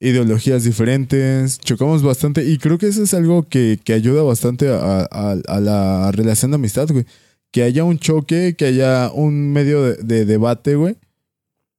ideologías 0.00 0.64
diferentes, 0.64 1.58
chocamos 1.58 2.02
bastante. 2.02 2.44
Y 2.44 2.58
creo 2.58 2.78
que 2.78 2.88
eso 2.88 3.02
es 3.02 3.14
algo 3.14 3.42
que, 3.48 3.78
que 3.84 3.92
ayuda 3.92 4.22
bastante 4.22 4.68
a, 4.70 5.02
a- 5.02 5.60
la 5.60 6.10
relación 6.12 6.50
de 6.50 6.56
amistad, 6.56 6.88
güey. 6.90 7.04
Que 7.52 7.62
haya 7.64 7.84
un 7.84 7.98
choque, 7.98 8.54
que 8.56 8.64
haya 8.66 9.10
un 9.12 9.52
medio 9.52 9.82
de, 9.82 9.96
de 10.02 10.24
debate, 10.24 10.74
güey. 10.76 10.96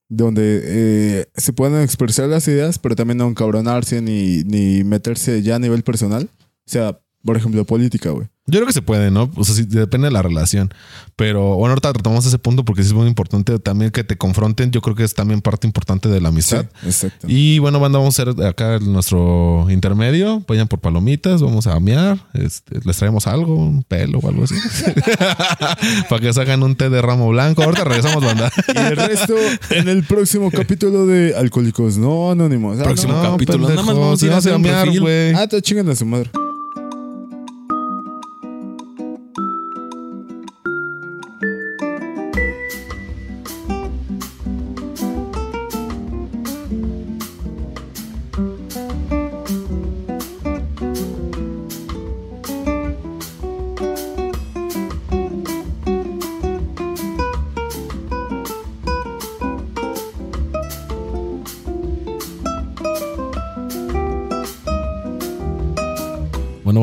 Donde 0.10 0.62
eh, 0.64 1.26
se 1.36 1.54
puedan 1.54 1.82
expresar 1.82 2.28
las 2.28 2.46
ideas, 2.50 2.78
pero 2.80 2.96
también 2.96 3.18
no 3.18 3.28
encabronarse 3.30 4.02
ni, 4.02 4.44
ni 4.44 4.84
meterse 4.84 5.42
ya 5.42 5.56
a 5.56 5.60
nivel 5.60 5.84
personal. 5.84 6.30
O 6.68 6.70
sea, 6.70 7.00
por 7.24 7.38
ejemplo, 7.38 7.64
política, 7.66 8.10
güey. 8.10 8.28
Yo 8.52 8.60
creo 8.60 8.68
que 8.68 8.74
se 8.74 8.82
puede, 8.82 9.12
¿no? 9.12 9.32
O 9.38 9.46
sea, 9.46 9.56
sí, 9.56 9.64
depende 9.64 10.08
de 10.08 10.12
la 10.12 10.22
relación. 10.22 10.74
Pero 11.16 11.56
bueno, 11.56 11.70
ahorita 11.70 11.94
retomamos 11.94 12.26
ese 12.26 12.38
punto 12.38 12.66
porque 12.66 12.84
sí 12.84 12.90
es 12.90 12.94
muy 12.94 13.08
importante 13.08 13.58
también 13.60 13.92
que 13.92 14.04
te 14.04 14.18
confronten. 14.18 14.72
Yo 14.72 14.82
creo 14.82 14.94
que 14.94 15.04
es 15.04 15.14
también 15.14 15.42
parte 15.42 15.68
importante 15.68 16.10
de 16.10 16.20
la 16.20 16.30
amistad. 16.30 16.66
exacto. 16.84 17.28
Y 17.30 17.60
bueno, 17.60 17.80
banda, 17.80 18.00
vamos 18.00 18.20
a 18.20 18.24
hacer 18.24 18.46
acá 18.46 18.80
nuestro 18.80 19.68
intermedio. 19.70 20.44
Vayan 20.50 20.68
por 20.68 20.80
palomitas, 20.80 21.42
vamos 21.42 21.66
a 21.68 21.76
amear. 21.76 22.18
Este, 22.34 22.80
les 22.84 22.98
traemos 22.98 23.26
algo, 23.26 23.56
un 23.56 23.84
pelo 23.84 24.20
o 24.20 24.28
algo 24.28 24.44
así. 24.44 24.56
Para 26.10 26.22
que 26.22 26.34
sacan 26.34 26.62
un 26.62 26.76
té 26.76 26.90
de 26.90 27.02
ramo 27.02 27.30
blanco. 27.30 27.64
Ahorita 27.64 27.86
regresamos, 27.86 28.22
banda. 28.22 28.52
Y 28.68 28.78
el 28.78 28.98
resto 28.98 29.36
en 29.70 29.88
el 29.88 30.04
próximo 30.04 30.52
capítulo 30.52 31.06
de 31.06 31.36
Alcohólicos 31.36 31.98
No 31.98 32.32
Anónimos. 32.32 32.80
Ah, 32.80 32.84
Próximo 32.84 33.14
no. 33.14 33.32
capítulo. 33.32 33.70
Nada 33.70 33.84
más 33.84 33.96
vamos 33.96 34.22
a 34.22 34.26
ir 34.26 34.34
a 34.34 34.56
amear, 34.56 35.00
güey. 35.00 35.34
Ah, 35.36 35.48
te 35.48 35.62
chingan 35.62 35.88
a 35.88 35.96
su 35.96 36.06
madre. 36.06 36.30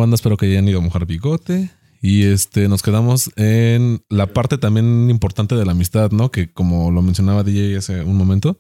Bueno, 0.09 0.13
banda, 0.13 0.15
espero 0.15 0.37
que 0.37 0.47
hayan 0.47 0.69
ido 0.69 0.79
a 0.79 0.83
mojar 0.83 1.07
bigote. 1.07 1.71
Y 2.01 2.23
este, 2.25 2.69
nos 2.69 2.83
quedamos 2.83 3.31
en 3.37 4.03
la 4.09 4.27
parte 4.29 4.57
también 4.57 5.11
importante 5.11 5.55
de 5.57 5.65
la 5.67 5.73
amistad, 5.73 6.13
¿no? 6.13 6.31
Que 6.31 6.51
como 6.53 6.91
lo 6.93 7.03
mencionaba 7.03 7.43
DJ 7.43 7.77
hace 7.77 8.03
un 8.03 8.17
momento, 8.17 8.59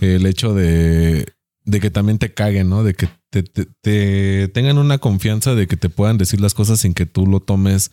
el 0.00 0.24
hecho 0.24 0.54
de, 0.54 1.26
de 1.64 1.80
que 1.80 1.90
también 1.90 2.18
te 2.18 2.32
caguen, 2.32 2.68
¿no? 2.70 2.84
De 2.84 2.94
que 2.94 3.08
te, 3.30 3.42
te- 3.42 3.66
te 3.82 4.48
tengan 4.48 4.78
una 4.78 4.98
confianza 4.98 5.54
de 5.54 5.66
que 5.66 5.76
te 5.76 5.90
puedan 5.90 6.16
decir 6.16 6.40
las 6.40 6.54
cosas 6.54 6.80
sin 6.80 6.94
que 6.94 7.06
tú 7.06 7.26
lo 7.26 7.40
tomes 7.40 7.90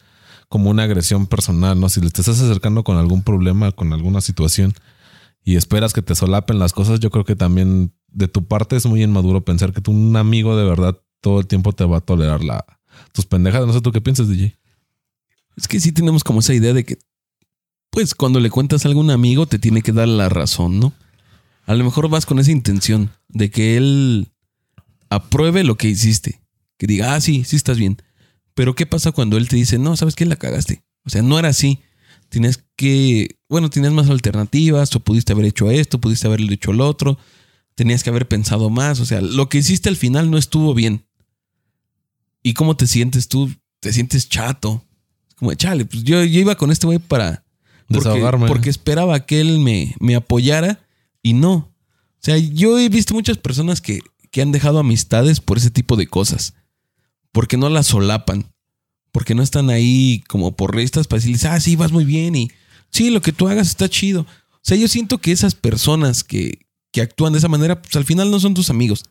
como 0.48 0.70
una 0.70 0.84
agresión 0.84 1.26
personal, 1.28 1.80
¿no? 1.80 1.90
Si 1.90 2.00
te 2.00 2.08
estás 2.08 2.40
acercando 2.40 2.84
con 2.84 2.98
algún 2.98 3.24
problema, 3.24 3.72
con 3.72 3.94
alguna 3.94 4.22
situación 4.22 4.74
y 5.44 5.56
esperas 5.56 5.92
que 5.94 6.04
te 6.04 6.14
solapen 6.14 6.60
las 6.60 6.72
cosas, 6.74 7.00
yo 7.00 7.10
creo 7.10 7.26
que 7.26 7.36
también 7.36 7.94
de 8.10 8.28
tu 8.28 8.46
parte 8.46 8.76
es 8.76 8.86
muy 8.86 9.02
inmaduro 9.04 9.44
pensar 9.44 9.74
que 9.74 9.82
tú, 9.82 9.92
un 9.92 10.16
amigo 10.16 10.56
de 10.56 10.66
verdad, 10.66 11.00
todo 11.22 11.40
el 11.40 11.48
tiempo 11.48 11.72
te 11.74 11.86
va 11.86 11.98
a 11.98 12.02
tolerar 12.02 12.44
la, 12.44 12.66
tus 13.14 13.26
pendejadas. 13.26 13.68
No 13.68 13.74
sé 13.74 13.82
tú 13.82 13.92
qué 13.92 14.02
piensas, 14.02 14.28
DJ. 14.28 14.58
Es 15.56 15.68
que 15.68 15.80
sí 15.80 15.92
tenemos 15.92 16.24
como 16.24 16.40
esa 16.40 16.54
idea 16.54 16.74
de 16.74 16.84
que, 16.84 16.98
pues, 17.90 18.16
cuando 18.16 18.40
le 18.40 18.50
cuentas 18.50 18.86
a 18.86 18.90
algún 18.90 19.10
amigo, 19.12 19.46
te 19.46 19.60
tiene 19.60 19.82
que 19.82 19.92
dar 19.92 20.08
la 20.08 20.30
razón, 20.30 20.80
¿no? 20.80 20.94
A 21.66 21.76
lo 21.76 21.84
mejor 21.84 22.10
vas 22.10 22.26
con 22.26 22.40
esa 22.40 22.52
intención 22.52 23.12
de 23.30 23.52
que 23.52 23.78
él 23.78 24.30
apruebe 25.10 25.64
lo 25.64 25.76
que 25.76 25.90
hiciste. 25.90 26.42
Que 26.78 26.88
diga, 26.88 27.14
ah, 27.14 27.22
sí, 27.22 27.44
sí 27.44 27.56
estás 27.56 27.78
bien. 27.78 28.02
Pero 28.54 28.76
¿qué 28.76 28.86
pasa 28.86 29.12
cuando 29.12 29.38
él 29.38 29.48
te 29.48 29.56
dice, 29.56 29.78
no, 29.78 29.96
sabes 29.96 30.16
qué? 30.16 30.26
La 30.26 30.36
cagaste. 30.36 30.84
O 31.04 31.10
sea, 31.10 31.22
no 31.22 31.38
era 31.38 31.50
así. 31.50 31.80
Tienes 32.30 32.64
que, 32.76 33.38
bueno, 33.50 33.70
tenías 33.70 33.94
más 33.94 34.10
alternativas, 34.10 34.96
o 34.96 35.00
pudiste 35.02 35.34
haber 35.34 35.46
hecho 35.46 35.70
esto, 35.70 36.00
pudiste 36.00 36.28
haber 36.28 36.42
hecho 36.42 36.72
lo 36.72 36.88
otro, 36.88 37.18
tenías 37.76 38.04
que 38.04 38.10
haber 38.10 38.28
pensado 38.28 38.70
más. 38.70 39.00
O 39.00 39.06
sea, 39.06 39.22
lo 39.22 39.50
que 39.50 39.60
hiciste 39.60 39.90
al 39.90 39.98
final 39.98 40.32
no 40.32 40.38
estuvo 40.38 40.74
bien. 40.74 41.06
¿Y 42.44 42.54
cómo 42.54 42.76
te 42.76 42.88
sientes 42.88 43.28
tú? 43.28 43.52
Te 43.80 43.94
sientes 43.94 44.30
chato. 44.30 44.84
Como, 45.36 45.54
chale, 45.54 45.86
pues 45.86 46.04
yo, 46.04 46.24
yo 46.24 46.40
iba 46.40 46.56
con 46.56 46.72
este 46.72 46.86
güey 46.86 47.00
para 47.00 47.44
porque, 47.88 48.10
Desahogarme. 48.10 48.48
porque 48.48 48.70
esperaba 48.70 49.26
que 49.26 49.42
él 49.42 49.60
me, 49.60 49.96
me 50.00 50.16
apoyara 50.16 50.80
y 51.22 51.34
no. 51.34 51.54
O 51.54 52.24
sea, 52.24 52.38
yo 52.38 52.78
he 52.80 52.90
visto 52.90 53.14
muchas 53.14 53.38
personas 53.38 53.82
que, 53.82 54.02
que 54.32 54.42
han 54.42 54.52
dejado 54.52 54.80
amistades 54.80 55.40
por 55.40 55.58
ese 55.58 55.72
tipo 55.72 55.96
de 55.96 56.08
cosas. 56.08 56.54
Porque 57.32 57.58
no 57.58 57.70
las 57.70 57.88
solapan. 57.88 58.52
Porque 59.12 59.36
no 59.36 59.44
están 59.44 59.70
ahí 59.70 60.24
como 60.28 60.56
por 60.56 60.76
restas 60.76 61.08
para 61.08 61.20
decirles, 61.20 61.46
ah, 61.46 61.60
sí, 61.60 61.76
vas 61.76 61.92
muy 61.92 62.06
bien 62.06 62.36
y 62.36 62.50
sí, 62.92 63.10
lo 63.10 63.22
que 63.22 63.34
tú 63.34 63.48
hagas 63.48 63.68
está 63.68 63.90
chido. 63.90 64.22
O 64.22 64.60
sea, 64.62 64.78
yo 64.78 64.88
siento 64.88 65.18
que 65.18 65.32
esas 65.32 65.56
personas 65.56 66.24
que, 66.24 66.60
que 66.92 67.02
actúan 67.02 67.34
de 67.34 67.40
esa 67.40 67.48
manera, 67.50 67.82
pues 67.82 67.96
al 67.96 68.06
final 68.06 68.32
no 68.32 68.40
son 68.40 68.54
tus 68.54 68.70
amigos. 68.70 69.04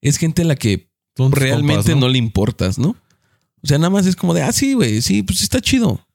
Es 0.00 0.16
gente 0.16 0.42
a 0.42 0.44
la 0.46 0.56
que 0.56 0.85
realmente 1.16 1.76
compas, 1.76 1.96
¿no? 1.96 2.08
le 2.08 2.18
importas, 2.18 2.78
¿no? 2.78 2.96
O 3.62 3.66
sea, 3.66 3.78
nada 3.78 3.90
más 3.90 4.06
es 4.06 4.16
como 4.16 4.34
de, 4.34 4.42
ah, 4.42 4.52
sí, 4.52 4.74
güey, 4.74 5.02
sí, 5.02 5.22
pues 5.22 5.42
está 5.42 5.60
chido. 5.60 6.06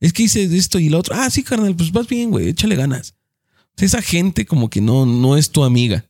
Es 0.00 0.12
que 0.12 0.24
hice 0.24 0.44
esto 0.56 0.78
y 0.78 0.88
lo 0.88 0.98
otro. 0.98 1.14
Ah, 1.16 1.30
sí, 1.30 1.42
carnal, 1.42 1.76
pues 1.76 1.92
vas 1.92 2.08
bien, 2.08 2.30
güey, 2.30 2.48
échale 2.48 2.76
ganas. 2.76 3.14
O 3.68 3.78
sea, 3.78 3.86
esa 3.86 4.02
gente 4.02 4.44
como 4.46 4.68
que 4.68 4.80
no, 4.80 5.06
no 5.06 5.36
es 5.36 5.50
tu 5.50 5.64
amiga. 5.64 6.04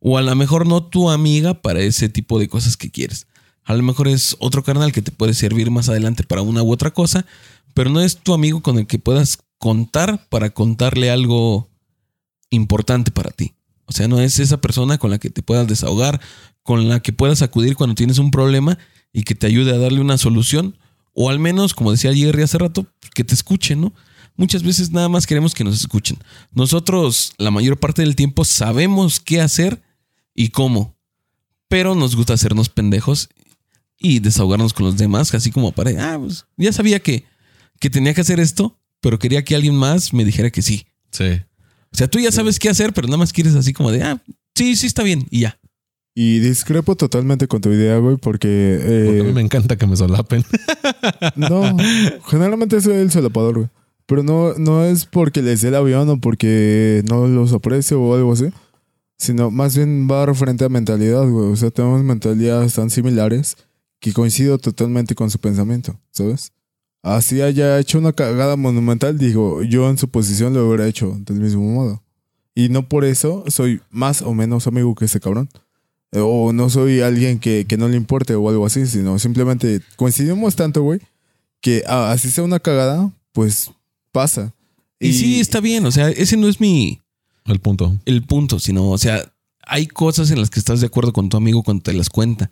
O 0.00 0.16
a 0.16 0.22
lo 0.22 0.34
mejor 0.34 0.66
no 0.66 0.82
tu 0.84 1.10
amiga 1.10 1.60
para 1.60 1.80
ese 1.80 2.08
tipo 2.08 2.38
de 2.38 2.48
cosas 2.48 2.76
que 2.76 2.90
quieres. 2.90 3.26
A 3.64 3.74
lo 3.74 3.82
mejor 3.82 4.08
es 4.08 4.34
otro 4.38 4.62
carnal 4.64 4.92
que 4.92 5.02
te 5.02 5.12
puede 5.12 5.34
servir 5.34 5.70
más 5.70 5.88
adelante 5.88 6.24
para 6.24 6.40
una 6.40 6.62
u 6.62 6.72
otra 6.72 6.92
cosa, 6.92 7.26
pero 7.74 7.90
no 7.90 8.00
es 8.00 8.16
tu 8.16 8.32
amigo 8.32 8.62
con 8.62 8.78
el 8.78 8.86
que 8.86 8.98
puedas 8.98 9.40
contar 9.58 10.26
para 10.30 10.50
contarle 10.50 11.10
algo 11.10 11.68
importante 12.50 13.10
para 13.10 13.30
ti. 13.30 13.54
O 13.88 13.92
sea, 13.92 14.06
no 14.06 14.20
es 14.20 14.38
esa 14.38 14.60
persona 14.60 14.98
con 14.98 15.10
la 15.10 15.18
que 15.18 15.30
te 15.30 15.42
puedas 15.42 15.66
desahogar, 15.66 16.20
con 16.62 16.88
la 16.88 17.00
que 17.00 17.12
puedas 17.12 17.40
acudir 17.40 17.74
cuando 17.74 17.94
tienes 17.94 18.18
un 18.18 18.30
problema 18.30 18.78
y 19.12 19.22
que 19.22 19.34
te 19.34 19.46
ayude 19.46 19.74
a 19.74 19.78
darle 19.78 20.02
una 20.02 20.18
solución 20.18 20.76
O 21.14 21.30
al 21.30 21.38
menos, 21.38 21.72
como 21.72 21.90
decía 21.90 22.14
Jerry 22.14 22.42
hace 22.42 22.58
rato, 22.58 22.86
que 23.14 23.24
te 23.24 23.34
escuchen, 23.34 23.80
¿no? 23.80 23.94
Muchas 24.36 24.62
veces 24.62 24.92
nada 24.92 25.08
más 25.08 25.26
queremos 25.26 25.54
que 25.54 25.64
nos 25.64 25.80
escuchen. 25.80 26.18
Nosotros, 26.52 27.32
la 27.38 27.50
mayor 27.50 27.80
parte 27.80 28.02
del 28.02 28.14
tiempo, 28.14 28.44
sabemos 28.44 29.18
qué 29.18 29.40
hacer 29.40 29.82
y 30.32 30.50
cómo. 30.50 30.96
Pero 31.66 31.96
nos 31.96 32.14
gusta 32.14 32.34
hacernos 32.34 32.68
pendejos 32.68 33.30
y 33.98 34.20
desahogarnos 34.20 34.74
con 34.74 34.86
los 34.86 34.96
demás, 34.96 35.34
así 35.34 35.50
como 35.50 35.72
para, 35.72 35.90
ah, 36.14 36.18
pues 36.18 36.46
ya 36.56 36.72
sabía 36.72 37.00
que, 37.00 37.24
que 37.80 37.90
tenía 37.90 38.14
que 38.14 38.20
hacer 38.20 38.38
esto, 38.38 38.78
pero 39.00 39.18
quería 39.18 39.42
que 39.44 39.56
alguien 39.56 39.74
más 39.74 40.12
me 40.12 40.24
dijera 40.24 40.50
que 40.50 40.62
sí. 40.62 40.86
Sí. 41.10 41.40
O 41.92 41.96
sea, 41.96 42.08
tú 42.08 42.18
ya 42.18 42.32
sabes 42.32 42.58
qué 42.58 42.68
hacer, 42.68 42.92
pero 42.92 43.08
nada 43.08 43.18
más 43.18 43.32
quieres 43.32 43.54
así 43.54 43.72
como 43.72 43.90
de, 43.90 44.02
ah, 44.02 44.22
sí, 44.54 44.76
sí 44.76 44.86
está 44.86 45.02
bien, 45.02 45.26
y 45.30 45.40
ya. 45.40 45.58
Y 46.14 46.40
discrepo 46.40 46.96
totalmente 46.96 47.46
con 47.46 47.60
tu 47.60 47.70
idea, 47.70 47.96
güey, 47.98 48.16
porque... 48.16 48.78
Porque 48.80 49.20
a 49.20 49.22
mí 49.22 49.30
eh, 49.30 49.32
me 49.32 49.40
encanta 49.40 49.76
que 49.76 49.86
me 49.86 49.96
solapen. 49.96 50.44
no, 51.36 51.76
generalmente 52.26 52.80
soy 52.80 52.96
el 52.96 53.10
solapador, 53.12 53.54
güey. 53.54 53.68
Pero 54.06 54.22
no, 54.22 54.54
no 54.54 54.84
es 54.84 55.04
porque 55.04 55.42
les 55.42 55.60
dé 55.60 55.68
el 55.68 55.74
avión 55.74 56.08
o 56.08 56.20
porque 56.20 57.04
no 57.08 57.28
los 57.28 57.52
aprecio 57.52 58.00
o 58.02 58.14
algo 58.16 58.32
así. 58.32 58.46
Sino 59.16 59.50
más 59.50 59.76
bien 59.76 60.08
va 60.10 60.26
referente 60.26 60.64
a 60.64 60.68
mentalidad, 60.68 61.28
güey. 61.28 61.52
O 61.52 61.56
sea, 61.56 61.70
tenemos 61.70 62.02
mentalidades 62.02 62.74
tan 62.74 62.90
similares 62.90 63.56
que 64.00 64.12
coincido 64.12 64.58
totalmente 64.58 65.14
con 65.14 65.30
su 65.30 65.38
pensamiento, 65.38 66.00
¿sabes? 66.10 66.52
Así 67.02 67.40
haya 67.40 67.78
hecho 67.78 67.98
una 67.98 68.12
cagada 68.12 68.56
monumental, 68.56 69.18
digo, 69.18 69.62
yo 69.62 69.88
en 69.88 69.98
su 69.98 70.08
posición 70.08 70.52
lo 70.52 70.66
hubiera 70.66 70.86
hecho 70.86 71.16
del 71.20 71.40
mismo 71.40 71.62
modo. 71.62 72.02
Y 72.54 72.70
no 72.70 72.88
por 72.88 73.04
eso 73.04 73.44
soy 73.48 73.80
más 73.90 74.20
o 74.22 74.34
menos 74.34 74.66
amigo 74.66 74.94
que 74.94 75.04
ese 75.04 75.20
cabrón. 75.20 75.48
O 76.12 76.52
no 76.52 76.70
soy 76.70 77.00
alguien 77.00 77.38
que, 77.38 77.66
que 77.68 77.76
no 77.76 77.88
le 77.88 77.96
importe 77.96 78.34
o 78.34 78.48
algo 78.48 78.66
así, 78.66 78.86
sino 78.86 79.18
simplemente 79.18 79.80
coincidimos 79.96 80.56
tanto, 80.56 80.82
güey, 80.82 81.00
que 81.60 81.84
ah, 81.86 82.10
así 82.10 82.30
sea 82.30 82.44
una 82.44 82.58
cagada, 82.58 83.12
pues 83.32 83.70
pasa. 84.10 84.52
Y, 84.98 85.12
sí, 85.12 85.40
está 85.40 85.60
bien, 85.60 85.86
o 85.86 85.92
sea, 85.92 86.10
ese 86.10 86.36
no 86.36 86.48
es 86.48 86.60
mi 86.60 87.00
El 87.44 87.60
punto. 87.60 87.96
el 88.04 88.24
punto, 88.24 88.58
sino, 88.58 88.90
o 88.90 88.98
sea, 88.98 89.32
hay 89.62 89.86
cosas 89.86 90.30
en 90.30 90.40
las 90.40 90.50
que 90.50 90.58
estás 90.58 90.80
de 90.80 90.86
acuerdo 90.86 91.12
con 91.12 91.28
tu 91.28 91.36
amigo 91.36 91.62
cuando 91.62 91.82
te 91.82 91.92
las 91.92 92.10
cuenta. 92.10 92.50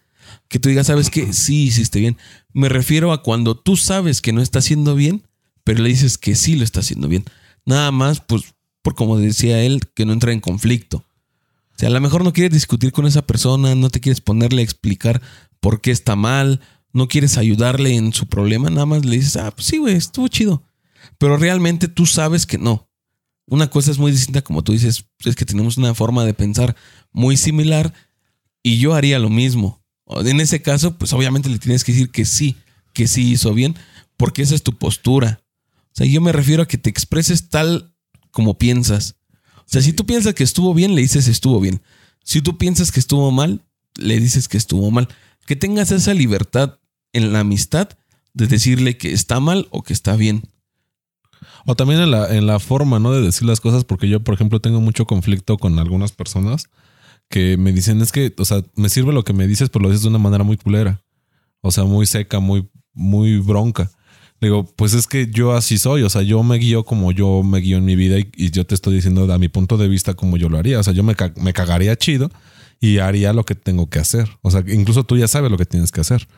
Que 0.49 0.59
tú 0.59 0.69
digas, 0.69 0.87
¿sabes 0.87 1.11
qué? 1.11 1.33
Sí, 1.33 1.65
hiciste 1.65 2.01
bien. 2.01 2.17
Me 2.53 2.69
refiero 2.69 3.13
a 3.13 3.23
cuando 3.23 3.57
tú 3.57 3.77
sabes 3.77 4.21
que 4.21 4.33
no 4.33 4.41
está 4.41 4.61
haciendo 4.61 4.95
bien, 4.95 5.27
pero 5.65 5.83
le 5.83 5.89
dices 5.89 6.19
que 6.19 6.35
sí 6.35 6.57
lo 6.57 6.65
está 6.65 6.81
haciendo 6.81 7.09
bien. 7.09 7.25
Nada 7.65 7.91
más, 7.91 8.21
pues, 8.21 8.55
por 8.83 8.95
como 8.95 9.19
decía 9.19 9.63
él, 9.63 9.83
que 9.95 10.07
no 10.07 10.13
entra 10.13 10.33
en 10.33 10.41
conflicto. 10.41 10.99
O 10.99 11.79
sea, 11.79 11.89
a 11.89 11.93
lo 11.93 12.01
mejor 12.01 12.25
no 12.25 12.33
quieres 12.33 12.53
discutir 12.53 12.93
con 12.93 13.07
esa 13.07 13.27
persona, 13.27 13.75
no 13.75 13.91
te 13.91 14.01
quieres 14.01 14.21
ponerle 14.21 14.63
a 14.63 14.65
explicar 14.65 15.21
por 15.61 15.81
qué 15.81 15.91
está 15.91 16.17
mal, 16.17 16.61
no 16.93 17.09
quieres 17.09 17.37
ayudarle 17.37 17.95
en 17.95 18.15
su 18.15 18.27
problema, 18.27 18.71
nada 18.71 18.87
más 18.87 19.05
le 19.05 19.17
dices, 19.17 19.37
ah, 19.37 19.51
pues 19.51 19.67
sí, 19.67 19.77
güey, 19.77 19.95
estuvo 19.97 20.29
chido. 20.29 20.63
Pero 21.19 21.37
realmente 21.37 21.89
tú 21.89 22.07
sabes 22.07 22.47
que 22.47 22.57
no. 22.57 22.89
Una 23.47 23.69
cosa 23.69 23.91
es 23.91 23.99
muy 23.99 24.11
distinta, 24.11 24.43
como 24.43 24.65
tú 24.65 24.73
dices, 24.73 25.05
es 25.25 25.37
que 25.37 25.45
tenemos 25.45 25.77
una 25.77 25.95
forma 25.95 26.25
de 26.25 26.33
pensar 26.33 26.75
muy 27.13 27.37
similar 27.37 27.93
y 28.63 28.79
yo 28.79 28.95
haría 28.95 29.19
lo 29.19 29.29
mismo. 29.29 29.85
En 30.09 30.41
ese 30.41 30.63
caso, 30.63 30.97
pues 30.97 31.13
obviamente 31.13 31.49
le 31.49 31.59
tienes 31.59 31.85
que 31.85 31.93
decir 31.93 32.11
que 32.11 32.25
sí, 32.25 32.57
que 32.93 33.09
sí 33.09 33.33
hizo 33.33 33.53
bien, 33.53 33.75
porque 34.17 34.43
esa 34.43 34.55
es 34.55 34.63
tu 34.63 34.77
postura. 34.79 35.43
O 35.87 35.95
sea, 35.97 36.07
yo 36.07 36.21
me 36.21 36.33
refiero 36.33 36.63
a 36.63 36.69
que 36.69 36.79
te 36.79 36.91
expreses 36.91 37.49
tal 37.49 37.95
como 38.31 38.59
piensas. 38.59 39.17
O 39.59 39.69
sea, 39.69 39.83
si 39.83 39.93
tú 39.93 40.07
piensas 40.07 40.35
que 40.35 40.45
estuvo 40.45 40.75
bien, 40.75 40.95
le 40.95 41.01
dices 41.01 41.27
estuvo 41.27 41.61
bien. 41.61 41.83
Si 42.23 42.41
tú 42.41 42.57
piensas 42.57 42.93
que 42.93 43.01
estuvo 43.01 43.31
mal, 43.31 43.65
le 43.97 44.21
dices 44.21 44.47
que 44.49 44.59
estuvo 44.59 44.91
mal. 44.91 45.09
Que 45.47 45.57
tengas 45.57 45.91
esa 45.91 46.15
libertad 46.15 46.79
en 47.13 47.33
la 47.33 47.41
amistad 47.41 47.89
de 48.35 48.47
decirle 48.47 48.99
que 48.99 49.13
está 49.13 49.41
mal 49.41 49.67
o 49.71 49.83
que 49.83 49.93
está 49.93 50.17
bien. 50.17 50.49
O 51.65 51.75
también 51.75 52.01
en 52.01 52.11
la, 52.11 52.35
en 52.35 52.47
la 52.47 52.61
forma, 52.61 53.01
¿no? 53.01 53.13
De 53.13 53.23
decir 53.23 53.47
las 53.47 53.61
cosas, 53.61 53.85
porque 53.85 54.09
yo, 54.09 54.23
por 54.23 54.35
ejemplo, 54.35 54.61
tengo 54.61 54.81
mucho 54.81 55.07
conflicto 55.07 55.59
con 55.59 55.79
algunas 55.79 56.13
personas 56.13 56.69
que 57.29 57.57
me 57.57 57.73
dicen, 57.73 58.01
es 58.01 58.13
que, 58.13 58.33
o 58.39 58.45
sea, 58.45 58.63
me 58.75 58.89
sirve 58.89 59.13
lo 59.13 59.25
que 59.25 59.33
me 59.33 59.47
dices, 59.47 59.69
pero 59.69 59.85
lo 59.85 59.89
dices 59.89 60.03
de 60.03 60.09
una 60.09 60.19
manera 60.19 60.45
muy 60.45 60.57
culera. 60.57 61.03
O 61.61 61.71
sea, 61.71 61.85
muy 61.85 62.07
seca, 62.07 62.39
muy, 62.39 62.69
muy 62.93 63.39
bronca. 63.39 63.91
Digo, 64.41 64.65
pues 64.77 64.93
es 64.95 65.07
que 65.07 65.29
yo 65.31 65.53
así 65.53 65.79
soy, 65.79 66.03
o 66.03 66.11
sea, 66.11 66.23
yo 66.23 66.43
me 66.43 66.59
guío 66.59 66.85
como 66.85 67.11
yo 67.11 67.43
me 67.43 67.59
guío 67.59 67.79
en 67.79 67.87
mi 67.87 67.97
vida 67.97 68.19
y, 68.19 68.51
yo 68.51 68.67
te 68.67 68.75
estoy 68.75 68.95
diciendo 68.95 69.33
a 69.33 69.39
mi 69.39 69.49
punto 69.49 69.79
de 69.79 69.89
vista 69.89 70.15
como 70.15 70.37
yo 70.37 70.49
lo 70.49 70.59
haría. 70.59 70.79
O 70.79 70.83
sea, 70.83 70.93
yo 70.93 71.03
me, 71.03 71.17
me 71.37 71.53
cagaría 71.53 71.97
chido 71.97 72.31
y 72.81 72.99
haría 72.99 73.33
lo 73.33 73.45
que 73.45 73.55
tengo 73.55 73.89
que 73.89 73.99
hacer. 73.99 74.29
O 74.43 74.51
sea, 74.51 74.63
incluso 74.67 75.05
tú 75.05 75.17
ya 75.17 75.29
sabes 75.29 75.51
lo 75.51 75.57
que 75.57 75.65
tienes 75.65 75.91
que 75.91 76.03
hacer. 76.03 76.29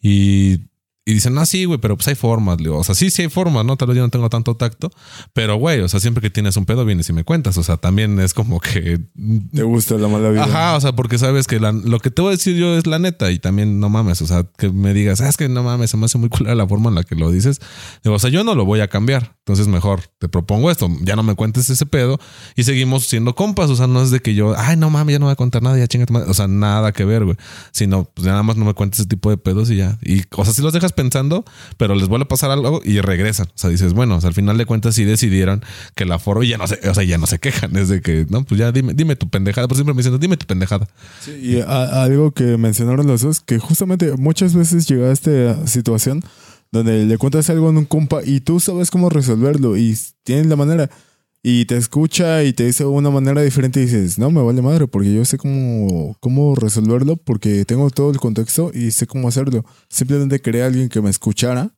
Y, 0.00 0.60
y 1.06 1.12
dicen, 1.14 1.36
ah, 1.38 1.44
sí, 1.44 1.64
güey, 1.66 1.78
pero 1.78 1.96
pues 1.96 2.08
hay 2.08 2.14
formas. 2.14 2.56
Le 2.58 2.64
digo, 2.64 2.78
o 2.78 2.84
sea, 2.84 2.94
sí, 2.94 3.10
sí 3.10 3.22
hay 3.22 3.28
formas, 3.28 3.64
¿no? 3.64 3.76
Tal 3.76 3.88
vez 3.88 3.96
yo 3.98 4.02
no 4.02 4.08
tengo 4.08 4.30
tanto 4.30 4.56
tacto, 4.56 4.90
pero 5.34 5.56
güey, 5.56 5.80
o 5.80 5.88
sea, 5.88 6.00
siempre 6.00 6.22
que 6.22 6.30
tienes 6.30 6.56
un 6.56 6.64
pedo 6.64 6.84
vienes 6.84 7.08
y 7.10 7.12
me 7.12 7.24
cuentas. 7.24 7.58
O 7.58 7.62
sea, 7.62 7.76
también 7.76 8.18
es 8.20 8.32
como 8.32 8.58
que 8.60 9.00
Te 9.52 9.62
gusta 9.62 9.96
la 9.96 10.08
mala 10.08 10.30
vida. 10.30 10.44
Ajá, 10.44 10.76
o 10.76 10.80
sea, 10.80 10.92
porque 10.92 11.18
sabes 11.18 11.46
que 11.46 11.60
la- 11.60 11.72
lo 11.72 11.98
que 12.00 12.10
te 12.10 12.22
voy 12.22 12.30
a 12.30 12.36
decir 12.36 12.56
yo 12.56 12.76
es 12.78 12.86
la 12.86 12.98
neta 12.98 13.30
y 13.30 13.38
también 13.38 13.80
no 13.80 13.88
mames, 13.90 14.22
o 14.22 14.26
sea, 14.26 14.44
que 14.56 14.70
me 14.70 14.94
digas, 14.94 15.20
"Ah, 15.20 15.28
es 15.28 15.36
que 15.36 15.48
no 15.48 15.62
mames, 15.62 15.90
se 15.90 15.96
me 15.98 16.06
hace 16.06 16.16
muy 16.16 16.28
culera 16.30 16.54
la 16.54 16.66
forma 16.66 16.88
en 16.88 16.94
la 16.94 17.04
que 17.04 17.14
lo 17.16 17.30
dices. 17.30 17.60
Digo, 18.02 18.16
o 18.16 18.18
sea, 18.18 18.30
yo 18.30 18.42
no 18.44 18.54
lo 18.54 18.64
voy 18.64 18.80
a 18.80 18.88
cambiar. 18.88 19.36
Entonces, 19.40 19.68
mejor 19.68 20.00
te 20.18 20.30
propongo 20.30 20.70
esto, 20.70 20.88
ya 21.02 21.16
no 21.16 21.22
me 21.22 21.34
cuentes 21.34 21.68
ese 21.68 21.84
pedo 21.84 22.18
y 22.56 22.64
seguimos 22.64 23.04
siendo 23.06 23.34
compas. 23.34 23.68
O 23.68 23.76
sea, 23.76 23.86
no 23.86 24.02
es 24.02 24.10
de 24.10 24.20
que 24.20 24.34
yo, 24.34 24.54
ay, 24.56 24.78
no 24.78 24.88
mames, 24.88 25.12
ya 25.12 25.18
no 25.18 25.26
voy 25.26 25.32
a 25.32 25.36
contar 25.36 25.62
nada, 25.62 25.76
ya 25.78 25.86
chinga 25.86 26.06
tu 26.06 26.14
madre". 26.14 26.30
O 26.30 26.34
sea, 26.34 26.48
nada 26.48 26.92
que 26.92 27.04
ver, 27.04 27.24
güey. 27.26 27.36
Sino, 27.72 28.04
pues 28.04 28.26
nada 28.26 28.42
más 28.42 28.56
no 28.56 28.64
me 28.64 28.72
cuentes 28.72 29.00
ese 29.00 29.08
tipo 29.08 29.28
de 29.28 29.36
pedos 29.36 29.70
y 29.70 29.76
ya. 29.76 29.98
Y, 30.02 30.22
o 30.34 30.44
sea, 30.46 30.54
si 30.54 30.62
los 30.62 30.72
dejas 30.72 30.93
pensando, 30.94 31.44
pero 31.76 31.94
les 31.94 32.08
vuelve 32.08 32.24
a 32.24 32.28
pasar 32.28 32.50
algo 32.50 32.80
y 32.84 33.00
regresan. 33.00 33.46
O 33.48 33.52
sea, 33.58 33.70
dices, 33.70 33.92
bueno, 33.92 34.18
al 34.22 34.34
final 34.34 34.56
de 34.58 34.66
cuentas 34.66 34.94
sí 34.94 35.04
decidieron 35.04 35.62
que 35.94 36.04
la 36.04 36.18
forma 36.18 36.44
y 36.44 36.48
ya 36.48 36.58
no 36.58 36.66
se, 36.66 36.88
o 36.88 36.94
sea, 36.94 37.02
ya 37.04 37.18
no 37.18 37.26
se 37.26 37.38
quejan. 37.38 37.76
Es 37.76 37.88
de 37.88 38.00
que, 38.00 38.26
no, 38.28 38.44
pues 38.44 38.58
ya 38.58 38.72
dime, 38.72 38.94
dime 38.94 39.16
tu 39.16 39.28
pendejada. 39.28 39.68
Por 39.68 39.76
siempre 39.76 39.94
me 39.94 40.02
dicen, 40.02 40.18
dime 40.18 40.36
tu 40.36 40.46
pendejada. 40.46 40.88
Sí, 41.20 41.32
y 41.42 41.60
a- 41.60 42.02
algo 42.04 42.32
que 42.32 42.56
mencionaron 42.56 43.06
los 43.06 43.22
dos, 43.22 43.40
que 43.40 43.58
justamente 43.58 44.12
muchas 44.16 44.54
veces 44.54 44.86
llega 44.88 45.06
a 45.08 45.12
esta 45.12 45.66
situación 45.66 46.22
donde 46.72 47.04
le 47.06 47.18
cuentas 47.18 47.48
algo 47.50 47.68
a 47.68 47.70
un 47.70 47.84
compa 47.84 48.20
y 48.24 48.40
tú 48.40 48.58
sabes 48.58 48.90
cómo 48.90 49.08
resolverlo 49.08 49.76
y 49.76 49.96
tienes 50.24 50.46
la 50.46 50.56
manera 50.56 50.90
y 51.46 51.66
te 51.66 51.76
escucha 51.76 52.42
y 52.42 52.54
te 52.54 52.64
dice 52.64 52.86
una 52.86 53.10
manera 53.10 53.42
diferente 53.42 53.78
y 53.78 53.84
dices, 53.84 54.18
no, 54.18 54.30
me 54.30 54.40
vale 54.40 54.62
madre 54.62 54.86
porque 54.86 55.12
yo 55.12 55.26
sé 55.26 55.36
cómo, 55.36 56.16
cómo 56.18 56.54
resolverlo 56.54 57.16
porque 57.16 57.66
tengo 57.66 57.90
todo 57.90 58.10
el 58.10 58.16
contexto 58.16 58.70
y 58.72 58.92
sé 58.92 59.06
cómo 59.06 59.28
hacerlo. 59.28 59.62
Simplemente 59.90 60.40
quería 60.40 60.64
alguien 60.64 60.88
que 60.88 61.02
me 61.02 61.10
escuchara 61.10 61.74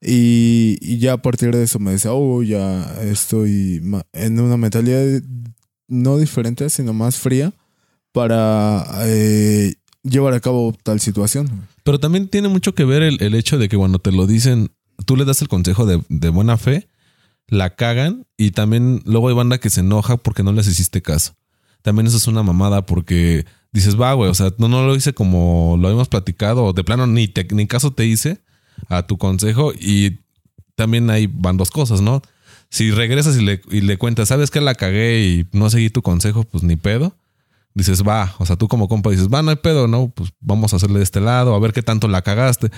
y, 0.00 0.78
y 0.80 0.96
ya 1.00 1.12
a 1.12 1.16
partir 1.20 1.54
de 1.54 1.64
eso 1.64 1.78
me 1.78 1.90
decía, 1.90 2.14
oh, 2.14 2.42
ya 2.42 2.98
estoy 3.02 3.82
en 4.14 4.40
una 4.40 4.56
mentalidad 4.56 5.22
no 5.86 6.16
diferente, 6.16 6.70
sino 6.70 6.94
más 6.94 7.18
fría 7.18 7.52
para 8.12 8.86
eh, 9.02 9.74
llevar 10.02 10.32
a 10.32 10.40
cabo 10.40 10.74
tal 10.82 10.98
situación. 10.98 11.68
Pero 11.84 12.00
también 12.00 12.28
tiene 12.28 12.48
mucho 12.48 12.74
que 12.74 12.86
ver 12.86 13.02
el, 13.02 13.22
el 13.22 13.34
hecho 13.34 13.58
de 13.58 13.68
que 13.68 13.76
cuando 13.76 13.98
te 13.98 14.12
lo 14.12 14.26
dicen, 14.26 14.70
tú 15.04 15.14
le 15.14 15.26
das 15.26 15.42
el 15.42 15.48
consejo 15.48 15.84
de, 15.84 16.02
de 16.08 16.30
buena 16.30 16.56
fe, 16.56 16.88
la 17.48 17.74
cagan 17.74 18.26
y 18.36 18.50
también 18.52 19.02
luego 19.04 19.28
hay 19.28 19.34
banda 19.34 19.58
que 19.58 19.70
se 19.70 19.80
enoja 19.80 20.16
porque 20.18 20.42
no 20.42 20.52
les 20.52 20.66
hiciste 20.68 21.02
caso. 21.02 21.34
También 21.82 22.06
eso 22.06 22.16
es 22.16 22.26
una 22.26 22.42
mamada 22.42 22.84
porque 22.86 23.46
dices, 23.72 23.98
va, 24.00 24.12
güey, 24.14 24.30
o 24.30 24.34
sea, 24.34 24.52
no, 24.58 24.68
no 24.68 24.86
lo 24.86 24.94
hice 24.94 25.12
como 25.14 25.76
lo 25.80 25.88
habíamos 25.88 26.08
platicado 26.08 26.72
de 26.72 26.84
plano 26.84 27.06
ni, 27.06 27.28
te- 27.28 27.46
ni 27.54 27.66
caso 27.66 27.92
te 27.92 28.04
hice 28.06 28.38
a 28.88 29.06
tu 29.06 29.16
consejo 29.18 29.72
y 29.78 30.18
también 30.74 31.08
hay 31.10 31.26
van 31.26 31.56
dos 31.56 31.70
cosas, 31.70 32.00
¿no? 32.00 32.22
Si 32.70 32.90
regresas 32.90 33.36
y 33.36 33.42
le, 33.42 33.62
y 33.70 33.80
le 33.80 33.96
cuentas, 33.96 34.28
sabes 34.28 34.50
que 34.50 34.60
la 34.60 34.74
cagué 34.74 35.20
y 35.24 35.46
no 35.56 35.70
seguí 35.70 35.88
tu 35.90 36.02
consejo, 36.02 36.44
pues 36.44 36.62
ni 36.64 36.76
pedo 36.76 37.16
dices, 37.74 38.02
va, 38.02 38.34
o 38.38 38.44
sea, 38.46 38.56
tú 38.56 38.66
como 38.66 38.88
compa 38.88 39.10
dices, 39.10 39.28
va, 39.28 39.40
no 39.42 39.50
hay 39.50 39.56
pedo, 39.56 39.86
no, 39.86 40.08
pues 40.08 40.30
vamos 40.40 40.72
a 40.72 40.76
hacerle 40.76 40.98
de 40.98 41.04
este 41.04 41.20
lado, 41.20 41.54
a 41.54 41.60
ver 41.60 41.72
qué 41.72 41.82
tanto 41.82 42.08
la 42.08 42.22
cagaste. 42.22 42.70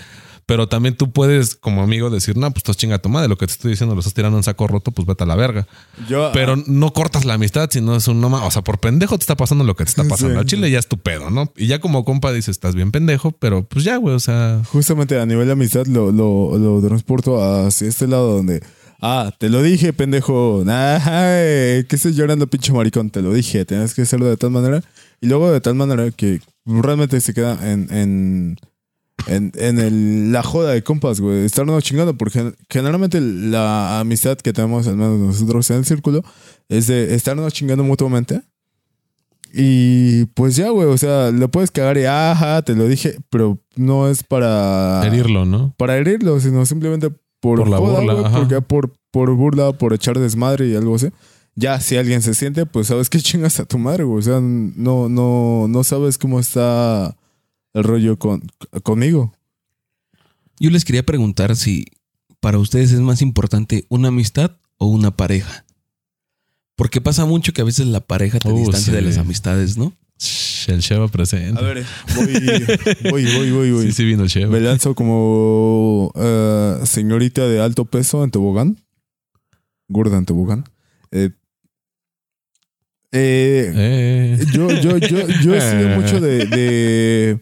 Pero 0.50 0.66
también 0.66 0.96
tú 0.96 1.12
puedes, 1.12 1.54
como 1.54 1.80
amigo, 1.80 2.10
decir, 2.10 2.36
no, 2.36 2.50
pues 2.50 2.62
estás 2.62 2.76
chinga 2.76 2.98
tu 2.98 3.08
madre, 3.08 3.28
lo 3.28 3.38
que 3.38 3.46
te 3.46 3.52
estoy 3.52 3.70
diciendo 3.70 3.94
lo 3.94 4.00
estás 4.00 4.14
tirando 4.14 4.36
en 4.36 4.42
saco 4.42 4.66
roto, 4.66 4.90
pues 4.90 5.06
vete 5.06 5.22
a 5.22 5.26
la 5.28 5.36
verga. 5.36 5.68
Yo, 6.08 6.32
Pero 6.32 6.56
no 6.66 6.92
cortas 6.92 7.24
la 7.24 7.34
amistad, 7.34 7.68
sino 7.70 7.94
es 7.94 8.08
un 8.08 8.20
no 8.20 8.26
O 8.44 8.50
sea, 8.50 8.62
por 8.62 8.80
pendejo 8.80 9.16
te 9.16 9.22
está 9.22 9.36
pasando 9.36 9.62
lo 9.62 9.76
que 9.76 9.84
te 9.84 9.90
está 9.90 10.02
pasando. 10.02 10.34
Sí. 10.34 10.40
Al 10.40 10.46
chile 10.46 10.68
ya 10.68 10.80
es 10.80 10.88
tu 10.88 10.98
pedo, 10.98 11.30
¿no? 11.30 11.52
Y 11.56 11.68
ya 11.68 11.78
como 11.78 12.04
compa 12.04 12.32
dices, 12.32 12.48
estás 12.48 12.74
bien 12.74 12.90
pendejo, 12.90 13.30
pero 13.30 13.62
pues 13.62 13.84
ya, 13.84 13.96
güey, 13.98 14.16
o 14.16 14.18
sea. 14.18 14.60
justamente 14.72 15.20
a 15.20 15.24
nivel 15.24 15.46
de 15.46 15.52
amistad 15.52 15.86
lo, 15.86 16.10
lo, 16.10 16.58
lo 16.58 16.84
transporto 16.84 17.40
hacia 17.40 17.86
este 17.86 18.08
lado 18.08 18.34
donde, 18.38 18.60
ah, 19.00 19.32
te 19.38 19.50
lo 19.50 19.62
dije, 19.62 19.92
pendejo, 19.92 20.64
ay, 20.66 21.84
¿qué 21.84 21.92
estás 21.92 22.16
llorando, 22.16 22.48
pinche 22.48 22.72
maricón? 22.72 23.10
Te 23.10 23.22
lo 23.22 23.32
dije, 23.32 23.64
tienes 23.64 23.94
que 23.94 24.02
hacerlo 24.02 24.26
de 24.26 24.36
tal 24.36 24.50
manera 24.50 24.82
y 25.20 25.28
luego 25.28 25.52
de 25.52 25.60
tal 25.60 25.76
manera 25.76 26.10
que 26.10 26.40
realmente 26.64 27.20
se 27.20 27.34
queda 27.34 27.58
en, 27.70 27.88
en, 27.92 28.56
en, 29.26 29.52
en 29.56 29.78
el- 29.78 30.32
la 30.32 30.42
joda 30.42 30.72
de 30.72 30.82
compas, 30.82 31.20
güey, 31.20 31.44
estarnos 31.44 31.82
chingando, 31.84 32.16
porque 32.16 32.38
gen- 32.40 32.56
generalmente 32.68 33.20
la 33.20 34.00
amistad 34.00 34.36
que 34.38 34.52
tenemos, 34.52 34.86
al 34.86 34.96
menos 34.96 35.18
nosotros 35.18 35.70
en 35.70 35.76
el 35.78 35.84
círculo, 35.84 36.22
es 36.68 36.86
de 36.86 37.14
estarnos 37.14 37.52
chingando 37.52 37.84
mutuamente 37.84 38.42
y 39.52 40.26
pues 40.26 40.54
ya, 40.56 40.70
güey, 40.70 40.86
o 40.88 40.96
sea, 40.96 41.30
lo 41.32 41.50
puedes 41.50 41.70
cagar 41.72 41.98
y 41.98 42.04
ajá, 42.04 42.62
te 42.62 42.74
lo 42.76 42.86
dije, 42.86 43.16
pero 43.30 43.58
no 43.74 44.08
es 44.08 44.22
para 44.22 45.02
Herirlo, 45.04 45.44
¿no? 45.44 45.74
para 45.76 45.96
herirlo, 45.96 46.38
sino 46.38 46.64
simplemente 46.66 47.10
por, 47.40 47.58
Por 47.58 47.68
la 47.68 47.78
joda, 47.78 48.00
burla, 48.00 48.28
ajá. 48.28 48.38
porque 48.38 48.60
por, 48.60 48.92
por 49.10 49.34
burla, 49.34 49.72
por 49.72 49.92
echar 49.92 50.18
desmadre 50.18 50.68
y 50.68 50.76
algo 50.76 50.94
así. 50.94 51.08
Ya, 51.56 51.80
si 51.80 51.96
alguien 51.96 52.22
se 52.22 52.32
siente, 52.34 52.64
pues 52.64 52.86
sabes 52.86 53.10
que 53.10 53.18
chingas 53.18 53.58
a 53.58 53.64
tu 53.64 53.76
madre, 53.76 54.04
güey. 54.04 54.20
O 54.20 54.22
sea, 54.22 54.38
no, 54.40 55.08
no, 55.08 55.66
no 55.68 55.84
sabes 55.84 56.16
cómo 56.16 56.38
está 56.38 57.16
el 57.74 57.84
rollo 57.84 58.18
con, 58.18 58.42
conmigo. 58.82 59.34
Yo 60.58 60.70
les 60.70 60.84
quería 60.84 61.04
preguntar 61.04 61.56
si 61.56 61.86
para 62.40 62.58
ustedes 62.58 62.92
es 62.92 63.00
más 63.00 63.22
importante 63.22 63.86
una 63.88 64.08
amistad 64.08 64.56
o 64.78 64.86
una 64.86 65.16
pareja. 65.16 65.64
Porque 66.76 67.00
pasa 67.00 67.24
mucho 67.26 67.52
que 67.52 67.60
a 67.60 67.64
veces 67.64 67.86
la 67.86 68.00
pareja 68.00 68.38
te 68.38 68.48
Uh, 68.48 68.58
distancia 68.58 68.92
de 68.92 69.02
las 69.02 69.18
amistades, 69.18 69.76
¿no? 69.76 69.92
El 70.66 70.80
Sheva 70.80 71.08
presente. 71.08 71.58
A 71.58 71.62
ver, 71.62 71.84
voy, 72.14 72.32
voy, 73.10 73.24
voy, 73.36 73.50
voy, 73.50 73.70
voy. 73.72 73.86
Sí, 73.86 73.92
sí 73.92 74.04
vino 74.04 74.22
el 74.22 74.28
Sheva. 74.28 74.50
Me 74.52 74.60
lanzo 74.60 74.94
como 74.94 76.12
eh, 76.14 76.78
señorita 76.84 77.46
de 77.48 77.60
alto 77.60 77.86
peso 77.86 78.22
en 78.24 78.30
tobogán. 78.30 78.78
Gorda 79.88 80.18
en 80.18 80.26
tobogán. 80.26 80.64
Eh, 81.10 81.30
eh, 83.12 83.72
Eh. 83.74 84.46
yo, 84.52 84.70
yo, 84.70 84.98
yo, 84.98 85.26
yo 85.26 85.54
he 85.54 85.60
sido 85.60 85.88
mucho 86.00 86.20
de, 86.20 86.46
de, 86.46 87.40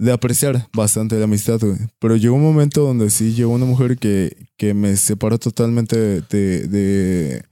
de 0.00 0.12
apreciar 0.12 0.66
bastante 0.72 1.16
la 1.16 1.24
amistad, 1.24 1.60
güey. 1.60 1.76
Pero 1.98 2.16
llegó 2.16 2.34
un 2.34 2.42
momento 2.42 2.82
donde 2.82 3.10
sí 3.10 3.34
llegó 3.34 3.52
una 3.52 3.66
mujer 3.66 3.98
que, 3.98 4.34
que 4.56 4.72
me 4.72 4.96
separó 4.96 5.38
totalmente 5.38 5.96
de, 5.98 6.66
de, 6.68 7.42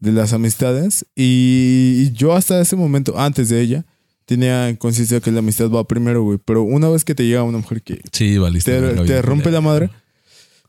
de 0.00 0.12
las 0.12 0.32
amistades. 0.32 1.06
Y 1.14 2.10
yo 2.12 2.34
hasta 2.34 2.60
ese 2.60 2.74
momento, 2.74 3.18
antes 3.18 3.48
de 3.48 3.60
ella, 3.60 3.84
tenía 4.24 4.74
conciencia 4.78 5.20
que 5.20 5.30
la 5.30 5.38
amistad 5.38 5.70
va 5.70 5.86
primero, 5.86 6.24
güey. 6.24 6.38
Pero 6.44 6.62
una 6.64 6.88
vez 6.88 7.04
que 7.04 7.14
te 7.14 7.24
llega 7.26 7.44
una 7.44 7.58
mujer 7.58 7.80
que 7.82 8.00
Sí, 8.12 8.38
valiste. 8.38 8.72
te, 9.06 9.22
rompe 9.22 9.50
la 9.52 9.60
madre. 9.60 9.88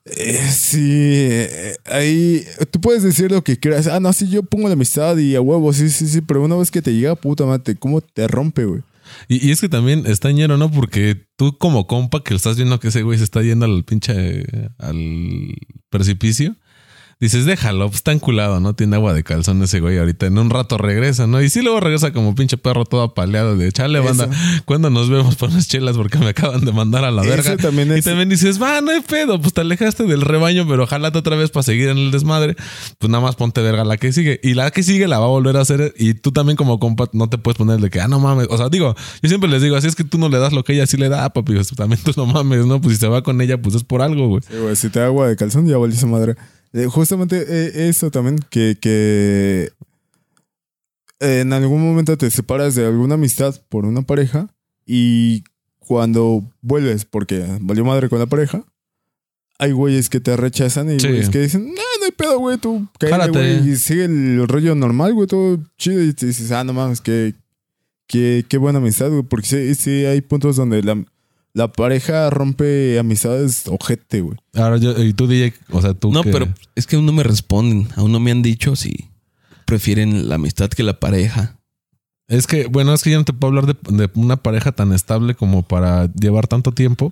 eh, 0.06 0.40
sí, 0.52 0.82
eh, 0.84 1.76
ahí 1.86 2.46
tú 2.72 2.80
puedes 2.82 3.02
decir 3.04 3.32
lo 3.32 3.44
que 3.44 3.58
quieras. 3.58 3.88
Ah, 3.88 4.00
no, 4.00 4.14
sí, 4.14 4.30
yo 4.30 4.44
pongo 4.44 4.68
la 4.68 4.74
amistad 4.74 5.18
y 5.18 5.36
a 5.36 5.42
huevo, 5.42 5.74
sí, 5.74 5.90
sí, 5.90 6.08
sí. 6.08 6.22
Pero 6.22 6.44
una 6.44 6.56
vez 6.56 6.70
que 6.70 6.82
te 6.84 6.94
llega, 6.94 7.16
puta 7.16 7.46
madre, 7.46 7.76
¿cómo 7.76 8.00
te 8.02 8.28
rompe, 8.28 8.66
güey? 8.66 8.82
Y, 9.28 9.48
y 9.48 9.52
es 9.52 9.62
que 9.62 9.70
también 9.70 10.06
está 10.06 10.32
ñero, 10.32 10.58
¿no? 10.58 10.72
Porque 10.72 11.28
tú 11.36 11.58
como 11.58 11.88
compa 11.88 12.24
que 12.24 12.34
estás 12.36 12.58
viendo 12.58 12.80
que 12.80 12.90
ese 12.90 13.04
güey 13.04 13.18
se 13.18 13.24
está 13.24 13.42
yendo 13.42 13.66
al 13.66 13.84
pinche 13.84 14.44
al 14.78 15.56
precipicio, 15.90 16.56
dices, 17.20 17.46
déjalo, 17.46 17.88
pues 17.88 17.98
está 17.98 18.12
enculado, 18.14 18.60
¿no? 18.62 18.74
Tiene 18.76 18.96
agua 18.96 19.14
de 19.14 19.24
calzón 19.24 19.62
ese 19.62 19.80
güey 19.82 19.98
ahorita. 19.98 20.26
En 20.28 20.38
un 20.38 20.50
rato 20.50 20.78
regresa, 20.78 21.28
¿no? 21.28 21.42
Y 21.42 21.50
sí 21.50 21.62
luego 21.62 21.80
regresa 21.82 22.14
como 22.14 22.34
pinche 22.36 22.58
perro 22.58 22.86
todo 22.86 23.02
apaleado 23.02 23.58
de 23.58 23.72
chale, 23.72 24.00
banda. 24.00 24.26
Eso. 24.26 24.62
¿Cuándo 24.66 24.90
nos 24.90 25.10
vemos 25.10 25.36
por 25.36 25.50
unas 25.50 25.68
chelas? 25.68 25.98
Porque 25.98 26.18
me 26.18 26.28
acaban 26.30 26.64
de 26.64 26.72
mandar 26.72 27.04
a 27.04 27.12
la 27.12 27.24
Eso 27.24 27.30
verga. 27.32 27.58
también 27.58 27.90
Y 27.90 28.00
es- 28.00 28.06
también 28.06 28.30
dices, 28.30 28.62
va, 28.62 28.80
no 28.82 28.92
hay 28.92 29.02
pedo, 29.02 29.42
pues 29.42 29.54
te 29.54 29.62
alejaste 29.62 30.04
del 30.06 30.22
rebaño, 30.22 30.66
pero 30.68 30.88
jálate 30.88 31.18
otra 31.20 31.36
vez 31.36 31.52
para 31.52 31.64
seguir 31.64 31.90
en 31.90 31.98
el 31.98 32.12
desmadre. 32.12 32.56
Pues 33.00 33.10
nada 33.12 33.24
más 33.24 33.36
ponte 33.36 33.62
verga 33.62 33.84
la 33.84 33.98
que 33.98 34.14
sigue. 34.14 34.40
Y 34.42 34.54
la 34.54 34.72
que 34.72 34.84
sigue 34.84 35.08
la 35.08 35.20
va 35.20 35.26
a 35.26 35.30
volver 35.30 35.58
a 35.58 35.62
hacer. 35.62 35.94
Y 35.98 36.14
tú 36.14 36.32
también 36.32 36.56
como 36.56 36.80
compa 36.80 37.10
no 37.14 37.30
te 37.30 37.38
puedes 37.38 37.58
poner 37.58 37.80
de 37.82 37.90
que, 37.90 38.00
ah, 38.00 38.08
no 38.08 38.20
mames. 38.20 38.48
O 38.50 38.58
sea, 38.58 38.70
digo, 38.70 38.96
yo 39.22 39.28
siempre 39.30 39.50
les 39.50 39.62
digo, 39.62 39.76
así 39.76 39.88
es 39.88 39.96
que 39.96 40.04
tú 40.06 40.18
no 40.18 40.30
le 40.30 40.40
das 40.40 40.54
lo 40.54 40.64
que 40.64 40.74
ella 40.74 40.88
sí 40.88 40.96
le 40.96 41.10
da, 41.10 41.30
papi. 41.34 41.54
Pues 41.54 41.68
también 41.76 42.02
tú 42.04 42.14
no 42.16 42.26
mames, 42.28 42.66
¿no? 42.66 42.80
Pues 42.80 42.96
si 42.96 43.02
se 43.02 43.08
va 43.10 43.24
con 43.24 43.42
ella, 43.42 43.62
pues 43.62 43.76
es 43.76 43.84
por 43.84 44.02
algo, 44.02 44.28
güey. 44.30 44.42
Sí, 44.50 44.56
güey, 44.58 44.76
si 44.78 44.90
te 44.90 45.00
da 45.02 45.08
agua 45.08 45.28
de 45.28 45.36
calzón, 45.36 45.68
ya 45.68 45.78
valiste 45.78 46.06
madre. 46.06 46.36
Eh, 46.74 46.86
justamente 46.86 47.46
eh, 47.48 47.90
eso 47.90 48.12
también, 48.12 48.38
que, 48.50 48.78
que 48.80 49.72
en 51.20 51.52
algún 51.54 51.82
momento 51.84 52.18
te 52.18 52.30
separas 52.32 52.76
de 52.76 52.86
alguna 52.86 53.16
amistad 53.16 53.60
por 53.70 53.86
una 53.86 54.02
pareja 54.04 54.48
y 54.86 55.44
cuando 55.80 56.44
vuelves 56.62 57.06
porque 57.06 57.44
valió 57.62 57.84
madre 57.84 58.08
con 58.10 58.20
la 58.20 58.28
pareja, 58.28 58.64
hay 59.58 59.72
güeyes 59.74 60.10
que 60.10 60.20
te 60.22 60.38
rechazan 60.38 60.90
y 60.92 61.00
Sí. 61.00 61.08
güeyes 61.08 61.30
que 61.30 61.40
dicen, 61.42 61.66
no, 61.68 61.74
no 62.00 62.06
hay 62.06 62.12
pedo, 62.12 62.40
güey, 62.40 62.58
tú 62.58 62.88
cállate, 63.00 63.32
güey, 63.32 63.70
y 63.72 63.76
sigue 63.76 64.06
el 64.06 64.48
rollo 64.48 64.76
normal, 64.76 65.14
güey, 65.14 65.28
todo 65.28 65.60
chido 65.78 66.02
y 66.04 66.14
te 66.14 66.28
dices, 66.28 66.52
ah, 66.52 66.64
no 66.64 66.72
mames, 66.74 67.02
que, 67.02 67.34
que, 68.08 68.46
qué 68.48 68.58
buena 68.58 68.78
amistad, 68.80 69.10
güey, 69.10 69.24
porque 69.24 69.48
sí, 69.48 69.76
sí 69.76 70.06
hay 70.06 70.22
puntos 70.22 70.56
donde 70.56 70.82
la, 70.84 71.04
la 71.60 71.68
pareja 71.72 72.30
rompe 72.30 72.98
amistades 72.98 73.64
ojete, 73.68 74.22
güey. 74.22 74.38
Ahora 74.56 74.78
yo, 74.78 74.92
y 75.04 75.14
tú, 75.14 75.28
DJ, 75.28 75.54
o 75.72 75.82
sea, 75.82 75.94
tú. 75.94 76.12
No, 76.12 76.24
que- 76.24 76.32
pero 76.32 76.48
es 76.76 76.88
que 76.88 76.96
aún 76.96 77.06
no 77.06 77.12
me 77.12 77.24
responden. 77.24 77.88
Aún 77.98 78.12
no 78.14 78.20
me 78.22 78.32
han 78.32 78.42
dicho 78.42 78.76
si 78.78 79.10
prefieren 79.66 80.30
la 80.30 80.36
amistad 80.36 80.70
que 80.70 80.84
la 80.84 81.00
pareja. 81.00 81.58
Es 82.28 82.48
que, 82.48 82.68
bueno, 82.68 82.94
es 82.94 83.04
que 83.04 83.12
yo 83.12 83.18
no 83.18 83.26
te 83.26 83.34
puedo 83.34 83.50
hablar 83.58 83.66
de, 83.68 83.76
de 83.98 84.10
una 84.16 84.38
pareja 84.38 84.72
tan 84.72 84.94
estable 84.94 85.36
como 85.36 85.64
para 85.64 86.12
llevar 86.14 86.48
tanto 86.48 86.72
tiempo. 86.72 87.12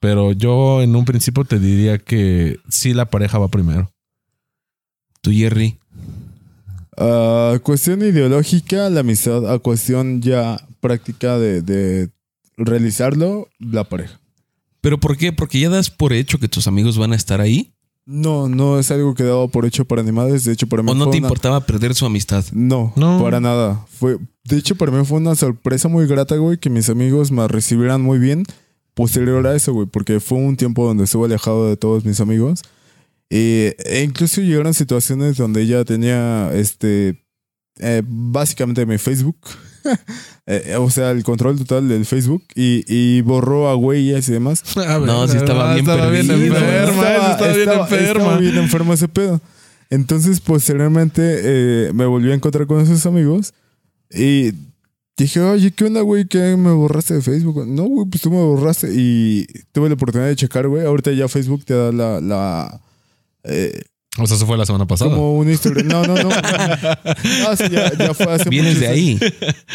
Pero 0.00 0.32
yo 0.32 0.82
en 0.82 0.94
un 0.94 1.04
principio 1.04 1.44
te 1.44 1.58
diría 1.58 1.98
que 1.98 2.58
sí 2.68 2.92
la 2.94 3.06
pareja 3.06 3.38
va 3.38 3.48
primero. 3.48 3.90
Tú, 5.22 5.32
Jerry. 5.32 5.78
Cuestión 7.62 8.02
ideológica, 8.02 8.90
la 8.90 9.00
amistad. 9.00 9.50
A 9.52 9.58
cuestión 9.58 10.20
ya 10.20 10.60
práctica 10.80 11.38
de, 11.38 11.62
de 11.62 12.10
realizarlo, 12.58 13.48
la 13.58 13.84
pareja. 13.84 14.20
¿Pero 14.80 14.98
por 14.98 15.16
qué? 15.16 15.32
Porque 15.32 15.58
ya 15.60 15.70
das 15.70 15.90
por 15.90 16.12
hecho 16.12 16.38
que 16.38 16.48
tus 16.48 16.66
amigos 16.68 16.98
van 16.98 17.12
a 17.12 17.16
estar 17.16 17.40
ahí. 17.40 17.72
No, 18.04 18.48
no 18.48 18.78
es 18.78 18.90
algo 18.90 19.14
que 19.14 19.22
daba 19.24 19.48
por 19.48 19.66
hecho 19.66 19.84
para 19.84 20.00
animales. 20.00 20.44
De 20.44 20.52
hecho, 20.52 20.66
para 20.66 20.82
mí 20.82 20.90
¿O 20.90 20.94
no 20.94 21.04
fue 21.04 21.12
te 21.12 21.18
una- 21.18 21.26
importaba 21.26 21.60
perder 21.66 21.94
su 21.94 22.06
amistad? 22.06 22.44
No, 22.52 22.92
No. 22.96 23.20
para 23.22 23.38
nada. 23.40 23.84
Fue, 23.90 24.18
de 24.44 24.56
hecho, 24.56 24.76
para 24.76 24.92
mí 24.92 25.04
fue 25.04 25.18
una 25.18 25.34
sorpresa 25.34 25.88
muy 25.88 26.06
grata, 26.06 26.36
güey, 26.36 26.58
que 26.58 26.70
mis 26.70 26.88
amigos 26.88 27.30
me 27.30 27.46
recibieran 27.48 28.00
muy 28.00 28.18
bien 28.18 28.44
posterior 28.94 29.46
a 29.46 29.54
eso, 29.54 29.72
güey, 29.74 29.86
porque 29.86 30.20
fue 30.20 30.38
un 30.38 30.56
tiempo 30.56 30.86
donde 30.86 31.04
estuve 31.04 31.26
alejado 31.26 31.68
de 31.68 31.76
todos 31.76 32.04
mis 32.04 32.18
amigos. 32.20 32.62
Eh, 33.30 33.76
e 33.84 34.02
incluso 34.04 34.40
llegaron 34.40 34.72
situaciones 34.72 35.36
donde 35.36 35.60
ella 35.62 35.84
tenía, 35.84 36.50
este, 36.54 37.22
eh, 37.78 38.02
básicamente 38.06 38.86
mi 38.86 38.96
Facebook. 38.96 39.36
Eh, 40.50 40.76
o 40.78 40.88
sea, 40.88 41.10
el 41.10 41.24
control 41.24 41.58
total 41.58 41.88
del 41.90 42.06
Facebook 42.06 42.42
y, 42.54 42.82
y 42.88 43.20
borró 43.20 43.68
a 43.68 43.74
güeyes 43.74 44.26
y 44.28 44.32
demás. 44.32 44.62
No, 44.76 45.28
sí 45.28 45.36
estaba 45.36 45.74
bien 45.74 45.80
estaba 45.86 46.08
bien 46.10 46.30
enferma, 46.30 46.58
Estaba- 46.58 47.32
estaba, 47.32 47.52
bien 47.52 47.68
enferma. 47.68 48.06
estaba 48.08 48.38
bien 48.38 48.56
enfermo 48.56 48.92
ese 48.94 49.08
pedo. 49.08 49.40
Entonces, 49.90 50.40
posteriormente, 50.40 51.20
eh, 51.22 51.92
me 51.92 52.06
volví 52.06 52.30
a 52.30 52.34
encontrar 52.34 52.66
con 52.66 52.80
esos 52.80 53.04
amigos 53.04 53.52
y 54.10 54.52
dije, 55.18 55.40
oye, 55.40 55.70
¿qué 55.70 55.84
onda, 55.84 56.00
güey? 56.00 56.26
¿Qué 56.26 56.56
me 56.56 56.72
borraste 56.72 57.12
de 57.14 57.20
Facebook? 57.22 57.66
No, 57.66 57.82
güey, 57.84 58.06
pues 58.08 58.22
tú 58.22 58.30
me 58.30 58.36
borraste 58.42 58.88
y 58.94 59.46
tuve 59.72 59.88
la 59.88 59.96
oportunidad 59.96 60.28
de 60.28 60.36
checar, 60.36 60.66
güey. 60.68 60.86
Ahorita 60.86 61.12
ya 61.12 61.28
Facebook 61.28 61.64
te 61.66 61.74
da 61.74 61.92
la... 61.92 62.20
la 62.22 62.80
eh, 63.44 63.82
O 64.18 64.26
sea, 64.26 64.36
eso 64.36 64.46
fue 64.46 64.56
la 64.58 64.66
semana 64.66 64.86
pasada. 64.86 65.10
como 65.10 65.36
una 65.38 65.52
historia. 65.52 65.82
No, 65.84 66.04
no, 66.04 66.14
no. 66.14 66.28
No, 67.40 67.56
sí, 67.56 67.64
ya, 67.70 67.92
ya 67.96 68.14
fue 68.14 68.32
hace 68.32 68.48
Vienes 68.50 68.74
muchos 68.74 68.80
de 68.80 68.88
ahí. 68.88 69.18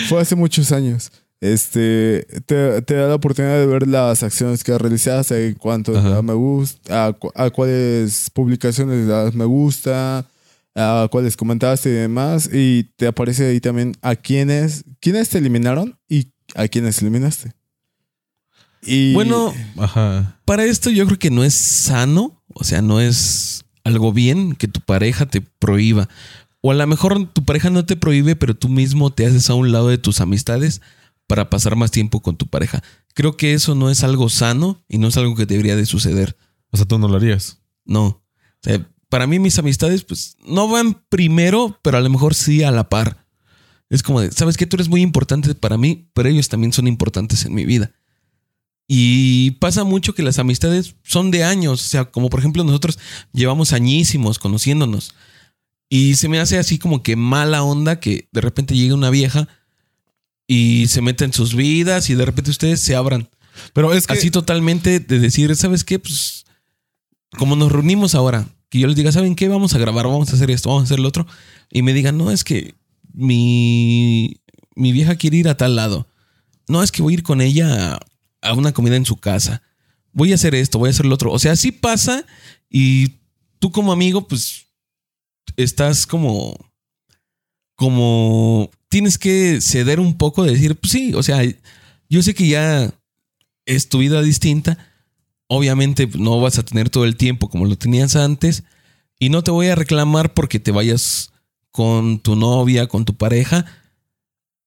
fue 0.09 0.21
hace 0.21 0.35
muchos 0.35 0.71
años. 0.71 1.11
Este 1.41 2.25
te, 2.45 2.81
te 2.83 2.93
da 2.95 3.07
la 3.09 3.15
oportunidad 3.15 3.59
de 3.59 3.65
ver 3.65 3.85
las 3.87 4.23
acciones 4.23 4.63
que 4.63 4.77
realizaste, 4.77 5.55
cuánto 5.59 5.97
Ajá. 5.97 6.09
da 6.09 6.21
me 6.21 6.33
gusta, 6.33 7.07
a, 7.07 7.13
cu- 7.13 7.31
a 7.35 7.49
cuáles 7.49 8.29
publicaciones 8.29 8.99
le 8.99 9.05
das 9.05 9.33
me 9.35 9.43
gusta, 9.43 10.25
a 10.73 11.07
cuáles 11.11 11.35
comentaste 11.35 11.89
y 11.89 11.93
demás. 11.93 12.49
Y 12.51 12.85
te 12.95 13.07
aparece 13.07 13.47
ahí 13.47 13.59
también 13.59 13.93
a 14.01 14.15
quiénes, 14.15 14.85
quiénes 15.01 15.27
te 15.29 15.37
eliminaron 15.39 15.99
y 16.07 16.27
a 16.55 16.67
quiénes 16.69 17.01
eliminaste. 17.01 17.51
Y 18.81 19.13
Bueno, 19.13 19.53
Ajá. 19.77 20.39
para 20.45 20.63
esto 20.65 20.89
yo 20.89 21.05
creo 21.05 21.19
que 21.19 21.29
no 21.29 21.43
es 21.43 21.53
sano, 21.53 22.41
o 22.53 22.63
sea, 22.63 22.81
no 22.81 22.99
es 23.01 23.62
algo 23.83 24.13
bien 24.13 24.55
que 24.55 24.67
tu 24.67 24.81
pareja 24.81 25.25
te 25.25 25.41
prohíba. 25.41 26.09
O 26.61 26.71
a 26.71 26.75
lo 26.75 26.87
mejor 26.87 27.27
tu 27.33 27.43
pareja 27.43 27.69
no 27.69 27.85
te 27.85 27.95
prohíbe, 27.95 28.35
pero 28.35 28.55
tú 28.55 28.69
mismo 28.69 29.11
te 29.11 29.25
haces 29.25 29.49
a 29.49 29.53
un 29.53 29.71
lado 29.71 29.89
de 29.89 29.97
tus 29.97 30.21
amistades 30.21 30.81
para 31.27 31.49
pasar 31.49 31.75
más 31.75 31.91
tiempo 31.91 32.21
con 32.21 32.37
tu 32.37 32.47
pareja. 32.47 32.81
Creo 33.13 33.37
que 33.37 33.53
eso 33.53 33.75
no 33.75 33.89
es 33.89 34.03
algo 34.03 34.29
sano 34.29 34.83
y 34.87 34.97
no 34.97 35.07
es 35.07 35.17
algo 35.17 35.35
que 35.35 35.45
debería 35.45 35.75
de 35.75 35.85
suceder. 35.85 36.37
O 36.71 36.77
sea, 36.77 36.85
tú 36.85 36.97
no 36.97 37.07
lo 37.07 37.17
harías. 37.17 37.59
No. 37.85 38.05
O 38.05 38.23
sea, 38.61 38.87
para 39.09 39.27
mí 39.27 39.39
mis 39.39 39.59
amistades 39.59 40.03
pues 40.03 40.37
no 40.45 40.67
van 40.67 41.03
primero, 41.09 41.77
pero 41.81 41.97
a 41.97 42.01
lo 42.01 42.09
mejor 42.09 42.33
sí 42.33 42.63
a 42.63 42.71
la 42.71 42.89
par. 42.89 43.25
Es 43.89 44.01
como 44.01 44.21
de, 44.21 44.31
¿sabes 44.31 44.57
qué? 44.57 44.65
Tú 44.65 44.77
eres 44.77 44.89
muy 44.89 45.01
importante 45.01 45.53
para 45.53 45.77
mí, 45.77 46.09
pero 46.13 46.29
ellos 46.29 46.49
también 46.49 46.73
son 46.73 46.87
importantes 46.87 47.45
en 47.45 47.53
mi 47.53 47.65
vida. 47.65 47.91
Y 48.87 49.51
pasa 49.51 49.83
mucho 49.83 50.13
que 50.13 50.23
las 50.23 50.39
amistades 50.39 50.95
son 51.03 51.31
de 51.31 51.43
años, 51.43 51.81
o 51.81 51.87
sea, 51.87 52.05
como 52.05 52.29
por 52.29 52.39
ejemplo 52.39 52.63
nosotros 52.63 52.99
llevamos 53.31 53.73
añísimos 53.73 54.39
conociéndonos. 54.39 55.15
Y 55.89 56.15
se 56.15 56.27
me 56.27 56.39
hace 56.39 56.57
así 56.57 56.79
como 56.79 57.03
que 57.03 57.15
mala 57.15 57.63
onda 57.63 57.99
que 57.99 58.27
de 58.31 58.41
repente 58.41 58.75
llegue 58.75 58.93
una 58.93 59.09
vieja 59.09 59.47
y 60.47 60.87
se 60.87 61.01
meta 61.01 61.23
en 61.23 61.33
sus 61.33 61.55
vidas 61.55 62.09
y 62.09 62.15
de 62.15 62.25
repente 62.25 62.51
ustedes 62.51 62.79
se 62.81 62.95
abran. 62.95 63.29
Pero 63.73 63.93
es 63.93 64.07
que. 64.07 64.13
Así 64.13 64.31
totalmente 64.31 64.99
de 64.99 65.19
decir, 65.19 65.55
¿sabes 65.55 65.83
qué? 65.83 65.99
Pues 65.99 66.45
como 67.37 67.55
nos 67.55 67.71
reunimos 67.71 68.15
ahora, 68.15 68.47
que 68.69 68.79
yo 68.79 68.87
les 68.87 68.95
diga, 68.95 69.11
¿saben 69.11 69.35
qué? 69.35 69.47
Vamos 69.47 69.75
a 69.75 69.77
grabar, 69.77 70.07
vamos 70.07 70.31
a 70.31 70.35
hacer 70.35 70.51
esto, 70.51 70.69
vamos 70.69 70.83
a 70.83 70.85
hacer 70.85 70.99
lo 70.99 71.07
otro. 71.07 71.27
Y 71.71 71.83
me 71.83 71.93
digan, 71.93 72.17
no, 72.17 72.31
es 72.31 72.43
que 72.43 72.75
mi, 73.13 74.41
mi 74.75 74.91
vieja 74.91 75.15
quiere 75.15 75.37
ir 75.37 75.47
a 75.47 75.57
tal 75.57 75.75
lado. 75.75 76.07
No, 76.67 76.81
es 76.81 76.91
que 76.91 77.01
voy 77.01 77.13
a 77.13 77.17
ir 77.17 77.23
con 77.23 77.41
ella 77.41 77.99
a, 78.43 78.53
una 78.53 78.73
comida 78.73 78.95
en 78.95 79.05
su 79.05 79.17
casa. 79.17 79.61
Voy 80.11 80.31
a 80.31 80.35
hacer 80.35 80.55
esto, 80.55 80.79
voy 80.79 80.89
a 80.89 80.91
hacer 80.91 81.05
lo 81.05 81.15
otro. 81.15 81.31
O 81.31 81.39
sea, 81.39 81.55
sí 81.55 81.71
pasa 81.71 82.25
y 82.69 83.19
tú 83.59 83.71
como 83.71 83.91
amigo, 83.91 84.27
pues 84.27 84.67
estás 85.57 86.05
como, 86.05 86.55
como, 87.75 88.69
tienes 88.89 89.17
que 89.17 89.59
ceder 89.61 89.99
un 89.99 90.17
poco 90.17 90.43
de 90.43 90.51
decir, 90.51 90.75
pues 90.75 90.91
sí, 90.91 91.13
o 91.13 91.23
sea, 91.23 91.41
yo 92.09 92.21
sé 92.21 92.33
que 92.33 92.47
ya 92.47 92.93
es 93.65 93.89
tu 93.89 93.99
vida 93.99 94.21
distinta. 94.21 94.77
Obviamente 95.47 96.07
no 96.17 96.39
vas 96.39 96.57
a 96.57 96.63
tener 96.63 96.89
todo 96.89 97.05
el 97.05 97.15
tiempo 97.15 97.49
como 97.49 97.65
lo 97.65 97.75
tenías 97.75 98.15
antes 98.15 98.63
y 99.19 99.29
no 99.29 99.43
te 99.43 99.51
voy 99.51 99.67
a 99.67 99.75
reclamar 99.75 100.33
porque 100.33 100.59
te 100.59 100.71
vayas 100.71 101.31
con 101.71 102.19
tu 102.19 102.35
novia, 102.35 102.87
con 102.87 103.05
tu 103.05 103.15
pareja 103.15 103.65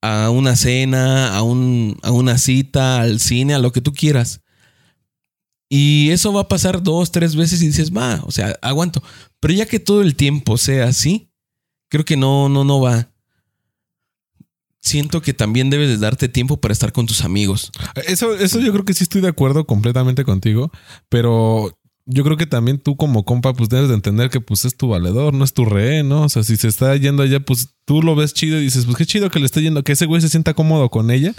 a 0.03 0.31
una 0.31 0.57
cena, 0.57 1.37
a, 1.37 1.43
un, 1.43 1.99
a 2.03 2.13
una 2.13 2.39
cita, 2.39 3.01
al 3.01 3.21
cine, 3.21 3.55
a 3.55 3.59
lo 3.59 3.73
que 3.73 3.81
tú 3.81 3.93
quieras. 3.93 4.41
Y 5.69 6.11
eso 6.11 6.33
va 6.33 6.43
a 6.43 6.49
pasar 6.49 6.83
dos, 6.83 7.11
tres 7.11 7.35
veces 7.35 7.61
y 7.63 7.67
dices, 7.67 7.93
va, 7.93 8.23
o 8.25 8.31
sea, 8.31 8.57
aguanto. 8.63 9.03
Pero 9.41 9.55
ya 9.55 9.67
que 9.67 9.81
todo 9.81 10.03
el 10.03 10.15
tiempo 10.15 10.59
sea 10.59 10.87
así, 10.87 11.31
creo 11.89 12.05
que 12.05 12.17
no, 12.17 12.49
no, 12.49 12.65
no 12.65 12.81
va. 12.81 13.11
Siento 14.81 15.21
que 15.21 15.35
también 15.35 15.69
debes 15.69 15.89
de 15.89 15.99
darte 15.99 16.29
tiempo 16.29 16.61
para 16.61 16.73
estar 16.73 16.93
con 16.93 17.07
tus 17.07 17.25
amigos. 17.25 17.73
Eso, 18.07 18.37
eso 18.37 18.61
yo 18.61 18.73
creo 18.73 18.85
que 18.85 18.95
sí 18.95 19.03
estoy 19.03 19.21
de 19.21 19.29
acuerdo 19.29 19.67
completamente 19.67 20.25
contigo, 20.25 20.71
pero 21.09 21.77
yo 22.07 22.23
creo 22.23 22.37
que 22.37 22.47
también 22.47 22.79
tú 22.79 22.97
como 22.97 23.25
compa 23.25 23.53
pues 23.53 23.69
debes 23.69 23.89
de 23.89 23.95
entender 23.95 24.31
que 24.31 24.41
pues 24.41 24.65
es 24.65 24.77
tu 24.77 24.89
valedor, 24.89 25.35
no 25.35 25.45
es 25.45 25.53
tu 25.53 25.65
rehén, 25.65 26.09
¿no? 26.09 26.23
O 26.23 26.29
sea, 26.29 26.45
si 26.45 26.57
se 26.57 26.69
está 26.69 26.95
yendo 26.97 27.23
allá, 27.23 27.41
pues 27.41 27.75
tú 27.85 28.03
lo 28.03 28.15
ves 28.15 28.33
chido 28.33 28.59
y 28.59 28.65
dices, 28.65 28.85
pues 28.85 28.97
qué 28.97 29.07
chido 29.07 29.29
que 29.29 29.41
le 29.41 29.47
esté 29.47 29.61
yendo, 29.61 29.83
que 29.83 29.93
ese 29.93 30.07
güey 30.07 30.23
se 30.23 30.29
sienta 30.29 30.55
cómodo 30.55 30.89
con 30.89 31.11
ella 31.11 31.35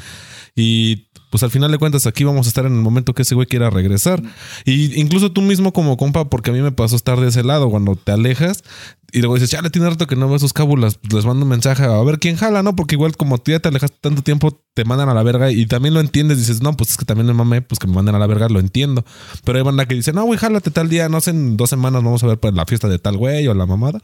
y 0.55 1.07
pues 1.37 1.43
al 1.43 1.51
final 1.51 1.69
de 1.69 1.77
cuentas 1.77 2.07
aquí 2.07 2.23
vamos 2.23 2.47
a 2.47 2.49
estar 2.49 2.65
en 2.65 2.73
el 2.73 2.81
momento 2.81 3.13
que 3.13 3.21
ese 3.21 3.35
güey 3.35 3.45
quiera 3.45 3.69
regresar. 3.69 4.23
Y 4.65 4.99
incluso 4.99 5.31
tú 5.31 5.43
mismo 5.43 5.71
como 5.71 5.95
compa, 5.95 6.31
porque 6.31 6.49
a 6.49 6.53
mí 6.53 6.61
me 6.61 6.71
pasó 6.71 6.95
estar 6.95 7.19
de 7.19 7.27
ese 7.27 7.43
lado, 7.43 7.69
cuando 7.69 7.95
te 7.95 8.11
alejas 8.11 8.63
y 9.11 9.19
luego 9.19 9.35
dices, 9.35 9.51
ya 9.51 9.61
le 9.61 9.69
tiene 9.69 9.87
rato 9.87 10.07
que 10.07 10.15
no 10.15 10.27
veo 10.27 10.39
sus 10.39 10.51
cábulas, 10.51 10.97
pues 10.97 11.13
les 11.13 11.25
mando 11.25 11.43
un 11.43 11.49
mensaje 11.49 11.83
a 11.83 12.01
ver 12.01 12.17
quién 12.17 12.37
jala, 12.37 12.63
¿no? 12.63 12.75
Porque 12.75 12.95
igual 12.95 13.15
como 13.15 13.37
tú 13.37 13.51
ya 13.51 13.59
te 13.59 13.69
alejaste 13.69 13.97
tanto 14.01 14.23
tiempo, 14.23 14.59
te 14.73 14.83
mandan 14.83 15.09
a 15.09 15.13
la 15.13 15.21
verga 15.21 15.51
y 15.51 15.67
también 15.67 15.93
lo 15.93 15.99
entiendes, 15.99 16.39
dices, 16.39 16.63
no, 16.63 16.75
pues 16.75 16.89
es 16.89 16.97
que 16.97 17.05
también 17.05 17.27
me 17.27 17.33
mamé, 17.33 17.61
pues 17.61 17.77
que 17.77 17.85
me 17.85 17.93
manden 17.93 18.15
a 18.15 18.19
la 18.19 18.25
verga, 18.25 18.49
lo 18.49 18.59
entiendo. 18.59 19.05
Pero 19.43 19.59
hay 19.59 19.63
banda 19.63 19.85
que 19.85 19.93
dice, 19.93 20.11
no, 20.11 20.23
güey, 20.23 20.39
jálate 20.39 20.71
tal 20.71 20.89
día, 20.89 21.07
no 21.07 21.21
sé, 21.21 21.29
en 21.29 21.55
dos 21.55 21.69
semanas 21.69 22.03
vamos 22.03 22.23
a 22.23 22.27
ver 22.27 22.39
pues, 22.39 22.55
la 22.55 22.65
fiesta 22.65 22.87
de 22.87 22.97
tal 22.97 23.15
güey 23.15 23.47
o 23.47 23.53
la 23.53 23.67
mamada 23.67 24.01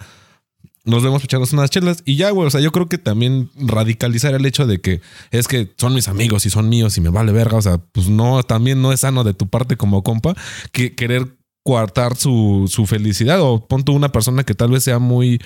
nos 0.85 1.03
vemos 1.03 1.23
echarnos 1.23 1.53
unas 1.53 1.69
chelas 1.69 2.03
y 2.05 2.15
ya, 2.17 2.29
güey. 2.31 2.47
O 2.47 2.49
sea, 2.49 2.61
yo 2.61 2.71
creo 2.71 2.87
que 2.87 2.97
también 2.97 3.49
radicalizar 3.55 4.33
el 4.33 4.45
hecho 4.45 4.67
de 4.67 4.81
que 4.81 5.01
es 5.31 5.47
que 5.47 5.73
son 5.77 5.93
mis 5.93 6.07
amigos 6.07 6.45
y 6.45 6.49
son 6.49 6.69
míos 6.69 6.97
y 6.97 7.01
me 7.01 7.09
vale 7.09 7.31
verga. 7.31 7.57
O 7.57 7.61
sea, 7.61 7.77
pues 7.77 8.09
no, 8.09 8.43
también 8.43 8.81
no 8.81 8.91
es 8.91 9.01
sano 9.01 9.23
de 9.23 9.33
tu 9.33 9.47
parte 9.47 9.77
como 9.77 10.03
compa 10.03 10.35
que 10.71 10.93
querer 10.95 11.37
coartar 11.63 12.17
su, 12.17 12.69
su 12.69 12.85
felicidad 12.85 13.39
o 13.41 13.65
ponte 13.65 13.91
una 13.91 14.09
persona 14.09 14.43
que 14.43 14.53
tal 14.53 14.71
vez 14.71 14.83
sea 14.83 14.99
muy 14.99 15.39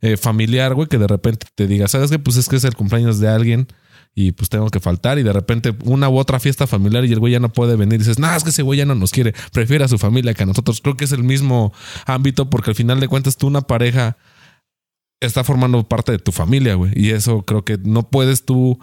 eh, 0.00 0.16
familiar, 0.16 0.74
güey, 0.74 0.88
que 0.88 0.98
de 0.98 1.08
repente 1.08 1.48
te 1.54 1.66
diga, 1.66 1.88
¿sabes 1.88 2.10
qué? 2.10 2.20
Pues 2.20 2.36
es 2.36 2.48
que 2.48 2.56
es 2.56 2.64
el 2.64 2.76
cumpleaños 2.76 3.18
de 3.18 3.28
alguien 3.28 3.66
y 4.14 4.30
pues 4.30 4.48
tengo 4.48 4.70
que 4.70 4.78
faltar 4.78 5.18
y 5.18 5.24
de 5.24 5.32
repente 5.32 5.74
una 5.84 6.08
u 6.08 6.16
otra 6.18 6.38
fiesta 6.38 6.68
familiar 6.68 7.04
y 7.04 7.12
el 7.12 7.18
güey 7.18 7.32
ya 7.32 7.40
no 7.40 7.52
puede 7.52 7.74
venir 7.74 7.94
y 7.94 7.98
dices, 7.98 8.20
no, 8.20 8.32
es 8.32 8.44
que 8.44 8.50
ese 8.50 8.62
güey 8.62 8.78
ya 8.78 8.86
no 8.86 8.94
nos 8.94 9.10
quiere, 9.10 9.34
prefiere 9.52 9.84
a 9.84 9.88
su 9.88 9.98
familia 9.98 10.34
que 10.34 10.44
a 10.44 10.46
nosotros. 10.46 10.80
Creo 10.80 10.96
que 10.96 11.04
es 11.04 11.12
el 11.12 11.24
mismo 11.24 11.72
ámbito 12.06 12.48
porque 12.48 12.70
al 12.70 12.76
final 12.76 13.00
de 13.00 13.08
cuentas 13.08 13.36
tú 13.36 13.48
una 13.48 13.62
pareja 13.62 14.16
está 15.20 15.44
formando 15.44 15.82
parte 15.88 16.12
de 16.12 16.18
tu 16.18 16.32
familia, 16.32 16.74
güey. 16.74 16.92
Y 16.94 17.10
eso 17.10 17.42
creo 17.42 17.64
que 17.64 17.78
no 17.78 18.08
puedes 18.10 18.44
tú 18.44 18.78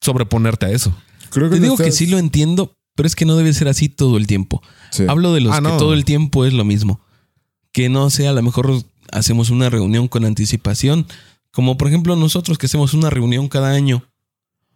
sobreponerte 0.00 0.66
a 0.66 0.70
eso. 0.70 0.94
Creo 1.30 1.48
que 1.48 1.56
Te 1.56 1.60
no 1.60 1.64
digo 1.64 1.76
que 1.76 1.92
sí 1.92 2.06
lo 2.06 2.18
entiendo, 2.18 2.76
pero 2.94 3.06
es 3.06 3.14
que 3.16 3.24
no 3.24 3.36
debe 3.36 3.52
ser 3.52 3.68
así 3.68 3.88
todo 3.88 4.16
el 4.16 4.26
tiempo. 4.26 4.62
Sí. 4.90 5.04
Hablo 5.08 5.32
de 5.32 5.40
los 5.40 5.52
Ah, 5.52 5.56
que 5.56 5.62
no. 5.62 5.76
todo 5.76 5.94
el 5.94 6.04
tiempo 6.04 6.44
es 6.44 6.52
lo 6.52 6.64
mismo. 6.64 7.00
Que 7.72 7.88
no 7.88 8.10
sea, 8.10 8.30
a 8.30 8.32
lo 8.32 8.42
mejor 8.42 8.82
hacemos 9.12 9.50
una 9.50 9.70
reunión 9.70 10.08
con 10.08 10.24
anticipación. 10.24 11.06
Como 11.52 11.76
por 11.76 11.88
ejemplo 11.88 12.16
nosotros 12.16 12.58
que 12.58 12.66
hacemos 12.66 12.94
una 12.94 13.10
reunión 13.10 13.48
cada 13.48 13.70
año. 13.70 14.04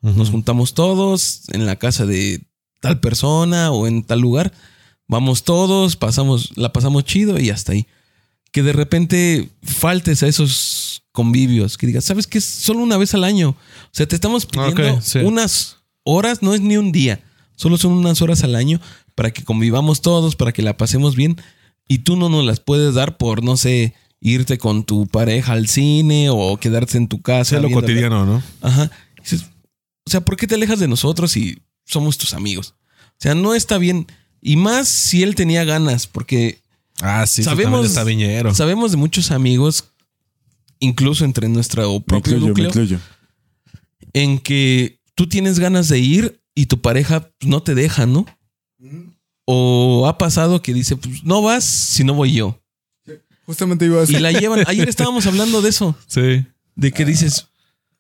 Nos 0.01 0.31
juntamos 0.31 0.75
todos 0.75 1.45
en 1.53 1.65
la 1.65 1.77
casa 1.77 2.05
de 2.05 2.43
tal 2.81 3.01
persona 3.01 3.71
o 3.73 3.87
en 3.87 4.03
tal 4.03 4.21
lugar. 4.21 4.53
Vamos 5.09 5.45
todos, 5.45 5.97
pasamos, 5.97 6.53
la 6.57 6.73
pasamos 6.73 7.05
chido 7.05 7.39
y 7.41 7.49
hasta 7.51 7.73
ahí. 7.73 7.87
Que 8.55 8.63
de 8.63 8.73
repente 8.73 9.51
faltes 9.65 10.23
a 10.23 10.29
esos 10.29 11.03
convivios, 11.11 11.77
que 11.77 11.89
digas, 11.89 12.05
¿sabes 12.05 12.29
qué? 12.29 12.39
Es 12.39 12.45
solo 12.45 12.79
una 12.85 12.97
vez 12.97 13.13
al 13.15 13.25
año. 13.25 13.51
O 13.51 13.89
sea, 13.91 14.07
te 14.07 14.15
estamos 14.15 14.47
pidiendo 14.47 15.03
sí. 15.03 15.19
unas 15.19 15.79
horas, 16.05 16.41
no 16.41 16.55
es 16.55 16.61
ni 16.61 16.77
un 16.77 16.93
día, 16.93 17.21
solo 17.57 17.79
son 17.79 17.93
unas 17.95 18.23
horas 18.23 18.45
al 18.45 18.55
año 18.55 18.81
para 19.17 19.33
que 19.33 19.43
convivamos 19.43 20.03
todos, 20.03 20.37
para 20.37 20.53
que 20.53 20.63
la 20.63 20.77
pasemos 20.77 21.17
bien. 21.17 21.37
Y 21.89 21.99
tú 21.99 22.15
no 22.15 22.29
nos 22.29 22.45
las 22.45 22.61
puedes 22.61 22.95
dar 22.95 23.17
por, 23.17 23.43
no 23.43 23.57
sé, 23.57 23.93
irte 24.21 24.57
con 24.57 24.85
tu 24.85 25.09
pareja 25.09 25.53
al 25.55 25.67
cine 25.67 26.31
o 26.31 26.57
quedarte 26.57 26.97
en 26.97 27.09
tu 27.09 27.23
casa. 27.23 27.51
Sea 27.51 27.61
lo 27.61 27.69
la- 27.69 27.75
cotidiano, 27.75 28.25
¿no? 28.25 28.41
Ajá. 28.61 28.89
Dices, 29.21 29.47
o 30.07 30.11
sea, 30.11 30.21
¿por 30.21 30.37
qué 30.37 30.47
te 30.47 30.55
alejas 30.55 30.79
de 30.79 30.87
nosotros 30.87 31.33
si 31.33 31.59
somos 31.85 32.19
tus 32.19 32.35
amigos? 32.35 32.75
O 33.09 33.17
sea, 33.19 33.35
no 33.35 33.53
está 33.53 33.79
bien. 33.79 34.07
Y 34.41 34.55
más 34.57 34.87
si 34.87 35.25
él 35.25 35.35
tenía 35.35 35.65
ganas, 35.65 36.07
porque 36.07 36.63
Ah, 37.01 37.27
sí, 37.27 37.43
Sabemos-. 37.43 37.87
Está 37.87 38.05
viñero. 38.05 38.55
sabemos 38.55 38.91
de 38.93 38.97
muchos 38.97 39.31
amigos, 39.31 39.85
incluso 40.79 41.25
entre 41.25 41.49
nuestro 41.49 41.93
Me 41.93 42.01
propio 42.01 42.37
incluyo, 42.37 42.41
me 42.43 42.49
núcleo, 42.49 42.69
incluyo. 42.69 43.01
en 44.13 44.39
que 44.39 45.01
tú 45.15 45.29
tienes 45.29 45.59
ganas 45.59 45.89
de 45.89 45.99
ir 45.99 46.41
y 46.55 46.67
tu 46.67 46.81
pareja 46.81 47.31
pues, 47.39 47.49
no 47.49 47.63
te 47.63 47.75
deja, 47.75 48.07
¿no? 48.07 48.27
O 49.47 50.07
ha 50.09 50.17
pasado 50.19 50.63
que 50.63 50.73
dice, 50.73 50.97
pues 50.97 51.23
no 51.25 51.43
vas 51.43 51.65
si 51.65 52.05
no 52.05 52.15
voy 52.15 52.33
yo. 52.33 52.61
Justamente 53.47 53.85
iba 53.85 53.97
a 54.01 54.05
Y 54.05 54.07
decir. 54.07 54.21
la 54.23 54.33
llevan. 54.33 54.65
Ayer 54.67 54.89
estábamos 54.89 55.27
hablando 55.27 55.61
de 55.61 55.69
eso. 55.69 55.95
Sí. 56.07 56.47
De 56.77 56.93
que 56.93 57.05
dices, 57.05 57.49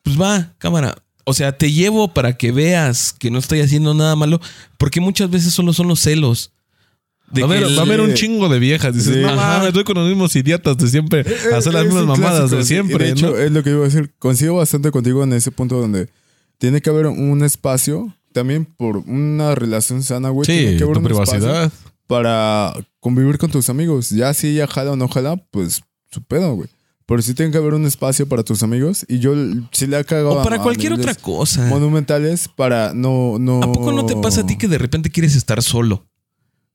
pues 0.02 0.18
va, 0.18 0.54
cámara. 0.58 0.96
O 1.24 1.34
sea, 1.34 1.56
te 1.56 1.70
llevo 1.72 2.12
para 2.14 2.36
que 2.36 2.50
veas 2.52 3.12
que 3.12 3.30
no 3.30 3.38
estoy 3.38 3.60
haciendo 3.60 3.92
nada 3.94 4.14
malo, 4.16 4.40
porque 4.78 5.00
muchas 5.00 5.28
veces 5.30 5.52
solo 5.52 5.72
son 5.72 5.88
los 5.88 6.00
celos. 6.00 6.52
Va 7.36 7.42
a, 7.42 7.44
haber, 7.44 7.62
el- 7.64 7.76
va 7.76 7.82
a 7.82 7.84
haber 7.84 8.00
un 8.00 8.14
chingo 8.14 8.48
de 8.48 8.58
viejas. 8.58 8.94
Dices, 8.94 9.14
Sí. 9.14 9.20
no 9.22 9.34
mames, 9.34 9.68
estoy 9.68 9.84
con 9.84 9.96
los 9.96 10.06
mismos 10.08 10.34
idiotas 10.36 10.76
de 10.76 10.88
siempre. 10.88 11.20
Eh, 11.22 11.54
Hacer 11.54 11.72
las 11.74 11.84
mismas 11.84 12.04
mamadas 12.06 12.50
de 12.50 12.64
siempre. 12.64 13.06
De 13.06 13.10
hecho, 13.12 13.30
¿no? 13.30 13.36
es 13.36 13.50
lo 13.50 13.62
que 13.62 13.70
iba 13.70 13.80
a 13.80 13.84
decir. 13.84 14.12
Coincido 14.18 14.54
bastante 14.54 14.90
contigo 14.90 15.22
en 15.24 15.32
ese 15.32 15.50
punto 15.50 15.80
donde 15.80 16.08
tiene 16.58 16.80
que 16.80 16.90
haber 16.90 17.06
un 17.06 17.42
espacio 17.42 18.14
también 18.32 18.64
por 18.66 18.98
una 18.98 19.54
relación 19.54 20.02
sana, 20.02 20.28
güey. 20.28 20.46
tiene 20.46 20.72
sí, 20.72 20.76
que 20.76 20.84
haber 20.84 20.96
tu 20.98 21.00
un 21.04 21.10
espacio 21.12 21.38
privacidad. 21.40 21.72
para 22.06 22.74
convivir 23.00 23.38
con 23.38 23.50
tus 23.50 23.68
amigos. 23.70 24.10
Ya 24.10 24.32
si 24.34 24.48
ella 24.48 24.66
jala 24.66 24.92
o 24.92 24.96
no 24.96 25.08
jala, 25.08 25.36
pues 25.50 25.82
su 26.10 26.22
pedo, 26.22 26.54
güey. 26.54 26.68
Pero 27.06 27.20
sí 27.20 27.34
tiene 27.34 27.52
que 27.52 27.58
haber 27.58 27.74
un 27.74 27.84
espacio 27.84 28.26
para 28.28 28.42
tus 28.44 28.62
amigos. 28.62 29.04
Y 29.08 29.18
yo 29.18 29.34
sí 29.72 29.86
le 29.86 29.98
he 29.98 30.04
cagado 30.04 30.30
O 30.40 30.42
para 30.42 30.56
a- 30.56 30.62
cualquier 30.62 30.92
otra 30.94 31.14
cosa. 31.14 31.66
Monumentales 31.66 32.48
para 32.48 32.92
no, 32.94 33.36
no. 33.38 33.62
¿A 33.62 33.72
poco 33.72 33.92
no 33.92 34.06
te 34.06 34.16
pasa 34.16 34.40
a 34.42 34.46
ti 34.46 34.56
que 34.56 34.68
de 34.68 34.78
repente 34.78 35.10
quieres 35.10 35.36
estar 35.36 35.62
solo? 35.62 36.06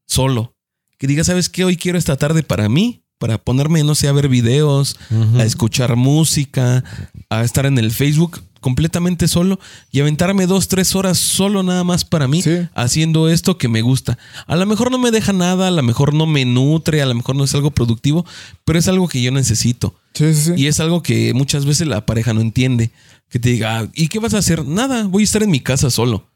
Solo. 0.09 0.55
Que 0.97 1.05
digas, 1.07 1.27
¿sabes 1.27 1.49
qué? 1.49 1.63
Hoy 1.63 1.77
quiero 1.77 1.97
esta 1.99 2.17
tarde 2.17 2.41
para 2.43 2.67
mí, 2.67 3.03
para 3.19 3.37
ponerme, 3.37 3.83
no 3.83 3.93
sé, 3.95 4.07
a 4.07 4.11
ver 4.11 4.27
videos, 4.27 4.97
a 5.37 5.43
escuchar 5.43 5.95
música, 5.95 6.83
a 7.29 7.43
estar 7.43 7.65
en 7.67 7.77
el 7.77 7.91
Facebook 7.91 8.41
completamente 8.59 9.27
solo 9.29 9.59
y 9.91 10.01
aventarme 10.01 10.47
dos, 10.47 10.67
tres 10.67 10.93
horas 10.95 11.17
solo 11.17 11.63
nada 11.63 11.83
más 11.85 12.03
para 12.03 12.27
mí, 12.27 12.41
Sí. 12.41 12.67
haciendo 12.73 13.29
esto 13.29 13.57
que 13.57 13.69
me 13.69 13.81
gusta. 13.81 14.17
A 14.47 14.55
lo 14.57 14.65
mejor 14.65 14.89
no 14.91 14.97
me 14.97 15.11
deja 15.11 15.31
nada, 15.31 15.67
a 15.67 15.71
lo 15.71 15.83
mejor 15.83 16.13
no 16.13 16.25
me 16.25 16.43
nutre, 16.43 17.01
a 17.01 17.05
lo 17.05 17.13
mejor 17.15 17.35
no 17.37 17.43
es 17.45 17.53
algo 17.53 17.71
productivo, 17.71 18.25
pero 18.65 18.79
es 18.79 18.87
algo 18.89 19.07
que 19.07 19.21
yo 19.21 19.31
necesito. 19.31 19.95
Sí, 20.15 20.33
sí, 20.33 20.41
sí. 20.43 20.51
Y 20.57 20.65
es 20.67 20.79
algo 20.81 21.03
que 21.03 21.33
muchas 21.33 21.65
veces 21.65 21.87
la 21.87 22.05
pareja 22.05 22.33
no 22.33 22.41
entiende. 22.41 22.89
Que 23.29 23.39
te 23.39 23.49
diga, 23.49 23.79
"Ah, 23.79 23.89
¿y 23.93 24.07
qué 24.07 24.17
vas 24.19 24.33
a 24.33 24.39
hacer? 24.39 24.65
Nada, 24.65 25.03
voy 25.07 25.21
a 25.21 25.25
estar 25.25 25.43
en 25.43 25.51
mi 25.51 25.59
casa 25.61 25.89
solo. 25.91 26.27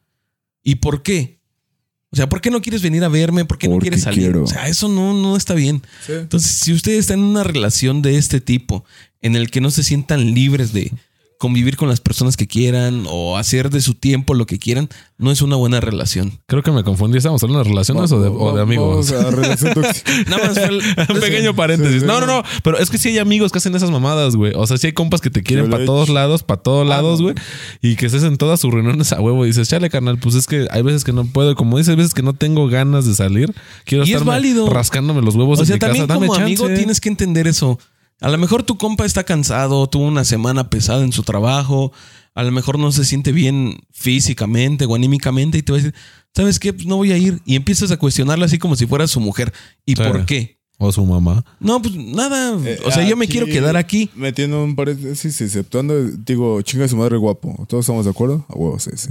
¿Y 0.63 0.75
por 0.75 1.01
qué? 1.03 1.39
O 2.13 2.15
sea, 2.15 2.29
¿por 2.29 2.41
qué 2.41 2.51
no 2.51 2.61
quieres 2.61 2.83
venir 2.83 3.03
a 3.03 3.07
verme? 3.09 3.43
¿Por 3.43 3.57
qué 3.57 3.67
no 3.67 3.73
Porque 3.73 3.85
quieres 3.89 4.03
salir? 4.03 4.21
quiero. 4.21 4.43
O 4.43 4.47
sea, 4.47 4.67
eso 4.67 4.87
no, 4.87 5.13
no 5.13 5.35
está 5.35 5.55
bien. 5.55 5.81
Sí. 6.05 6.13
Entonces, 6.13 6.51
si 6.51 6.71
ustedes 6.71 6.99
están 6.99 7.17
en 7.19 7.25
una 7.25 7.43
relación 7.43 8.03
de 8.03 8.17
este 8.17 8.39
tipo, 8.39 8.85
en 9.23 9.35
el 9.35 9.49
que 9.49 9.61
no 9.61 9.71
se 9.71 9.81
sientan 9.83 10.33
libres 10.35 10.73
de 10.73 10.91
convivir 11.43 11.75
con 11.75 11.89
las 11.89 11.99
personas 11.99 12.37
que 12.37 12.47
quieran 12.47 13.03
o 13.09 13.35
hacer 13.35 13.69
de 13.69 13.81
su 13.81 13.95
tiempo 13.95 14.33
lo 14.33 14.45
que 14.45 14.59
quieran, 14.59 14.87
no 15.17 15.29
es 15.29 15.41
una 15.41 15.57
buena 15.57 15.81
relación. 15.81 16.39
Creo 16.47 16.63
que 16.63 16.71
me 16.71 16.85
confundí. 16.85 17.17
¿Estamos 17.17 17.43
hablando 17.43 17.65
de 17.65 17.69
relaciones 17.69 18.09
o 18.13 18.21
de, 18.21 18.29
o 18.29 18.55
de 18.55 18.61
amigos? 18.61 19.11
Nada 19.11 20.37
más 20.47 20.53
fue 20.53 20.67
el- 20.67 20.81
Un 21.09 21.19
pequeño 21.19 21.53
paréntesis. 21.53 21.95
Sí, 21.95 21.99
sí. 21.99 22.05
No, 22.05 22.21
no, 22.21 22.27
no. 22.27 22.43
Pero 22.63 22.77
es 22.79 22.89
que 22.89 22.97
sí 22.97 23.09
hay 23.09 23.17
amigos 23.19 23.51
que 23.51 23.57
hacen 23.57 23.75
esas 23.75 23.91
mamadas, 23.91 24.37
güey. 24.37 24.53
O 24.55 24.65
sea, 24.65 24.77
sí 24.77 24.87
hay 24.87 24.93
compas 24.93 25.19
que 25.19 25.29
te 25.29 25.43
quieren 25.43 25.69
para 25.69 25.83
he 25.83 25.85
todos 25.85 26.07
lados, 26.07 26.43
para 26.43 26.61
todos 26.61 26.85
Ah, 26.85 26.89
lados, 26.89 27.21
güey. 27.21 27.35
Y 27.81 27.97
que 27.97 28.05
estés 28.05 28.23
en 28.23 28.37
todas 28.37 28.61
sus 28.61 28.73
reuniones 28.73 29.11
a 29.11 29.19
huevo. 29.19 29.43
Y 29.43 29.49
dices, 29.49 29.67
chale, 29.67 29.89
carnal, 29.89 30.17
pues 30.19 30.35
es 30.35 30.47
que 30.47 30.67
hay 30.71 30.81
veces 30.81 31.03
que 31.03 31.11
no 31.11 31.25
puedo. 31.25 31.55
Como 31.55 31.77
dices, 31.77 31.89
hay 31.91 31.97
veces 31.97 32.13
que 32.13 32.23
no 32.23 32.33
tengo 32.33 32.67
ganas 32.69 33.05
de 33.05 33.13
salir. 33.15 33.53
Quiero 33.83 34.05
Y 34.05 34.11
es 34.11 34.13
estar 34.15 34.25
válido. 34.25 34.69
rascándome 34.69 35.21
los 35.21 35.35
huevos 35.35 35.59
O 35.59 35.63
en 35.63 35.67
sea, 35.67 35.75
mi 35.75 35.79
también 35.79 36.07
casa. 36.07 36.13
Dame 36.15 36.27
como 36.27 36.39
amigo 36.39 36.63
chance. 36.67 36.77
tienes 36.77 37.01
que 37.01 37.09
entender 37.09 37.47
eso. 37.47 37.77
A 38.23 38.29
lo 38.29 38.37
mejor 38.37 38.63
tu 38.63 38.77
compa 38.77 39.05
está 39.05 39.23
cansado, 39.25 39.85
tuvo 39.87 40.05
una 40.05 40.23
semana 40.23 40.69
pesada 40.69 41.03
en 41.03 41.11
su 41.11 41.23
trabajo. 41.23 41.91
a 42.35 42.41
lo 42.43 42.51
mejor 42.51 42.79
no 42.79 42.91
se 42.91 43.03
siente 43.05 43.31
bien 43.31 43.77
físicamente 43.91 44.85
o 44.85 44.95
anímicamente 44.95 45.57
y 45.57 45.61
te 45.61 45.71
va 45.71 45.77
a 45.77 45.81
decir, 45.81 45.95
¿sabes 46.33 46.57
qué? 46.57 46.73
Pues 46.73 46.87
no 46.87 46.95
voy 46.95 47.11
a 47.11 47.17
ir. 47.17 47.41
Y 47.45 47.55
empiezas 47.55 47.91
a 47.91 47.97
cuestionarla 47.97 48.45
así 48.45 48.57
como 48.57 48.75
si 48.75 48.87
fuera 48.87 49.05
su 49.07 49.19
mujer. 49.19 49.53
¿Y 49.85 49.95
Sí. 49.95 50.01
por 50.01 50.25
qué? 50.25 50.57
O 50.79 50.91
su 50.91 51.05
mamá. 51.05 51.45
No, 51.59 51.79
pues 51.81 51.95
nada. 51.95 52.57
Eh, 52.65 52.79
o 52.85 52.91
sea, 52.91 53.07
yo 53.07 53.15
me 53.17 53.27
quiero 53.27 53.45
quedar 53.45 53.77
aquí. 53.77 54.09
Metiendo 54.15 54.63
un 54.63 54.75
paréntesis, 54.75 55.39
exceptuando, 55.41 55.93
digo, 56.03 56.61
chinga 56.63 56.87
su 56.87 56.97
madre 56.97 57.17
guapo. 57.17 57.65
¿Todos 57.69 57.83
estamos 57.85 58.05
de 58.05 58.11
acuerdo? 58.11 58.45
A 58.49 58.53
huevo, 58.55 58.79
sí, 58.79 58.89
sí. 58.95 59.09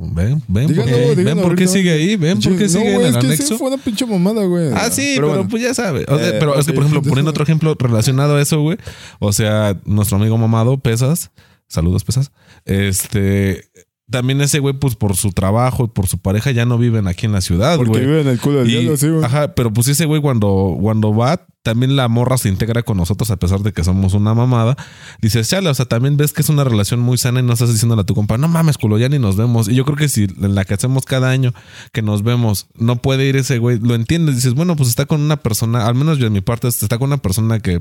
Ven, 0.00 0.40
ven, 0.46 0.68
Díganlo, 0.68 0.96
díganlo 0.96 1.24
ven 1.24 1.38
por 1.42 1.56
qué 1.56 1.66
sigue 1.66 1.90
ahí, 1.90 2.14
ven 2.14 2.38
por 2.40 2.56
qué 2.56 2.62
No, 2.64 2.68
sigue 2.68 2.94
en 2.94 3.00
el 3.00 3.06
es 3.06 3.16
que 3.16 3.26
anexo. 3.26 3.46
sí 3.48 3.54
fue 3.58 3.66
una 3.66 3.78
pinche 3.82 4.06
mamada, 4.06 4.44
güey. 4.44 4.70
Ah, 4.72 4.90
sí, 4.92 5.14
pero, 5.16 5.28
bueno. 5.30 5.48
pues 5.48 5.60
ya 5.60 5.74
sabes. 5.74 6.06
O 6.08 6.16
sea, 6.16 6.28
Eh, 6.28 6.36
pero 6.38 6.56
es 6.56 6.66
que, 6.66 6.72
por 6.72 6.84
ejemplo, 6.84 7.02
poniendo 7.02 7.30
otro 7.32 7.42
ejemplo 7.42 7.74
relacionado 7.76 8.36
a 8.36 8.40
eso, 8.40 8.60
güey. 8.60 8.78
O 9.18 9.32
sea, 9.32 9.76
nuestro 9.84 10.16
amigo 10.18 10.38
mamado, 10.38 10.78
Pesas. 10.78 11.32
Saludos, 11.66 12.04
Pesas. 12.04 12.30
Este. 12.64 13.64
También 14.10 14.40
ese 14.40 14.58
güey, 14.60 14.72
pues 14.72 14.94
por 14.96 15.16
su 15.16 15.32
trabajo 15.32 15.84
y 15.84 15.88
por 15.88 16.06
su 16.06 16.16
pareja, 16.18 16.50
ya 16.52 16.64
no 16.64 16.78
viven 16.78 17.06
aquí 17.08 17.26
en 17.26 17.32
la 17.32 17.42
ciudad, 17.42 17.76
Porque 17.76 17.90
güey. 17.90 18.06
vive 18.06 18.20
en 18.22 18.28
el 18.28 18.40
culo 18.40 18.60
del 18.60 18.68
Y- 18.68 18.78
diablo, 18.78 18.96
sí, 18.96 19.08
güey. 19.08 19.22
Ajá, 19.24 19.54
pero 19.54 19.70
pues 19.72 19.88
ese 19.88 20.06
güey 20.06 20.22
cuando, 20.22 20.78
cuando 20.80 21.14
va, 21.14 21.44
también 21.62 21.96
la 21.96 22.08
morra 22.08 22.38
se 22.38 22.48
integra 22.48 22.82
con 22.82 22.96
nosotros 22.96 23.30
a 23.30 23.36
pesar 23.36 23.60
de 23.60 23.72
que 23.72 23.84
somos 23.84 24.14
una 24.14 24.32
mamada. 24.34 24.76
Dices, 25.20 25.48
chale, 25.48 25.68
o 25.68 25.74
sea, 25.74 25.84
también 25.86 26.16
ves 26.16 26.32
que 26.32 26.40
es 26.42 26.48
una 26.48 26.64
relación 26.64 27.00
muy 27.00 27.18
sana 27.18 27.40
y 27.40 27.42
no 27.42 27.52
estás 27.52 27.70
diciéndole 27.72 28.02
a 28.02 28.04
tu 28.04 28.14
compa, 28.14 28.38
no 28.38 28.48
mames, 28.48 28.78
culo, 28.78 28.96
ya 28.98 29.08
ni 29.08 29.18
nos 29.18 29.36
vemos. 29.36 29.68
Y 29.68 29.74
yo 29.74 29.84
creo 29.84 29.96
que 29.96 30.08
si 30.08 30.24
en 30.24 30.54
la 30.54 30.64
que 30.64 30.74
hacemos 30.74 31.04
cada 31.04 31.28
año 31.30 31.52
que 31.92 32.00
nos 32.00 32.22
vemos, 32.22 32.66
no 32.76 32.96
puede 33.02 33.26
ir 33.28 33.36
ese 33.36 33.58
güey, 33.58 33.78
lo 33.80 33.94
entiendes, 33.94 34.36
dices, 34.36 34.54
bueno, 34.54 34.76
pues 34.76 34.88
está 34.88 35.04
con 35.06 35.20
una 35.20 35.36
persona, 35.38 35.86
al 35.86 35.94
menos 35.94 36.18
yo 36.18 36.26
en 36.26 36.32
mi 36.32 36.40
parte, 36.40 36.68
está 36.68 36.96
con 36.98 37.08
una 37.08 37.18
persona 37.18 37.58
que 37.60 37.72
lo 37.74 37.80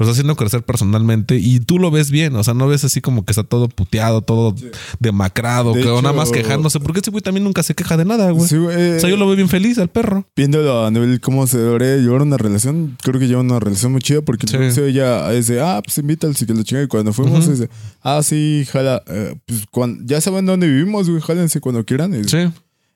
está 0.00 0.10
haciendo 0.12 0.34
crecer 0.34 0.62
personalmente 0.64 1.36
y 1.36 1.60
tú 1.60 1.78
lo 1.78 1.90
ves 1.90 2.10
bien, 2.10 2.34
o 2.34 2.42
sea, 2.42 2.54
no 2.54 2.66
ves 2.66 2.84
así 2.84 3.00
como 3.00 3.24
que 3.24 3.32
está 3.32 3.44
todo 3.44 3.68
puteado, 3.68 4.22
todo 4.22 4.54
demacrado, 5.00 5.72
De 5.74 5.82
que, 5.82 5.88
o 5.88 5.96
nada 6.02 6.10
hecho- 6.10 6.16
más 6.18 6.30
quejándose, 6.30 6.80
porque 6.80 7.00
ese 7.00 7.10
güey 7.10 7.22
también 7.22 7.44
nunca 7.44 7.62
se 7.62 7.74
queja 7.74 7.96
de 7.96 8.04
nada, 8.04 8.30
güey. 8.30 8.48
Sí, 8.48 8.56
eh, 8.56 8.94
O 8.96 9.00
sea, 9.00 9.10
yo 9.10 9.16
lo 9.16 9.26
veo 9.26 9.36
bien 9.36 9.48
feliz 9.48 9.78
al 9.78 9.88
perro. 9.88 10.26
Viéndolo 10.36 10.86
a 10.86 10.90
nivel 10.90 11.20
cómo 11.20 11.46
se 11.46 11.58
debería 11.58 11.96
llevar 11.96 12.22
una 12.22 12.36
relación, 12.36 12.96
creo 13.02 13.17
que 13.18 13.26
lleva 13.28 13.40
una 13.40 13.58
relación 13.60 13.92
muy 13.92 14.00
chida 14.00 14.22
porque 14.22 14.46
entonces 14.46 14.78
ella 14.78 15.32
es 15.32 15.46
de, 15.48 15.60
ah, 15.60 15.80
pues 15.84 15.98
invita 15.98 16.26
al 16.26 16.34
que 16.36 16.46
chinga. 16.64 16.82
Y 16.82 16.86
cuando 16.88 17.12
fuimos, 17.12 17.46
es 17.48 17.58
de, 17.60 17.70
ah, 18.02 18.22
sí, 18.22 18.66
jala. 18.70 19.02
eh, 19.06 19.34
pues 19.46 19.64
cuando, 19.70 20.02
ya 20.06 20.20
saben 20.20 20.46
dónde 20.46 20.66
vivimos, 20.68 21.08
güey, 21.08 21.20
jálense 21.22 21.60
cuando 21.60 21.84
quieran. 21.84 22.14
Y- 22.14 22.24
Sí. 22.28 22.38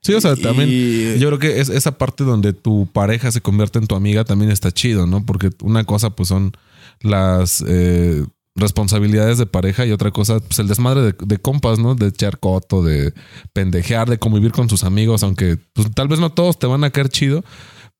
Sí, 0.04 0.14
o 0.14 0.20
sea, 0.20 0.32
Y- 0.36 0.42
también 0.42 1.16
yo 1.20 1.28
creo 1.28 1.38
que 1.38 1.60
es 1.60 1.68
esa 1.68 1.96
parte 1.96 2.24
donde 2.24 2.52
tu 2.52 2.88
pareja 2.92 3.30
se 3.30 3.40
convierte 3.40 3.78
en 3.78 3.86
tu 3.86 3.94
amiga 3.94 4.24
también 4.24 4.50
está 4.50 4.72
chido, 4.72 5.06
¿no? 5.06 5.24
Porque 5.24 5.50
una 5.62 5.84
cosa 5.84 6.10
pues 6.10 6.28
son 6.28 6.50
las 7.02 7.62
eh, 7.68 8.24
responsabilidades 8.56 9.38
de 9.38 9.46
pareja 9.46 9.86
y 9.86 9.92
otra 9.92 10.10
cosa 10.10 10.40
pues 10.40 10.58
el 10.58 10.66
desmadre 10.68 11.02
de, 11.02 11.14
de 11.24 11.38
compas, 11.38 11.78
¿no? 11.78 11.94
De 11.94 12.08
echar 12.08 12.38
coto, 12.40 12.82
de 12.82 13.14
pendejear, 13.52 14.10
de 14.10 14.18
convivir 14.18 14.50
con 14.52 14.68
sus 14.68 14.82
amigos, 14.84 15.22
aunque 15.22 15.56
pues, 15.72 15.88
tal 15.94 16.08
vez 16.08 16.18
no 16.18 16.30
todos 16.32 16.58
te 16.58 16.66
van 16.66 16.82
a 16.84 16.90
caer 16.90 17.08
chido, 17.08 17.44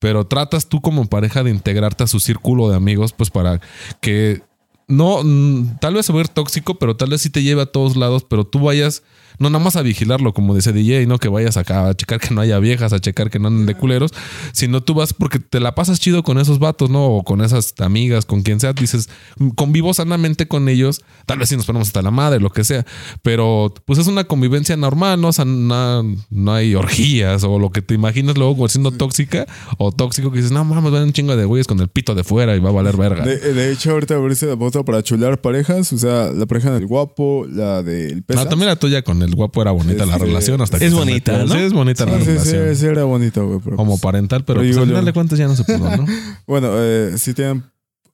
pero 0.03 0.27
tratas 0.27 0.67
tú 0.67 0.81
como 0.81 1.07
pareja 1.07 1.45
de 1.45 1.51
integrarte 1.51 2.03
a 2.03 2.09
su 2.09 2.19
círculo 2.19 2.69
de 2.69 2.75
amigos 2.75 3.13
pues 3.13 3.31
para 3.31 3.61
que 4.01 4.43
no, 4.89 5.23
mm, 5.23 5.79
tal 5.81 5.95
vez 5.95 6.07
se 6.07 6.13
va 6.13 6.21
a 6.21 6.25
tóxico, 6.25 6.75
pero 6.75 6.97
tal 6.97 7.11
vez 7.11 7.23
sí 7.23 7.31
te 7.31 7.45
lleve 7.45 7.63
a 7.63 7.67
todos 7.67 7.95
lados, 7.95 8.27
pero 8.29 8.45
tú 8.45 8.59
vayas, 8.59 9.05
no 9.39 9.51
nada 9.51 9.63
más 9.65 9.77
a 9.77 9.83
vigilarlo, 9.83 10.33
como 10.33 10.55
dice 10.55 10.73
DJ, 10.73 11.07
no 11.07 11.19
que 11.19 11.29
vayas 11.29 11.57
acá 11.57 11.89
a 11.89 11.95
checar 11.95 12.21
que 12.21 12.35
no 12.35 12.41
haya 12.41 12.59
viejas, 12.59 12.93
a 12.93 13.01
checar 13.01 13.31
que 13.31 13.39
no 13.39 13.49
anden 13.49 13.67
de 13.67 13.75
culeros, 13.75 14.13
sino 14.53 14.83
tú 14.83 14.95
vas 14.95 15.13
porque 15.13 15.39
te 15.39 15.61
la 15.61 15.75
pasas 15.75 16.01
chido 16.01 16.23
con 16.23 16.39
esos 16.39 16.59
vatos, 16.59 16.91
¿no? 16.91 17.07
O 17.07 17.25
con 17.25 17.41
esas 17.41 17.75
amigas, 17.79 18.27
con 18.27 18.43
quien 18.43 18.61
sea, 18.61 18.73
dices, 18.73 19.09
convivo 19.55 19.95
sanamente 19.95 20.49
con 20.49 20.69
ellos, 20.69 21.03
tal 21.27 21.39
vez 21.39 21.49
sí 21.49 21.57
nos 21.57 21.67
ponemos 21.67 21.89
hasta 21.89 22.03
la 22.03 22.11
madre, 22.11 22.41
lo 22.41 22.51
que 22.51 22.65
sea, 22.65 22.85
pero 23.23 23.73
pues 23.85 23.99
es 23.99 24.07
una 24.07 24.25
convivencia 24.25 24.77
normal, 24.77 25.21
¿no? 25.21 25.29
O 25.29 25.33
sea, 25.33 25.45
no, 25.45 26.03
no 26.31 26.53
hay 26.53 26.75
orgías 26.75 27.45
o 27.45 27.59
lo 27.59 27.71
que 27.71 27.83
te 27.83 27.95
imaginas 27.95 28.37
luego 28.37 28.69
siendo 28.69 28.91
tóxica 28.91 29.47
o 29.79 29.93
tóxico 29.93 30.31
que 30.31 30.39
dices, 30.39 30.53
no 30.53 30.65
mames, 30.65 30.93
van 30.93 31.05
un 31.05 31.13
chingo 31.13 31.37
de 31.37 31.45
güeyes 31.45 31.67
con 31.67 31.81
el 31.81 31.89
pito 31.89 32.15
de 32.15 32.25
fuera 32.25 32.57
y 32.57 32.61
va 32.61 32.71
a 32.71 32.73
valer 32.73 32.97
verga. 32.97 33.25
De, 33.25 33.39
de 33.39 33.73
hecho, 33.73 33.93
ahorita 33.93 34.15
abrirse 34.15 34.47
la 34.47 34.55
bota 34.55 34.83
para 34.83 35.03
chular 35.03 35.41
parejas, 35.41 35.93
o 35.93 35.99
sea, 35.99 36.31
la 36.33 36.47
pareja 36.47 36.73
del 36.73 36.87
guapo, 36.87 37.47
la 37.49 37.83
del 37.83 38.23
pesa. 38.23 38.45
No, 38.45 38.51
también 38.51 38.69
la 38.69 38.77
tuya 38.77 39.03
con 39.03 39.22
el 39.23 39.35
guapo 39.35 39.63
era 39.63 39.71
bonita 39.71 40.05
la 40.07 40.19
relación 40.19 40.61
hasta 40.61 40.79
que 40.79 40.87
es 40.87 40.93
se 40.93 40.99
bonita, 40.99 41.33
metió. 41.33 41.47
¿no? 41.49 41.55
Sí, 41.55 41.61
es 41.61 41.73
bonita 41.73 42.05
la 42.07 42.13
Sí, 42.13 42.19
sí, 42.19 42.25
sí, 42.25 42.31
relación. 42.53 42.77
sí, 42.77 42.87
era 42.87 43.05
bonito, 43.05 43.47
güey. 43.47 43.61
pero 43.65 43.77
Como 43.77 43.93
pues- 43.93 44.01
parental, 44.03 44.45
pero 44.45 44.61
Pero 44.61 44.71
pues, 44.71 44.79
al 44.79 44.87
final 44.89 45.03
yo- 45.03 45.07
de 45.07 45.13
cuentas 45.13 45.39
ya 45.39 45.47
no 45.49 45.57
se 45.57 45.65
pudo, 45.65 45.97
¿no? 45.97 46.07
Bueno, 46.47 46.71
eh, 46.75 47.15
sí 47.19 47.35
tienen 47.35 47.65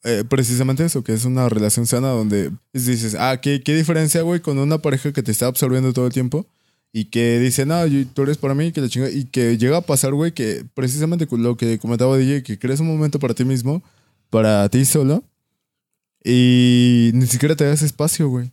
eh, 0.04 0.22
precisamente 0.28 0.84
eso, 0.84 1.02
que 1.02 1.12
es 1.12 1.24
una 1.24 1.48
relación 1.48 1.86
sana 1.86 2.08
donde 2.08 2.50
dices, 2.72 3.16
ah, 3.18 3.40
¿qué, 3.42 3.62
qué 3.62 3.74
diferencia, 3.76 4.22
güey, 4.22 4.40
con 4.40 4.56
una 4.58 4.78
pareja 4.78 5.12
que 5.12 5.22
te 5.24 5.32
está 5.32 5.46
absorbiendo 5.46 5.92
todo 5.92 6.06
el 6.06 6.12
tiempo 6.12 6.46
y 6.92 7.06
que 7.06 7.38
dice, 7.40 7.66
no, 7.66 7.84
yo- 7.86 8.06
tú 8.14 8.22
eres 8.22 8.38
para 8.38 8.54
mí, 8.54 8.70
que 8.72 8.80
la 8.80 8.88
chinga, 8.88 9.10
y 9.10 9.24
que 9.24 9.58
llega 9.58 9.78
a 9.78 9.80
pasar, 9.82 10.14
güey, 10.14 10.32
que 10.32 10.64
precisamente 10.74 11.26
con 11.26 11.42
lo 11.42 11.56
que 11.56 11.78
comentaba 11.78 12.16
DJ, 12.16 12.42
que 12.44 12.58
crees 12.58 12.78
un 12.80 12.86
momento 12.86 13.18
para 13.18 13.34
ti 13.34 13.44
mismo, 13.44 13.82
para 14.30 14.68
ti 14.68 14.84
solo, 14.84 15.24
y 16.24 17.10
ni 17.14 17.26
siquiera 17.26 17.56
te 17.56 17.64
das 17.64 17.82
espacio, 17.82 18.28
güey. 18.28 18.52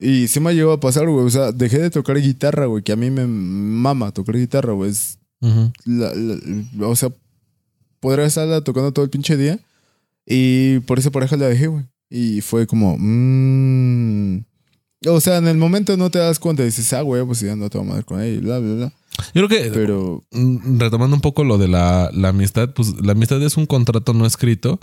Y 0.00 0.28
sí 0.28 0.40
me 0.40 0.54
llegó 0.54 0.72
a 0.72 0.80
pasar, 0.80 1.06
güey, 1.08 1.26
o 1.26 1.30
sea, 1.30 1.52
dejé 1.52 1.78
de 1.78 1.90
tocar 1.90 2.18
guitarra, 2.20 2.64
güey, 2.66 2.82
que 2.82 2.92
a 2.92 2.96
mí 2.96 3.10
me 3.10 3.26
mama 3.26 4.12
tocar 4.12 4.36
guitarra, 4.36 4.72
güey, 4.72 4.90
es 4.90 5.18
Ujú. 5.42 5.70
la- 5.84 6.14
la- 6.14 6.86
o 6.88 6.96
sea, 6.96 7.10
podría 8.00 8.24
estarla 8.24 8.62
tocando 8.62 8.92
todo 8.92 9.04
el 9.04 9.10
pinche 9.10 9.36
día. 9.36 9.58
Y 10.26 10.78
por 10.80 10.98
esa 10.98 11.10
pareja 11.10 11.36
la 11.36 11.48
dejé, 11.48 11.66
güey. 11.66 11.84
Y 12.08 12.40
fue 12.40 12.66
como, 12.66 12.96
mmm. 12.98 14.44
O 15.06 15.20
sea, 15.20 15.38
en 15.38 15.48
el 15.48 15.56
momento 15.56 15.96
no 15.96 16.10
te 16.10 16.18
das 16.18 16.38
cuenta 16.38 16.62
y 16.62 16.66
dices, 16.66 16.92
ah, 16.92 17.00
güey, 17.02 17.24
pues 17.24 17.40
ya 17.40 17.56
no 17.56 17.68
te 17.70 17.78
voy 17.78 17.86
a 17.86 17.90
madre 17.90 18.04
con 18.04 18.20
ella, 18.20 18.34
y 18.34 18.38
bla, 18.38 18.58
bla, 18.58 18.74
bla. 18.74 18.92
Yo 19.34 19.46
creo 19.46 19.48
que 19.48 19.70
Pero, 19.70 20.22
mm, 20.30 20.78
retomando 20.78 21.16
un 21.16 21.22
poco 21.22 21.42
lo 21.44 21.58
de 21.58 21.68
la, 21.68 22.10
la 22.12 22.28
amistad, 22.28 22.70
pues 22.74 22.94
la 23.02 23.12
amistad 23.12 23.42
es 23.42 23.56
un 23.56 23.66
contrato 23.66 24.12
no 24.14 24.24
escrito 24.26 24.78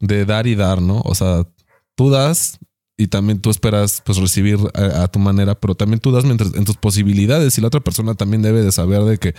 de 0.00 0.24
dar 0.24 0.46
y 0.46 0.54
dar, 0.54 0.80
¿no? 0.82 1.00
O 1.04 1.14
sea, 1.14 1.46
tú 1.94 2.10
das 2.10 2.58
y 2.98 3.06
también 3.06 3.40
tú 3.40 3.48
esperas 3.48 4.02
pues 4.04 4.18
recibir 4.18 4.58
a, 4.74 5.06
tu 5.06 5.20
manera, 5.20 5.54
pero 5.54 5.76
también 5.76 6.00
tú 6.00 6.10
das 6.10 6.24
mientras, 6.24 6.52
en 6.54 6.64
tus 6.64 6.76
posibilidades 6.76 7.56
y 7.56 7.60
la 7.60 7.68
otra 7.68 7.80
persona 7.80 8.14
también 8.14 8.42
debe 8.42 8.60
de 8.60 8.72
saber 8.72 9.04
de 9.04 9.18
que 9.18 9.34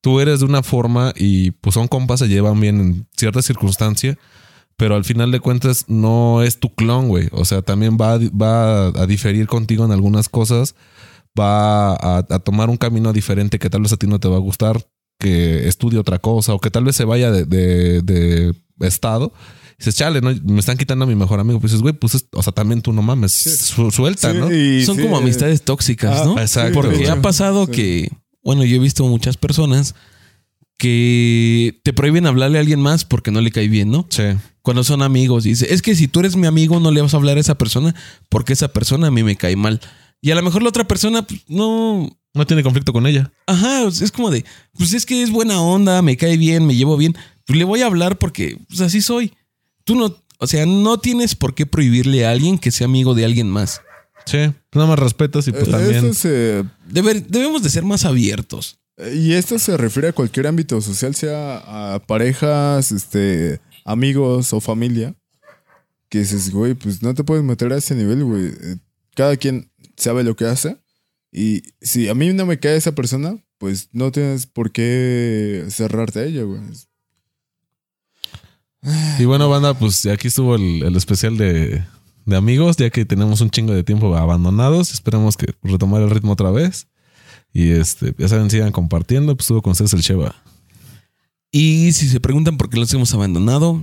tú 0.00 0.18
eres 0.18 0.40
de 0.40 0.46
una 0.46 0.64
forma 0.64 1.12
y 1.16 1.52
pues 1.52 1.74
son 1.74 1.86
compas, 1.86 2.18
se 2.18 2.28
llevan 2.28 2.60
bien 2.60 2.80
en 2.80 3.06
cierta 3.16 3.42
circunstancia, 3.42 4.18
pero 4.76 4.96
al 4.96 5.04
final 5.04 5.30
de 5.30 5.38
cuentas 5.38 5.84
no 5.86 6.42
es 6.42 6.58
tu 6.58 6.74
clon, 6.74 7.08
güey. 7.08 7.28
O 7.30 7.44
sea, 7.44 7.62
también 7.62 7.96
va, 7.96 8.14
a- 8.14 9.02
a 9.02 9.06
diferir 9.06 9.46
contigo 9.46 9.84
en 9.84 9.92
algunas 9.92 10.28
cosas, 10.28 10.74
va 11.38 11.94
a, 11.94 12.22
tomar 12.40 12.70
un 12.70 12.76
camino 12.76 13.12
diferente 13.12 13.60
que 13.60 13.70
tal 13.70 13.82
vez 13.82 13.92
a 13.92 13.96
ti 13.96 14.08
no 14.08 14.18
te 14.18 14.28
va 14.28 14.36
a 14.36 14.40
gustar, 14.40 14.84
que 15.20 15.68
estudie 15.68 16.00
otra 16.00 16.18
cosa 16.18 16.54
o 16.54 16.58
que 16.58 16.70
tal 16.70 16.84
vez 16.84 16.96
se 16.96 17.04
vaya 17.04 17.30
de 17.30 18.52
estado. 18.80 19.32
Dices, 19.78 19.94
chale, 19.94 20.20
¿no? 20.20 20.34
me 20.44 20.58
están 20.60 20.76
quitando 20.78 21.04
a 21.04 21.08
mi 21.08 21.14
mejor 21.14 21.38
amigo. 21.38 21.60
Pues 21.60 21.72
dices, 21.72 21.82
güey, 21.82 21.94
pues, 21.94 22.14
es- 22.14 22.26
o 22.32 22.42
sea, 22.42 22.52
también 22.52 22.80
tú 22.82 22.92
no 22.92 23.02
mames, 23.02 23.32
su- 23.32 23.90
suelta, 23.90 24.32
sí, 24.32 24.38
¿no? 24.38 24.52
y 24.52 24.84
Son 24.84 24.96
sí, 24.96 25.02
como 25.02 25.16
eh, 25.18 25.22
amistades 25.22 25.62
tóxicas, 25.62 26.20
ah, 26.20 26.24
¿no? 26.24 26.40
exacto. 26.40 26.80
Porque 26.80 27.08
ha 27.08 27.20
pasado 27.20 27.66
sí. 27.66 27.72
que, 27.72 28.12
bueno, 28.42 28.64
yo 28.64 28.76
he 28.76 28.78
visto 28.78 29.04
muchas 29.06 29.36
personas 29.36 29.94
que 30.78 31.80
te 31.82 31.92
prohíben 31.92 32.26
hablarle 32.26 32.58
a 32.58 32.60
alguien 32.60 32.80
más 32.80 33.04
porque 33.04 33.30
no 33.30 33.40
le 33.40 33.50
cae 33.50 33.68
bien, 33.68 33.90
¿no? 33.90 34.06
Sí. 34.10 34.22
Cuando 34.62 34.84
son 34.84 35.02
amigos, 35.02 35.46
y 35.46 35.50
dice, 35.50 35.72
es 35.72 35.80
que 35.82 35.94
si 35.94 36.08
tú 36.08 36.20
eres 36.20 36.36
mi 36.36 36.46
amigo, 36.46 36.80
no 36.80 36.90
le 36.90 37.00
vas 37.00 37.14
a 37.14 37.16
hablar 37.16 37.36
a 37.36 37.40
esa 37.40 37.56
persona 37.56 37.94
porque 38.28 38.52
esa 38.52 38.68
persona 38.68 39.06
a 39.06 39.10
mí 39.10 39.22
me 39.22 39.36
cae 39.36 39.56
mal. 39.56 39.80
Y 40.20 40.30
a 40.30 40.34
lo 40.34 40.42
mejor 40.42 40.62
la 40.62 40.68
otra 40.68 40.86
persona, 40.88 41.22
pues, 41.22 41.40
no, 41.48 42.08
No 42.34 42.46
tiene 42.46 42.62
conflicto 42.62 42.92
con 42.92 43.06
ella. 43.06 43.32
Ajá, 43.46 43.84
es 43.84 44.12
como 44.12 44.30
de, 44.30 44.44
pues 44.74 44.92
es 44.92 45.06
que 45.06 45.22
es 45.22 45.30
buena 45.30 45.58
onda, 45.62 46.02
me 46.02 46.18
cae 46.18 46.36
bien, 46.36 46.66
me 46.66 46.74
llevo 46.76 46.98
bien. 46.98 47.16
Pues 47.46 47.58
le 47.58 47.64
voy 47.64 47.80
a 47.80 47.86
hablar 47.86 48.18
porque 48.18 48.58
pues 48.68 48.82
así 48.82 49.00
soy. 49.00 49.32
Tú 49.86 49.94
no, 49.94 50.14
o 50.38 50.46
sea, 50.46 50.66
no 50.66 50.98
tienes 50.98 51.34
por 51.34 51.54
qué 51.54 51.64
prohibirle 51.64 52.26
a 52.26 52.32
alguien 52.32 52.58
que 52.58 52.70
sea 52.70 52.84
amigo 52.86 53.14
de 53.14 53.24
alguien 53.24 53.48
más. 53.48 53.80
Sí. 54.26 54.38
Nada 54.74 54.88
más 54.88 54.98
respetas 54.98 55.46
y 55.48 55.52
pues 55.52 55.68
eh, 55.68 55.70
también. 55.70 56.12
Se, 56.14 56.64
Deber- 56.90 57.24
debemos 57.26 57.62
de 57.62 57.70
ser 57.70 57.84
más 57.84 58.04
abiertos. 58.04 58.78
y 59.14 59.32
esto 59.32 59.58
se 59.58 59.76
refiere 59.76 60.08
a 60.08 60.12
cualquier 60.12 60.48
ámbito 60.48 60.80
social, 60.80 61.14
sea 61.14 61.94
a 61.94 62.00
parejas, 62.00 62.90
este, 62.92 63.60
amigos 63.84 64.52
o 64.52 64.60
familia. 64.60 65.14
Que 66.08 66.18
dices, 66.18 66.50
güey, 66.50 66.74
pues 66.74 67.02
no 67.02 67.14
te 67.14 67.24
puedes 67.24 67.44
meter 67.44 67.72
a 67.72 67.76
ese 67.78 67.94
nivel, 67.94 68.24
güey. 68.24 68.46
Eh, 68.46 68.76
Cada 69.14 69.36
quien 69.36 69.70
sabe 69.96 70.24
lo 70.24 70.34
que 70.36 70.44
hace. 70.46 70.76
Y 71.32 71.62
si 71.80 72.08
a 72.08 72.14
mí 72.14 72.32
no 72.32 72.46
me 72.46 72.58
cae 72.58 72.76
esa 72.76 72.94
persona, 72.94 73.36
pues 73.58 73.88
no 73.92 74.10
tienes 74.12 74.46
por 74.46 74.72
qué 74.72 75.64
cerrarte 75.70 76.20
a 76.20 76.24
ella, 76.24 76.42
güey. 76.42 76.60
Y 79.18 79.24
bueno, 79.24 79.48
banda, 79.48 79.74
pues 79.74 80.06
aquí 80.06 80.28
estuvo 80.28 80.54
el, 80.54 80.94
especial 80.96 81.36
de, 81.36 81.84
de 82.24 82.36
amigos, 82.36 82.76
ya 82.76 82.90
que 82.90 83.04
tenemos 83.04 83.40
un 83.40 83.50
chingo 83.50 83.72
de 83.72 83.84
tiempo 83.84 84.14
abandonados. 84.16 84.92
Esperemos 84.92 85.36
que 85.36 85.54
retomar 85.62 86.02
el 86.02 86.10
ritmo 86.10 86.32
otra 86.32 86.50
vez. 86.50 86.88
Y 87.52 87.70
este, 87.70 88.14
ya 88.18 88.28
saben, 88.28 88.50
sigan 88.50 88.72
compartiendo. 88.72 89.34
Pues 89.34 89.44
estuvo 89.44 89.62
con 89.62 89.72
ustedes 89.72 89.92
el 89.94 90.02
Cheva. 90.02 90.34
Y 91.50 91.92
si 91.92 92.08
se 92.08 92.20
preguntan 92.20 92.58
por 92.58 92.68
qué 92.68 92.78
los 92.78 92.92
hemos 92.92 93.14
abandonado, 93.14 93.82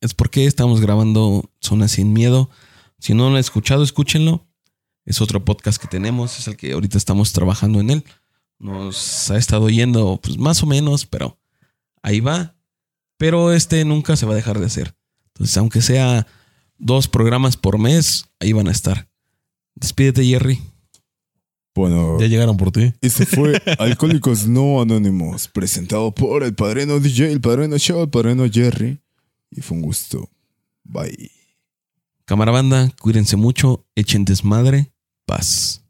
es 0.00 0.12
porque 0.12 0.46
estamos 0.46 0.80
grabando 0.80 1.50
Zona 1.60 1.88
Sin 1.88 2.12
Miedo. 2.12 2.50
Si 2.98 3.14
no 3.14 3.24
lo 3.28 3.36
han 3.36 3.40
escuchado, 3.40 3.84
escúchenlo. 3.84 4.46
Es 5.04 5.20
otro 5.20 5.44
podcast 5.44 5.80
que 5.80 5.86
tenemos, 5.86 6.38
es 6.40 6.48
el 6.48 6.56
que 6.56 6.72
ahorita 6.72 6.98
estamos 6.98 7.32
trabajando 7.32 7.78
en 7.78 7.90
él. 7.90 8.04
Nos 8.58 9.30
ha 9.30 9.36
estado 9.36 9.68
yendo, 9.68 10.18
pues 10.20 10.36
más 10.36 10.64
o 10.64 10.66
menos, 10.66 11.06
pero 11.06 11.38
ahí 12.02 12.18
va. 12.18 12.55
Pero 13.18 13.52
este 13.52 13.84
nunca 13.84 14.16
se 14.16 14.26
va 14.26 14.32
a 14.32 14.36
dejar 14.36 14.58
de 14.58 14.66
hacer. 14.66 14.94
Entonces, 15.28 15.56
aunque 15.56 15.82
sea 15.82 16.26
dos 16.78 17.08
programas 17.08 17.56
por 17.56 17.78
mes, 17.78 18.26
ahí 18.40 18.52
van 18.52 18.68
a 18.68 18.72
estar. 18.72 19.08
Despídete, 19.74 20.24
Jerry. 20.24 20.60
Bueno, 21.74 22.18
Ya 22.18 22.26
llegaron 22.26 22.56
por 22.56 22.72
ti. 22.72 22.94
Este 23.02 23.26
fue 23.26 23.60
Alcohólicos 23.78 24.46
No 24.48 24.80
Anónimos, 24.80 25.48
presentado 25.48 26.14
por 26.14 26.42
el 26.42 26.54
padrino 26.54 26.98
DJ, 26.98 27.32
el 27.32 27.40
padrino 27.40 27.76
Show, 27.76 28.02
el 28.02 28.08
padrino 28.08 28.46
Jerry. 28.50 28.98
Y 29.50 29.60
fue 29.60 29.76
un 29.76 29.82
gusto. 29.82 30.30
Bye. 30.84 31.30
Cámara 32.24 32.50
banda, 32.50 32.90
cuídense 33.00 33.36
mucho, 33.36 33.86
echen 33.94 34.24
desmadre, 34.24 34.92
paz. 35.26 35.85